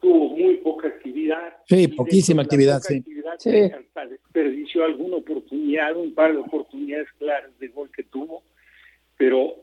tuvo 0.00 0.36
muy 0.36 0.56
poca 0.56 0.88
actividad. 0.88 1.56
Sí, 1.66 1.88
poquísima 1.88 2.42
actividad, 2.42 2.80
sí. 2.80 2.96
Actividad, 2.96 3.34
sí. 3.38 3.70
Desperdició 4.10 4.84
alguna 4.84 5.16
oportunidad, 5.16 5.96
un 5.96 6.14
par 6.14 6.32
de 6.32 6.38
oportunidades 6.38 7.08
claras 7.18 7.56
de 7.58 7.68
gol 7.68 7.90
que 7.94 8.04
tuvo, 8.04 8.42
pero, 9.16 9.56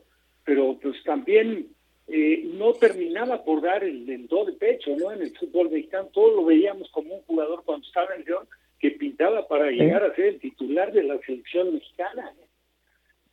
pero 0.44 0.78
pues 0.80 1.02
también 1.04 1.68
eh, 2.08 2.42
no 2.54 2.72
terminaba 2.74 3.44
por 3.44 3.62
dar 3.62 3.84
el, 3.84 4.08
el 4.08 4.26
do 4.26 4.44
de 4.44 4.52
pecho, 4.52 4.96
¿no? 4.96 5.12
En 5.12 5.22
el 5.22 5.36
fútbol 5.36 5.70
mexicano 5.70 6.08
todos 6.12 6.36
lo 6.36 6.44
veíamos 6.44 6.90
como 6.90 7.14
un 7.14 7.22
jugador 7.22 7.62
cuando 7.64 7.86
estaba 7.86 8.14
en 8.14 8.24
León 8.24 8.46
que 8.78 8.90
pintaba 8.92 9.46
para 9.46 9.70
llegar 9.70 10.02
a 10.02 10.14
ser 10.14 10.26
el 10.26 10.40
titular 10.40 10.92
de 10.92 11.02
la 11.02 11.18
selección 11.20 11.74
mexicana. 11.74 12.32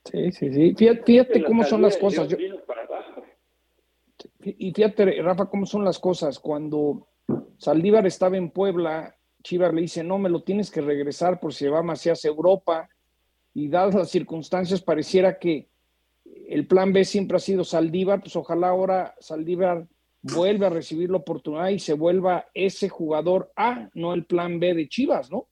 Sí, 0.04 0.32
sí, 0.32 0.54
sí. 0.54 0.76
Fíjate, 0.78 1.04
fíjate 1.04 1.44
cómo 1.44 1.64
son 1.64 1.82
las 1.82 1.98
cosas. 1.98 2.28
Yo, 2.28 2.38
y 4.44 4.72
fíjate, 4.72 5.22
Rafa, 5.22 5.50
cómo 5.50 5.66
son 5.66 5.84
las 5.84 6.00
cosas. 6.00 6.40
Cuando 6.40 7.08
Saldívar 7.58 8.06
estaba 8.06 8.38
en 8.38 8.52
Puebla, 8.52 9.16
Chivas 9.44 9.74
le 9.74 9.82
dice, 9.82 10.04
no, 10.04 10.18
me 10.18 10.30
lo 10.30 10.44
tienes 10.44 10.72
que 10.72 10.82
regresar 10.82 11.40
por 11.40 11.54
si 11.54 11.68
va 11.68 11.84
Macías 11.84 12.24
a 12.26 12.28
Europa. 12.28 12.90
Y 13.54 13.70
dadas 13.70 13.96
las 13.96 14.10
circunstancias, 14.10 14.82
pareciera 14.82 15.40
que 15.40 15.70
el 16.48 16.68
plan 16.68 16.94
B 16.94 17.04
siempre 17.06 17.38
ha 17.38 17.40
sido 17.40 17.64
Saldívar, 17.64 18.22
pues 18.22 18.36
ojalá 18.36 18.70
ahora 18.70 19.16
Saldívar 19.20 19.88
vuelva 20.22 20.68
a 20.68 20.72
recibir 20.72 21.10
la 21.10 21.18
oportunidad 21.18 21.70
y 21.70 21.80
se 21.80 21.94
vuelva 21.94 22.46
ese 22.54 22.90
jugador 22.90 23.52
A, 23.56 23.90
no 23.94 24.14
el 24.14 24.26
plan 24.26 24.60
B 24.60 24.74
de 24.74 24.90
Chivas, 24.90 25.32
¿no? 25.32 25.48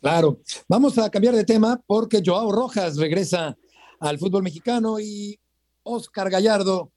Claro. 0.00 0.40
Vamos 0.68 0.98
a 0.98 1.08
cambiar 1.10 1.34
de 1.34 1.44
tema 1.44 1.80
porque 1.86 2.22
Joao 2.24 2.50
Rojas 2.50 2.96
regresa 2.96 3.56
al 4.00 4.18
fútbol 4.18 4.42
mexicano 4.42 4.98
y 4.98 5.38
Oscar 5.84 6.28
Gallardo 6.28 6.90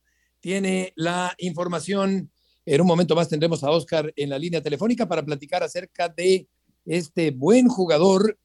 tiene 0.45 0.93
la 0.95 1.33
información. 1.39 2.29
En 2.67 2.81
un 2.81 2.85
momento 2.85 3.15
más 3.15 3.27
tendremos 3.27 3.63
a 3.63 3.71
Oscar 3.71 4.13
en 4.15 4.29
la 4.29 4.37
línea 4.37 4.61
telefónica 4.61 5.07
para 5.07 5.25
platicar 5.25 5.63
acerca 5.63 6.07
de 6.07 6.47
este 6.85 7.31
buen 7.31 7.67
jugador. 7.67 8.37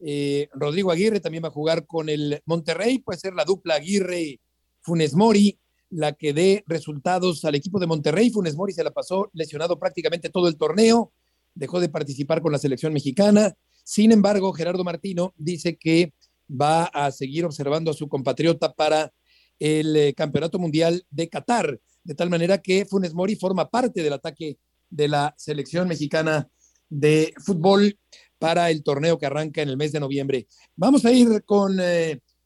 Eh, 0.00 0.48
Rodrigo 0.52 0.90
Aguirre 0.90 1.20
también 1.20 1.44
va 1.44 1.48
a 1.48 1.52
jugar 1.52 1.86
con 1.86 2.08
el 2.08 2.42
Monterrey, 2.44 2.98
puede 2.98 3.20
ser 3.20 3.34
la 3.34 3.44
dupla 3.44 3.76
Aguirre-Funes 3.76 5.14
Mori 5.14 5.56
la 5.90 6.14
que 6.14 6.32
dé 6.32 6.64
resultados 6.66 7.44
al 7.44 7.54
equipo 7.54 7.78
de 7.78 7.86
Monterrey. 7.86 8.30
Funes 8.30 8.56
Mori 8.56 8.72
se 8.72 8.82
la 8.82 8.90
pasó 8.90 9.30
lesionado 9.32 9.78
prácticamente 9.78 10.30
todo 10.30 10.48
el 10.48 10.56
torneo, 10.56 11.12
dejó 11.54 11.78
de 11.78 11.88
participar 11.88 12.42
con 12.42 12.50
la 12.50 12.58
selección 12.58 12.92
mexicana. 12.92 13.54
Sin 13.84 14.10
embargo, 14.10 14.52
Gerardo 14.54 14.82
Martino 14.82 15.32
dice 15.36 15.76
que 15.76 16.14
va 16.50 16.86
a 16.86 17.12
seguir 17.12 17.44
observando 17.44 17.92
a 17.92 17.94
su 17.94 18.08
compatriota 18.08 18.74
para 18.74 19.12
el 19.58 19.96
eh, 19.96 20.14
Campeonato 20.14 20.58
Mundial 20.58 21.04
de 21.10 21.28
Qatar, 21.28 21.78
de 22.02 22.14
tal 22.14 22.30
manera 22.30 22.58
que 22.58 22.84
Funes 22.84 23.14
Mori 23.14 23.36
forma 23.36 23.70
parte 23.70 24.02
del 24.02 24.12
ataque 24.12 24.58
de 24.90 25.08
la 25.08 25.34
selección 25.36 25.88
mexicana 25.88 26.48
de 26.88 27.32
fútbol 27.44 27.98
para 28.38 28.70
el 28.70 28.82
torneo 28.82 29.18
que 29.18 29.26
arranca 29.26 29.62
en 29.62 29.68
el 29.68 29.76
mes 29.76 29.92
de 29.92 30.00
noviembre. 30.00 30.46
Vamos 30.76 31.04
a 31.04 31.12
ir 31.12 31.44
con 31.44 31.78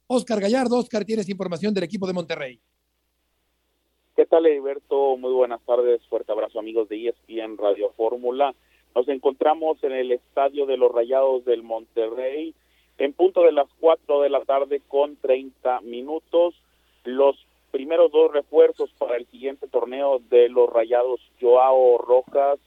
Oscar 0.07 0.41
Gallardo. 0.41 0.79
Oscar, 0.79 1.05
tienes 1.05 1.29
información 1.29 1.75
del 1.75 1.85
equipo 1.85 2.07
de 2.07 2.13
Monterrey. 2.13 2.61
¿Qué 4.17 4.27
tal, 4.27 4.47
Heriberto? 4.47 5.17
Muy 5.17 5.33
buenas 5.33 5.61
tardes. 5.65 6.01
Fuerte 6.09 6.33
abrazo, 6.33 6.59
amigos 6.59 6.89
de 6.89 7.09
ESPN 7.09 7.57
Radio 7.57 7.93
Fórmula. 7.97 8.53
Nos 8.95 9.07
encontramos 9.09 9.83
en 9.85 9.93
el 9.93 10.11
estadio 10.11 10.67
de 10.67 10.77
los 10.77 10.91
Rayados 10.91 11.45
del 11.45 11.63
Monterrey 11.63 12.53
en 12.97 13.13
punto 13.13 13.43
de 13.43 13.53
las 13.53 13.69
4 13.79 14.23
de 14.23 14.29
la 14.29 14.45
tarde 14.45 14.83
con 14.89 15.15
30 15.17 15.83
minutos. 15.83 16.55
Los 17.09 17.43
primeros 17.71 18.13
dos 18.13 18.31
refuerzos 18.31 18.91
para 18.99 19.17
el 19.17 19.27
siguiente 19.29 19.67
torneo 19.67 20.19
de 20.29 20.51
los 20.51 20.71
Rayados, 20.71 21.21
Joao 21.41 21.97
Rojas 21.97 22.59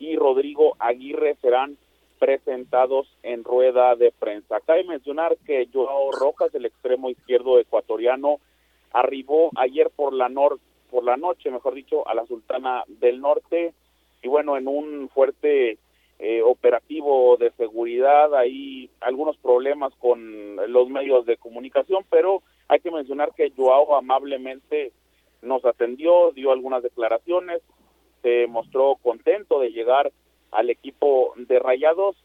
y 0.00 0.16
Rodrigo 0.16 0.74
Aguirre, 0.80 1.36
serán 1.40 1.76
presentados 2.18 3.06
en 3.22 3.44
rueda 3.44 3.94
de 3.94 4.10
prensa. 4.10 4.58
Cabe 4.66 4.82
mencionar 4.82 5.36
que 5.46 5.68
Joao 5.72 6.10
Rojas, 6.10 6.52
el 6.56 6.66
extremo 6.66 7.08
izquierdo 7.08 7.60
ecuatoriano, 7.60 8.40
arribó 8.92 9.50
ayer 9.54 9.90
por 9.94 10.12
la 10.12 10.28
nor 10.28 10.58
por 10.90 11.04
la 11.04 11.16
noche, 11.16 11.52
mejor 11.52 11.74
dicho, 11.74 12.06
a 12.08 12.14
la 12.14 12.26
Sultana 12.26 12.82
del 12.88 13.20
Norte 13.20 13.74
y 14.22 14.28
bueno, 14.28 14.56
en 14.56 14.66
un 14.66 15.08
fuerte 15.08 15.78
eh, 16.18 16.42
operativo 16.42 17.36
de 17.36 17.52
seguridad, 17.52 18.34
hay 18.34 18.90
algunos 19.00 19.36
problemas 19.36 19.92
con 20.00 20.56
los 20.72 20.88
medios 20.88 21.26
de 21.26 21.36
comunicación, 21.36 22.04
pero 22.10 22.42
hay 22.68 22.80
que 22.80 22.90
mencionar 22.90 23.32
que 23.34 23.52
Joao 23.56 23.96
amablemente 23.96 24.92
nos 25.42 25.64
atendió, 25.64 26.32
dio 26.32 26.52
algunas 26.52 26.82
declaraciones, 26.82 27.62
se 28.22 28.46
mostró 28.46 28.96
contento 29.02 29.60
de 29.60 29.70
llegar 29.70 30.10
al 30.50 30.70
equipo 30.70 31.34
de 31.36 31.58
Rayados. 31.58 32.16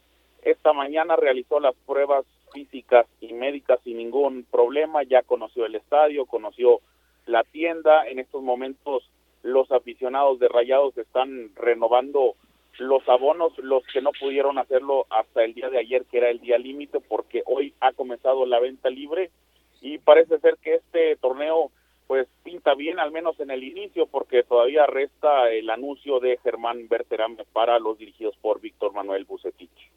Esta 0.43 0.71
mañana 0.71 1.15
realizó 1.17 1.59
las 1.59 1.75
pruebas 1.85 2.25
físicas 2.53 3.05
y 3.19 3.33
médicas 3.33 3.79
sin 3.83 3.97
ningún 3.97 4.45
problema, 4.49 5.03
ya 5.03 5.21
conoció 5.23 5.65
el 5.65 5.75
estadio, 5.75 6.25
conoció 6.25 6.79
la 7.25 7.43
tienda, 7.43 8.07
en 8.07 8.19
estos 8.19 8.41
momentos 8.41 9.09
los 9.43 9.71
aficionados 9.71 10.39
de 10.39 10.47
Rayados 10.47 10.97
están 10.97 11.51
renovando 11.55 12.35
los 12.77 13.07
abonos, 13.09 13.57
los 13.59 13.85
que 13.87 14.01
no 14.01 14.11
pudieron 14.19 14.57
hacerlo 14.57 15.05
hasta 15.09 15.43
el 15.43 15.53
día 15.53 15.69
de 15.69 15.79
ayer, 15.79 16.05
que 16.05 16.17
era 16.17 16.29
el 16.29 16.39
día 16.39 16.57
límite, 16.57 16.99
porque 17.01 17.43
hoy 17.45 17.73
ha 17.81 17.91
comenzado 17.91 18.45
la 18.45 18.59
venta 18.59 18.89
libre 18.89 19.31
y 19.81 19.97
parece 19.97 20.39
ser 20.39 20.57
que 20.61 20.75
este 20.75 21.15
torneo 21.17 21.71
pues 22.09 22.27
pinta 22.43 22.73
bien, 22.73 22.97
al 22.97 23.11
menos 23.11 23.39
en 23.39 23.51
el 23.51 23.63
inicio, 23.63 24.07
porque 24.07 24.41
todavía 24.41 24.87
resta 24.87 25.51
el 25.51 25.69
anuncio 25.69 26.19
de 26.19 26.39
Germán 26.43 26.87
Berterame 26.89 27.45
para 27.53 27.77
los 27.77 27.99
dirigidos 27.99 28.35
por 28.41 28.59
Víctor 28.59 28.93
Manuel 28.93 29.25
Bucetich. 29.25 29.91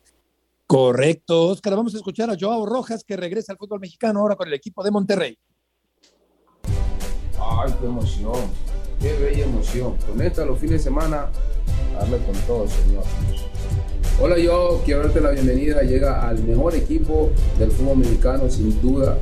Correcto, 0.66 1.48
Oscar. 1.48 1.74
Vamos 1.74 1.94
a 1.94 1.96
escuchar 1.96 2.28
a 2.28 2.36
Joao 2.38 2.66
Rojas, 2.66 3.02
que 3.02 3.16
regresa 3.16 3.52
al 3.52 3.58
fútbol 3.58 3.80
mexicano 3.80 4.20
ahora 4.20 4.36
con 4.36 4.46
el 4.46 4.52
equipo 4.52 4.84
de 4.84 4.90
Monterrey. 4.90 5.38
Ay, 7.38 7.72
qué 7.80 7.86
emoción, 7.86 8.50
qué 9.00 9.14
bella 9.14 9.44
emoción. 9.44 9.96
Con 10.06 10.20
esta 10.20 10.44
los 10.44 10.58
fines 10.58 10.84
de 10.84 10.90
semana, 10.90 11.30
darle 11.94 12.18
con 12.26 12.34
todo, 12.46 12.68
señor. 12.68 13.04
Hola, 14.20 14.38
yo 14.38 14.82
quiero 14.84 15.04
darte 15.04 15.20
la 15.22 15.30
bienvenida. 15.30 15.82
Llega 15.82 16.28
al 16.28 16.42
mejor 16.44 16.74
equipo 16.74 17.30
del 17.58 17.70
fútbol 17.70 17.96
mexicano, 17.96 18.50
sin 18.50 18.80
duda. 18.82 19.18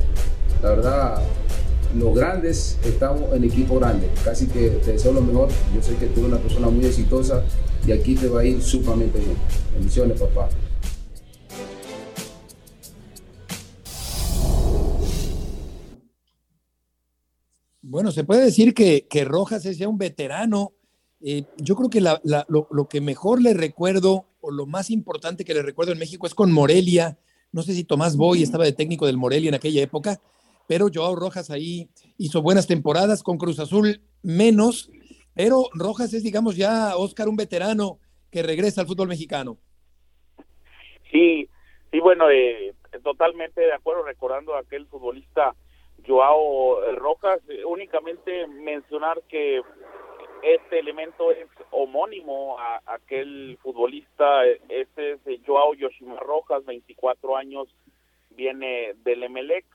La 0.61 0.69
verdad, 0.69 1.23
los 1.95 2.15
grandes 2.15 2.77
estamos 2.85 3.33
en 3.33 3.43
equipo 3.43 3.79
grande. 3.79 4.07
Casi 4.23 4.45
que 4.45 4.69
te 4.69 4.91
deseo 4.91 5.11
lo 5.11 5.21
mejor. 5.21 5.49
Yo 5.73 5.81
sé 5.81 5.95
que 5.95 6.05
tú 6.05 6.19
eres 6.19 6.33
una 6.33 6.37
persona 6.37 6.69
muy 6.69 6.85
exitosa 6.85 7.43
y 7.87 7.91
aquí 7.91 8.13
te 8.13 8.27
va 8.27 8.41
a 8.41 8.45
ir 8.45 8.61
sumamente 8.61 9.17
bien. 9.17 9.35
Bendiciones, 9.73 10.19
papá. 10.19 10.49
Bueno, 17.81 18.11
se 18.11 18.23
puede 18.23 18.45
decir 18.45 18.75
que, 18.75 19.25
Rojas 19.25 19.65
es 19.65 19.79
ya 19.79 19.87
un 19.87 19.97
veterano. 19.97 20.73
Eh, 21.21 21.45
yo 21.57 21.75
creo 21.75 21.89
que 21.89 22.01
lo, 22.01 22.87
que 22.87 23.01
mejor 23.01 23.41
le 23.41 23.55
recuerdo, 23.55 24.27
o 24.41 24.51
lo 24.51 24.67
más 24.67 24.91
importante 24.91 25.43
que 25.43 25.55
le 25.55 25.63
recuerdo 25.63 25.91
en 25.91 25.97
México 25.97 26.27
es 26.27 26.35
con 26.35 26.51
Morelia. 26.51 27.17
No 27.51 27.63
sé 27.63 27.73
si 27.73 27.83
Tomás 27.83 28.15
Boy 28.15 28.43
estaba 28.43 28.63
de 28.63 28.73
técnico 28.73 29.07
del 29.07 29.17
Morelia 29.17 29.49
en 29.49 29.55
aquella 29.55 29.81
época, 29.81 30.21
pero 30.71 30.87
Joao 30.87 31.17
Rojas 31.17 31.51
ahí 31.51 31.89
hizo 32.17 32.41
buenas 32.41 32.65
temporadas, 32.65 33.23
con 33.23 33.37
Cruz 33.37 33.59
Azul 33.59 33.99
menos, 34.23 34.89
pero 35.35 35.65
Rojas 35.73 36.13
es, 36.13 36.23
digamos, 36.23 36.55
ya 36.55 36.95
Oscar, 36.95 37.27
un 37.27 37.35
veterano 37.35 37.99
que 38.31 38.41
regresa 38.41 38.79
al 38.79 38.87
fútbol 38.87 39.09
mexicano. 39.09 39.57
Sí, 41.11 41.49
sí, 41.91 41.99
bueno, 41.99 42.29
eh, 42.29 42.73
totalmente 43.03 43.59
de 43.59 43.73
acuerdo, 43.73 44.03
recordando 44.03 44.55
a 44.55 44.59
aquel 44.59 44.87
futbolista 44.87 45.53
Joao 46.07 46.79
Rojas, 46.95 47.41
eh, 47.49 47.65
únicamente 47.65 48.47
mencionar 48.47 49.21
que 49.27 49.61
este 50.41 50.79
elemento 50.79 51.31
es 51.31 51.49
homónimo 51.71 52.57
a, 52.57 52.79
aquel 52.85 53.59
futbolista, 53.61 54.45
este 54.69 55.11
es 55.11 55.19
Joao 55.45 55.73
Yoshima 55.73 56.15
Rojas, 56.15 56.63
24 56.63 57.35
años, 57.35 57.67
viene 58.29 58.93
del 59.03 59.23
Emelec, 59.23 59.65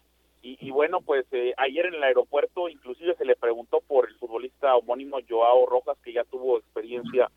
y, 0.48 0.70
bueno, 0.70 1.00
pues 1.00 1.26
eh, 1.32 1.54
ayer 1.56 1.86
en 1.86 1.94
el 1.94 2.02
aeropuerto 2.04 2.68
inclusive 2.68 3.16
se 3.16 3.24
le 3.24 3.34
preguntó 3.34 3.80
por 3.80 4.08
el 4.08 4.14
futbolista 4.16 4.76
homónimo 4.76 5.18
Joao 5.28 5.66
Rojas, 5.66 5.98
que 6.04 6.12
ya 6.12 6.22
tuvo 6.24 6.58
experiencia 6.58 7.30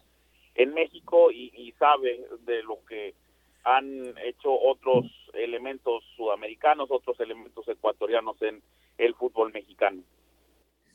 en 0.54 0.74
México 0.76 1.32
y, 1.32 1.52
y 1.56 1.72
sabe 1.74 2.24
de 2.46 2.62
lo 2.62 2.86
que 2.88 3.16
han 3.64 4.16
hecho 4.26 4.52
otros 4.52 5.06
elementos 5.34 6.04
sudamericanos, 6.16 6.92
otros 6.92 7.20
elementos 7.20 7.68
ecuatorianos 7.68 8.40
en 8.42 8.62
el 8.98 9.16
fútbol 9.16 9.52
mexicano. 9.54 10.04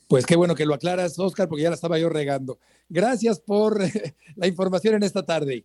Pues 0.07 0.25
qué 0.25 0.35
bueno 0.35 0.55
que 0.55 0.65
lo 0.65 0.75
aclaras, 0.75 1.17
Oscar, 1.19 1.49
porque 1.49 1.63
ya 1.63 1.69
la 1.69 1.75
estaba 1.75 1.97
yo 1.97 2.09
regando. 2.09 2.59
Gracias 2.87 3.39
por 3.39 3.77
la 4.35 4.47
información 4.47 4.95
en 4.95 5.03
esta 5.03 5.25
tarde. 5.25 5.63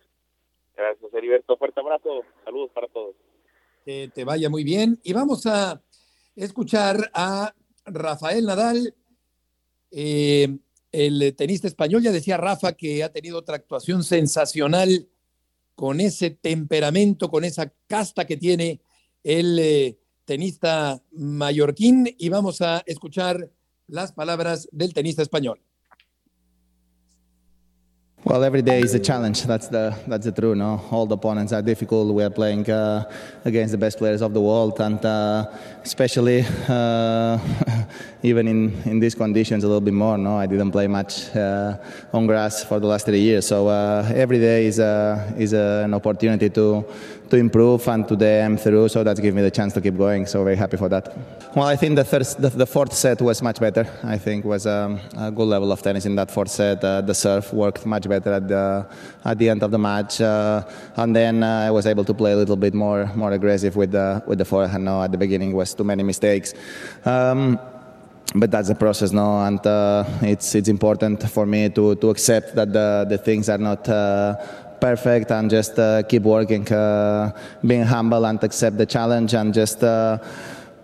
Gracias, 0.75 1.13
Heriberto. 1.13 1.55
Fuerte 1.57 1.79
abrazo. 1.79 2.23
Saludos 2.43 2.71
para 2.73 2.87
todos. 2.87 3.15
Que 3.85 4.09
te 4.13 4.25
vaya 4.25 4.49
muy 4.49 4.63
bien. 4.63 4.99
Y 5.03 5.13
vamos 5.13 5.45
a 5.45 5.81
escuchar 6.35 7.11
a 7.13 7.53
Rafael 7.85 8.45
Nadal, 8.45 8.95
eh, 9.91 10.57
el 10.91 11.35
tenista 11.35 11.67
español. 11.67 12.03
Ya 12.03 12.11
decía 12.11 12.37
Rafa 12.37 12.73
que 12.73 13.03
ha 13.03 13.11
tenido 13.11 13.37
otra 13.37 13.55
actuación 13.55 14.03
sensacional 14.03 15.07
con 15.75 15.99
ese 15.99 16.31
temperamento, 16.31 17.29
con 17.29 17.43
esa 17.43 17.73
casta 17.87 18.25
que 18.25 18.37
tiene 18.37 18.81
el 19.23 19.57
eh, 19.59 19.97
tenista 20.25 21.01
mallorquín 21.11 22.13
y 22.17 22.29
vamos 22.29 22.61
a 22.61 22.83
escuchar 22.85 23.49
las 23.87 24.11
palabras 24.11 24.69
del 24.71 24.93
tenista 24.93 25.21
español. 25.21 25.61
Well, 28.23 28.43
every 28.43 28.61
day 28.61 28.81
is 28.81 28.93
a 28.93 28.99
challenge. 28.99 29.41
That's 29.45 29.67
the 29.67 29.95
that's 30.05 30.25
the 30.25 30.31
truth. 30.31 30.55
No, 30.55 30.79
all 30.91 31.07
the 31.07 31.15
opponents 31.15 31.53
are 31.53 31.61
difficult. 31.63 32.13
We 32.13 32.23
are 32.23 32.29
playing 32.29 32.69
uh, 32.69 33.09
against 33.45 33.71
the 33.71 33.79
best 33.79 33.97
players 33.97 34.21
of 34.21 34.31
the 34.35 34.41
world, 34.41 34.79
and 34.79 35.03
uh, 35.03 35.47
especially 35.83 36.45
uh, 36.69 37.39
even 38.21 38.47
in, 38.47 38.79
in 38.85 38.99
these 38.99 39.15
conditions, 39.15 39.63
a 39.63 39.67
little 39.67 39.81
bit 39.81 39.95
more. 39.95 40.19
No, 40.19 40.37
I 40.37 40.45
didn't 40.45 40.71
play 40.71 40.85
much 40.85 41.35
uh, 41.35 41.77
on 42.13 42.27
grass 42.27 42.63
for 42.63 42.79
the 42.79 42.85
last 42.85 43.07
three 43.07 43.21
years. 43.21 43.47
So 43.47 43.67
uh, 43.67 44.11
every 44.13 44.37
day 44.37 44.67
is 44.67 44.77
a, 44.77 45.33
is 45.35 45.53
a, 45.53 45.81
an 45.85 45.95
opportunity 45.95 46.51
to 46.51 46.85
to 47.31 47.37
improve 47.37 47.87
and 47.87 48.07
today 48.07 48.43
I'm 48.43 48.57
through. 48.57 48.89
So 48.89 49.03
that's 49.03 49.19
given 49.19 49.37
me 49.37 49.41
the 49.41 49.51
chance 49.51 49.73
to 49.73 49.81
keep 49.81 49.97
going. 49.97 50.25
So 50.25 50.43
very 50.43 50.57
happy 50.57 50.77
for 50.77 50.89
that. 50.89 51.15
Well, 51.55 51.65
I 51.65 51.75
think 51.75 51.95
the 51.95 52.03
third, 52.03 52.25
the, 52.37 52.49
the 52.49 52.65
fourth 52.65 52.93
set 52.93 53.21
was 53.21 53.41
much 53.41 53.59
better. 53.59 53.87
I 54.03 54.17
think 54.17 54.45
was 54.45 54.67
um, 54.67 54.99
a 55.17 55.31
good 55.31 55.47
level 55.47 55.71
of 55.71 55.81
tennis 55.81 56.05
in 56.05 56.15
that 56.15 56.29
fourth 56.29 56.51
set. 56.51 56.83
Uh, 56.83 57.01
the 57.01 57.13
serve 57.13 57.51
worked 57.53 57.85
much 57.85 58.07
better 58.07 58.33
at 58.33 58.47
the 58.47 58.85
at 59.23 59.37
the 59.37 59.49
end 59.49 59.63
of 59.63 59.71
the 59.71 59.79
match, 59.79 60.21
uh, 60.21 60.63
and 60.97 61.15
then 61.15 61.43
uh, 61.43 61.67
I 61.67 61.71
was 61.71 61.87
able 61.87 62.03
to 62.05 62.13
play 62.13 62.33
a 62.33 62.37
little 62.37 62.57
bit 62.57 62.73
more 62.73 63.09
more 63.15 63.31
aggressive 63.31 63.75
with 63.75 63.91
the 63.91 64.21
with 64.27 64.37
the 64.37 64.45
forehand. 64.45 64.85
No, 64.85 65.01
at 65.01 65.11
the 65.11 65.17
beginning 65.17 65.53
was 65.53 65.73
too 65.73 65.83
many 65.83 66.03
mistakes. 66.03 66.53
Um, 67.05 67.59
but 68.33 68.49
that's 68.49 68.69
the 68.69 68.75
process 68.75 69.11
no 69.11 69.41
and 69.41 69.65
uh, 69.67 70.05
it's 70.21 70.55
it's 70.55 70.69
important 70.69 71.21
for 71.29 71.45
me 71.45 71.69
to 71.69 71.95
to 71.95 72.09
accept 72.09 72.55
that 72.55 72.71
the 72.71 73.05
the 73.09 73.17
things 73.17 73.49
are 73.49 73.57
not 73.57 73.87
uh, 73.89 74.35
perfect 74.81 75.31
and 75.31 75.49
just 75.49 75.77
uh, 75.79 76.03
keep 76.03 76.23
working, 76.23 76.69
uh, 76.73 77.31
being 77.65 77.83
humble 77.83 78.25
and 78.25 78.43
accept 78.43 78.77
the 78.77 78.85
challenge 78.85 79.33
and 79.33 79.53
just 79.53 79.83
uh, 79.83 80.17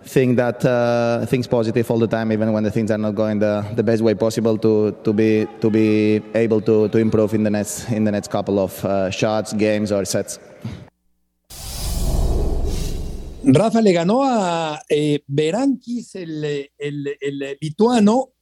think 0.04 0.36
that 0.36 0.64
uh, 0.64 1.26
things 1.26 1.46
positive 1.46 1.90
all 1.90 1.98
the 1.98 2.06
time, 2.06 2.32
even 2.32 2.52
when 2.52 2.62
the 2.62 2.70
things 2.70 2.90
are 2.90 2.98
not 2.98 3.14
going 3.14 3.38
the, 3.38 3.66
the 3.74 3.82
best 3.82 4.02
way 4.02 4.14
possible. 4.14 4.56
To, 4.58 4.92
to 5.04 5.12
be 5.12 5.46
to 5.60 5.68
be 5.70 6.22
able 6.34 6.60
to, 6.62 6.88
to 6.88 6.98
improve 6.98 7.34
in 7.34 7.42
the 7.42 7.50
next 7.50 7.90
in 7.90 8.04
the 8.04 8.12
next 8.12 8.30
couple 8.30 8.58
of 8.58 8.84
uh, 8.84 9.10
shots, 9.10 9.52
games 9.52 9.92
or 9.92 10.04
sets. 10.04 10.38
Rafa 13.44 13.80
le 13.80 13.92
ganó 13.92 14.24
a 14.24 14.80
eh, 14.90 15.20
Berankis, 15.26 16.16
el, 16.16 16.44
el, 16.78 17.06
el 17.20 17.56
lituano, 17.60 18.32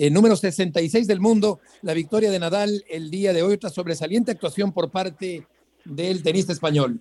eh, 0.00 0.10
número 0.10 0.36
66 0.36 1.08
del 1.08 1.18
mundo, 1.18 1.58
la 1.82 1.92
victoria 1.92 2.30
de 2.30 2.38
Nadal 2.38 2.84
el 2.88 3.10
día 3.10 3.32
de 3.32 3.42
hoy, 3.42 3.54
otra 3.54 3.68
sobresaliente 3.68 4.30
actuación 4.30 4.72
por 4.72 4.92
parte 4.92 5.44
del 5.84 6.22
tenista 6.22 6.52
español. 6.52 7.00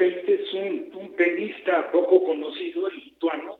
este 0.00 0.34
es 0.34 0.52
un, 0.54 1.14
tenista 1.16 1.92
poco 1.92 2.24
conocido, 2.24 2.88
el 2.88 2.96
lituano, 2.96 3.58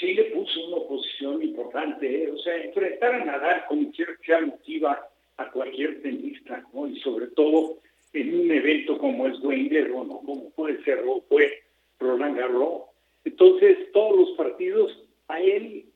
sí 0.00 0.14
le 0.14 0.24
puso 0.24 0.66
una 0.66 0.78
oposición 0.78 1.42
importante. 1.42 2.24
¿eh? 2.24 2.32
O 2.32 2.38
sea, 2.38 2.56
enfrentar 2.56 3.14
a 3.14 3.24
Nadal 3.24 3.64
como 3.68 3.92
quiera 3.92 4.12
que 4.16 4.26
sea 4.26 4.40
motiva 4.40 5.08
a 5.36 5.48
cualquier 5.48 6.02
tenista, 6.02 6.64
¿no? 6.74 6.88
Y 6.88 6.98
sobre 7.02 7.28
todo 7.28 7.78
en 8.12 8.34
un 8.34 8.50
evento 8.50 8.98
como 8.98 9.28
es 9.28 9.38
Wimbledon 9.40 10.10
o 10.10 10.20
como 10.22 10.50
puede 10.50 10.82
ser 10.82 11.04
fue 11.28 11.62
Roland 12.00 12.36
Garros. 12.36 12.82
Entonces, 13.24 13.92
todos 13.92 14.16
los 14.16 14.30
partidos 14.36 14.90
a 15.28 15.40
él 15.40 15.86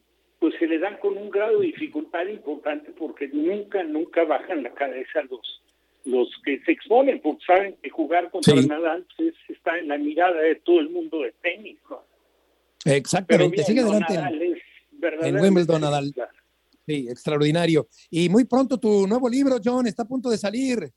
pues 0.47 0.61
se 0.61 0.69
le 0.69 0.79
dan 0.79 0.97
con 0.99 1.19
un 1.19 1.29
grado 1.29 1.59
de 1.59 1.67
dificultad 1.67 2.25
importante 2.29 2.93
porque 2.93 3.27
nunca, 3.27 3.83
nunca 3.83 4.23
bajan 4.23 4.63
la 4.63 4.73
cabeza 4.73 5.23
los 5.29 5.61
los 6.05 6.29
que 6.45 6.61
se 6.61 6.71
exponen, 6.71 7.21
porque 7.21 7.45
saben 7.45 7.77
que 7.83 7.91
jugar 7.91 8.31
contra 8.31 8.55
Nadal 8.55 9.05
pues, 9.17 9.35
está 9.49 9.77
en 9.77 9.89
la 9.89 9.99
mirada 9.99 10.41
de 10.41 10.55
todo 10.55 10.79
el 10.79 10.89
mundo 10.91 11.23
de 11.23 11.35
tenis. 11.43 11.79
Exactamente, 12.85 13.65
sigue 13.65 13.81
adelante. 13.81 14.15
en 15.03 15.41
Wimbledon 15.41 15.81
Nadal. 15.81 16.15
Sí, 16.87 17.09
extraordinario. 17.11 17.89
Y 18.09 18.29
muy 18.29 18.45
pronto 18.45 18.79
tu 18.79 19.05
nuevo 19.09 19.29
libro, 19.29 19.57
John, 19.65 19.89
está 19.89 20.05
a 20.05 20.07
punto 20.07 20.31
de 20.31 20.39
salir. 20.39 20.93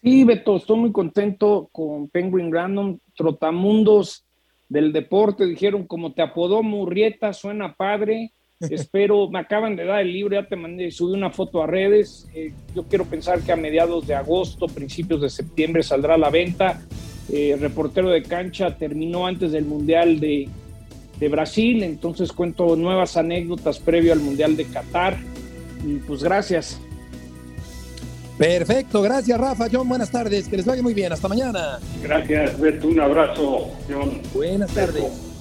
Sí, 0.00 0.22
Beto, 0.22 0.58
estoy 0.58 0.78
muy 0.78 0.92
contento 0.92 1.68
con 1.72 2.08
Penguin 2.08 2.52
Random, 2.52 3.00
Trotamundos 3.16 4.24
del 4.68 4.92
deporte. 4.92 5.44
Dijeron, 5.44 5.88
como 5.88 6.12
te 6.14 6.22
apodó 6.22 6.62
Murrieta, 6.62 7.32
suena 7.32 7.74
padre. 7.74 8.30
Espero, 8.60 9.28
me 9.28 9.40
acaban 9.40 9.76
de 9.76 9.84
dar 9.84 10.00
el 10.00 10.12
libro, 10.12 10.34
ya 10.40 10.46
te 10.46 10.56
mandé, 10.56 10.90
subí 10.90 11.12
una 11.12 11.30
foto 11.30 11.62
a 11.62 11.66
redes. 11.66 12.26
Eh, 12.34 12.52
yo 12.74 12.84
quiero 12.84 13.04
pensar 13.04 13.40
que 13.40 13.52
a 13.52 13.56
mediados 13.56 14.06
de 14.06 14.14
agosto, 14.14 14.66
principios 14.66 15.20
de 15.20 15.28
septiembre 15.28 15.82
saldrá 15.82 16.14
a 16.14 16.18
la 16.18 16.30
venta. 16.30 16.80
Eh, 17.32 17.56
reportero 17.58 18.10
de 18.10 18.22
cancha 18.22 18.76
terminó 18.76 19.26
antes 19.26 19.52
del 19.52 19.64
Mundial 19.64 20.20
de, 20.20 20.48
de 21.18 21.28
Brasil, 21.28 21.82
entonces 21.82 22.32
cuento 22.32 22.76
nuevas 22.76 23.16
anécdotas 23.16 23.78
previo 23.78 24.12
al 24.12 24.20
Mundial 24.20 24.56
de 24.56 24.64
Qatar. 24.66 25.16
Y 25.86 25.96
pues 25.96 26.22
gracias. 26.22 26.80
Perfecto, 28.38 29.00
gracias 29.00 29.38
Rafa, 29.38 29.68
John, 29.70 29.88
buenas 29.88 30.10
tardes, 30.10 30.48
que 30.48 30.56
les 30.56 30.66
vaya 30.66 30.82
muy 30.82 30.92
bien, 30.92 31.12
hasta 31.12 31.28
mañana. 31.28 31.78
Gracias, 32.02 32.58
Beto, 32.58 32.88
un 32.88 33.00
abrazo, 33.00 33.70
John. 33.88 34.20
Buenas 34.32 34.72
tardes. 34.74 35.33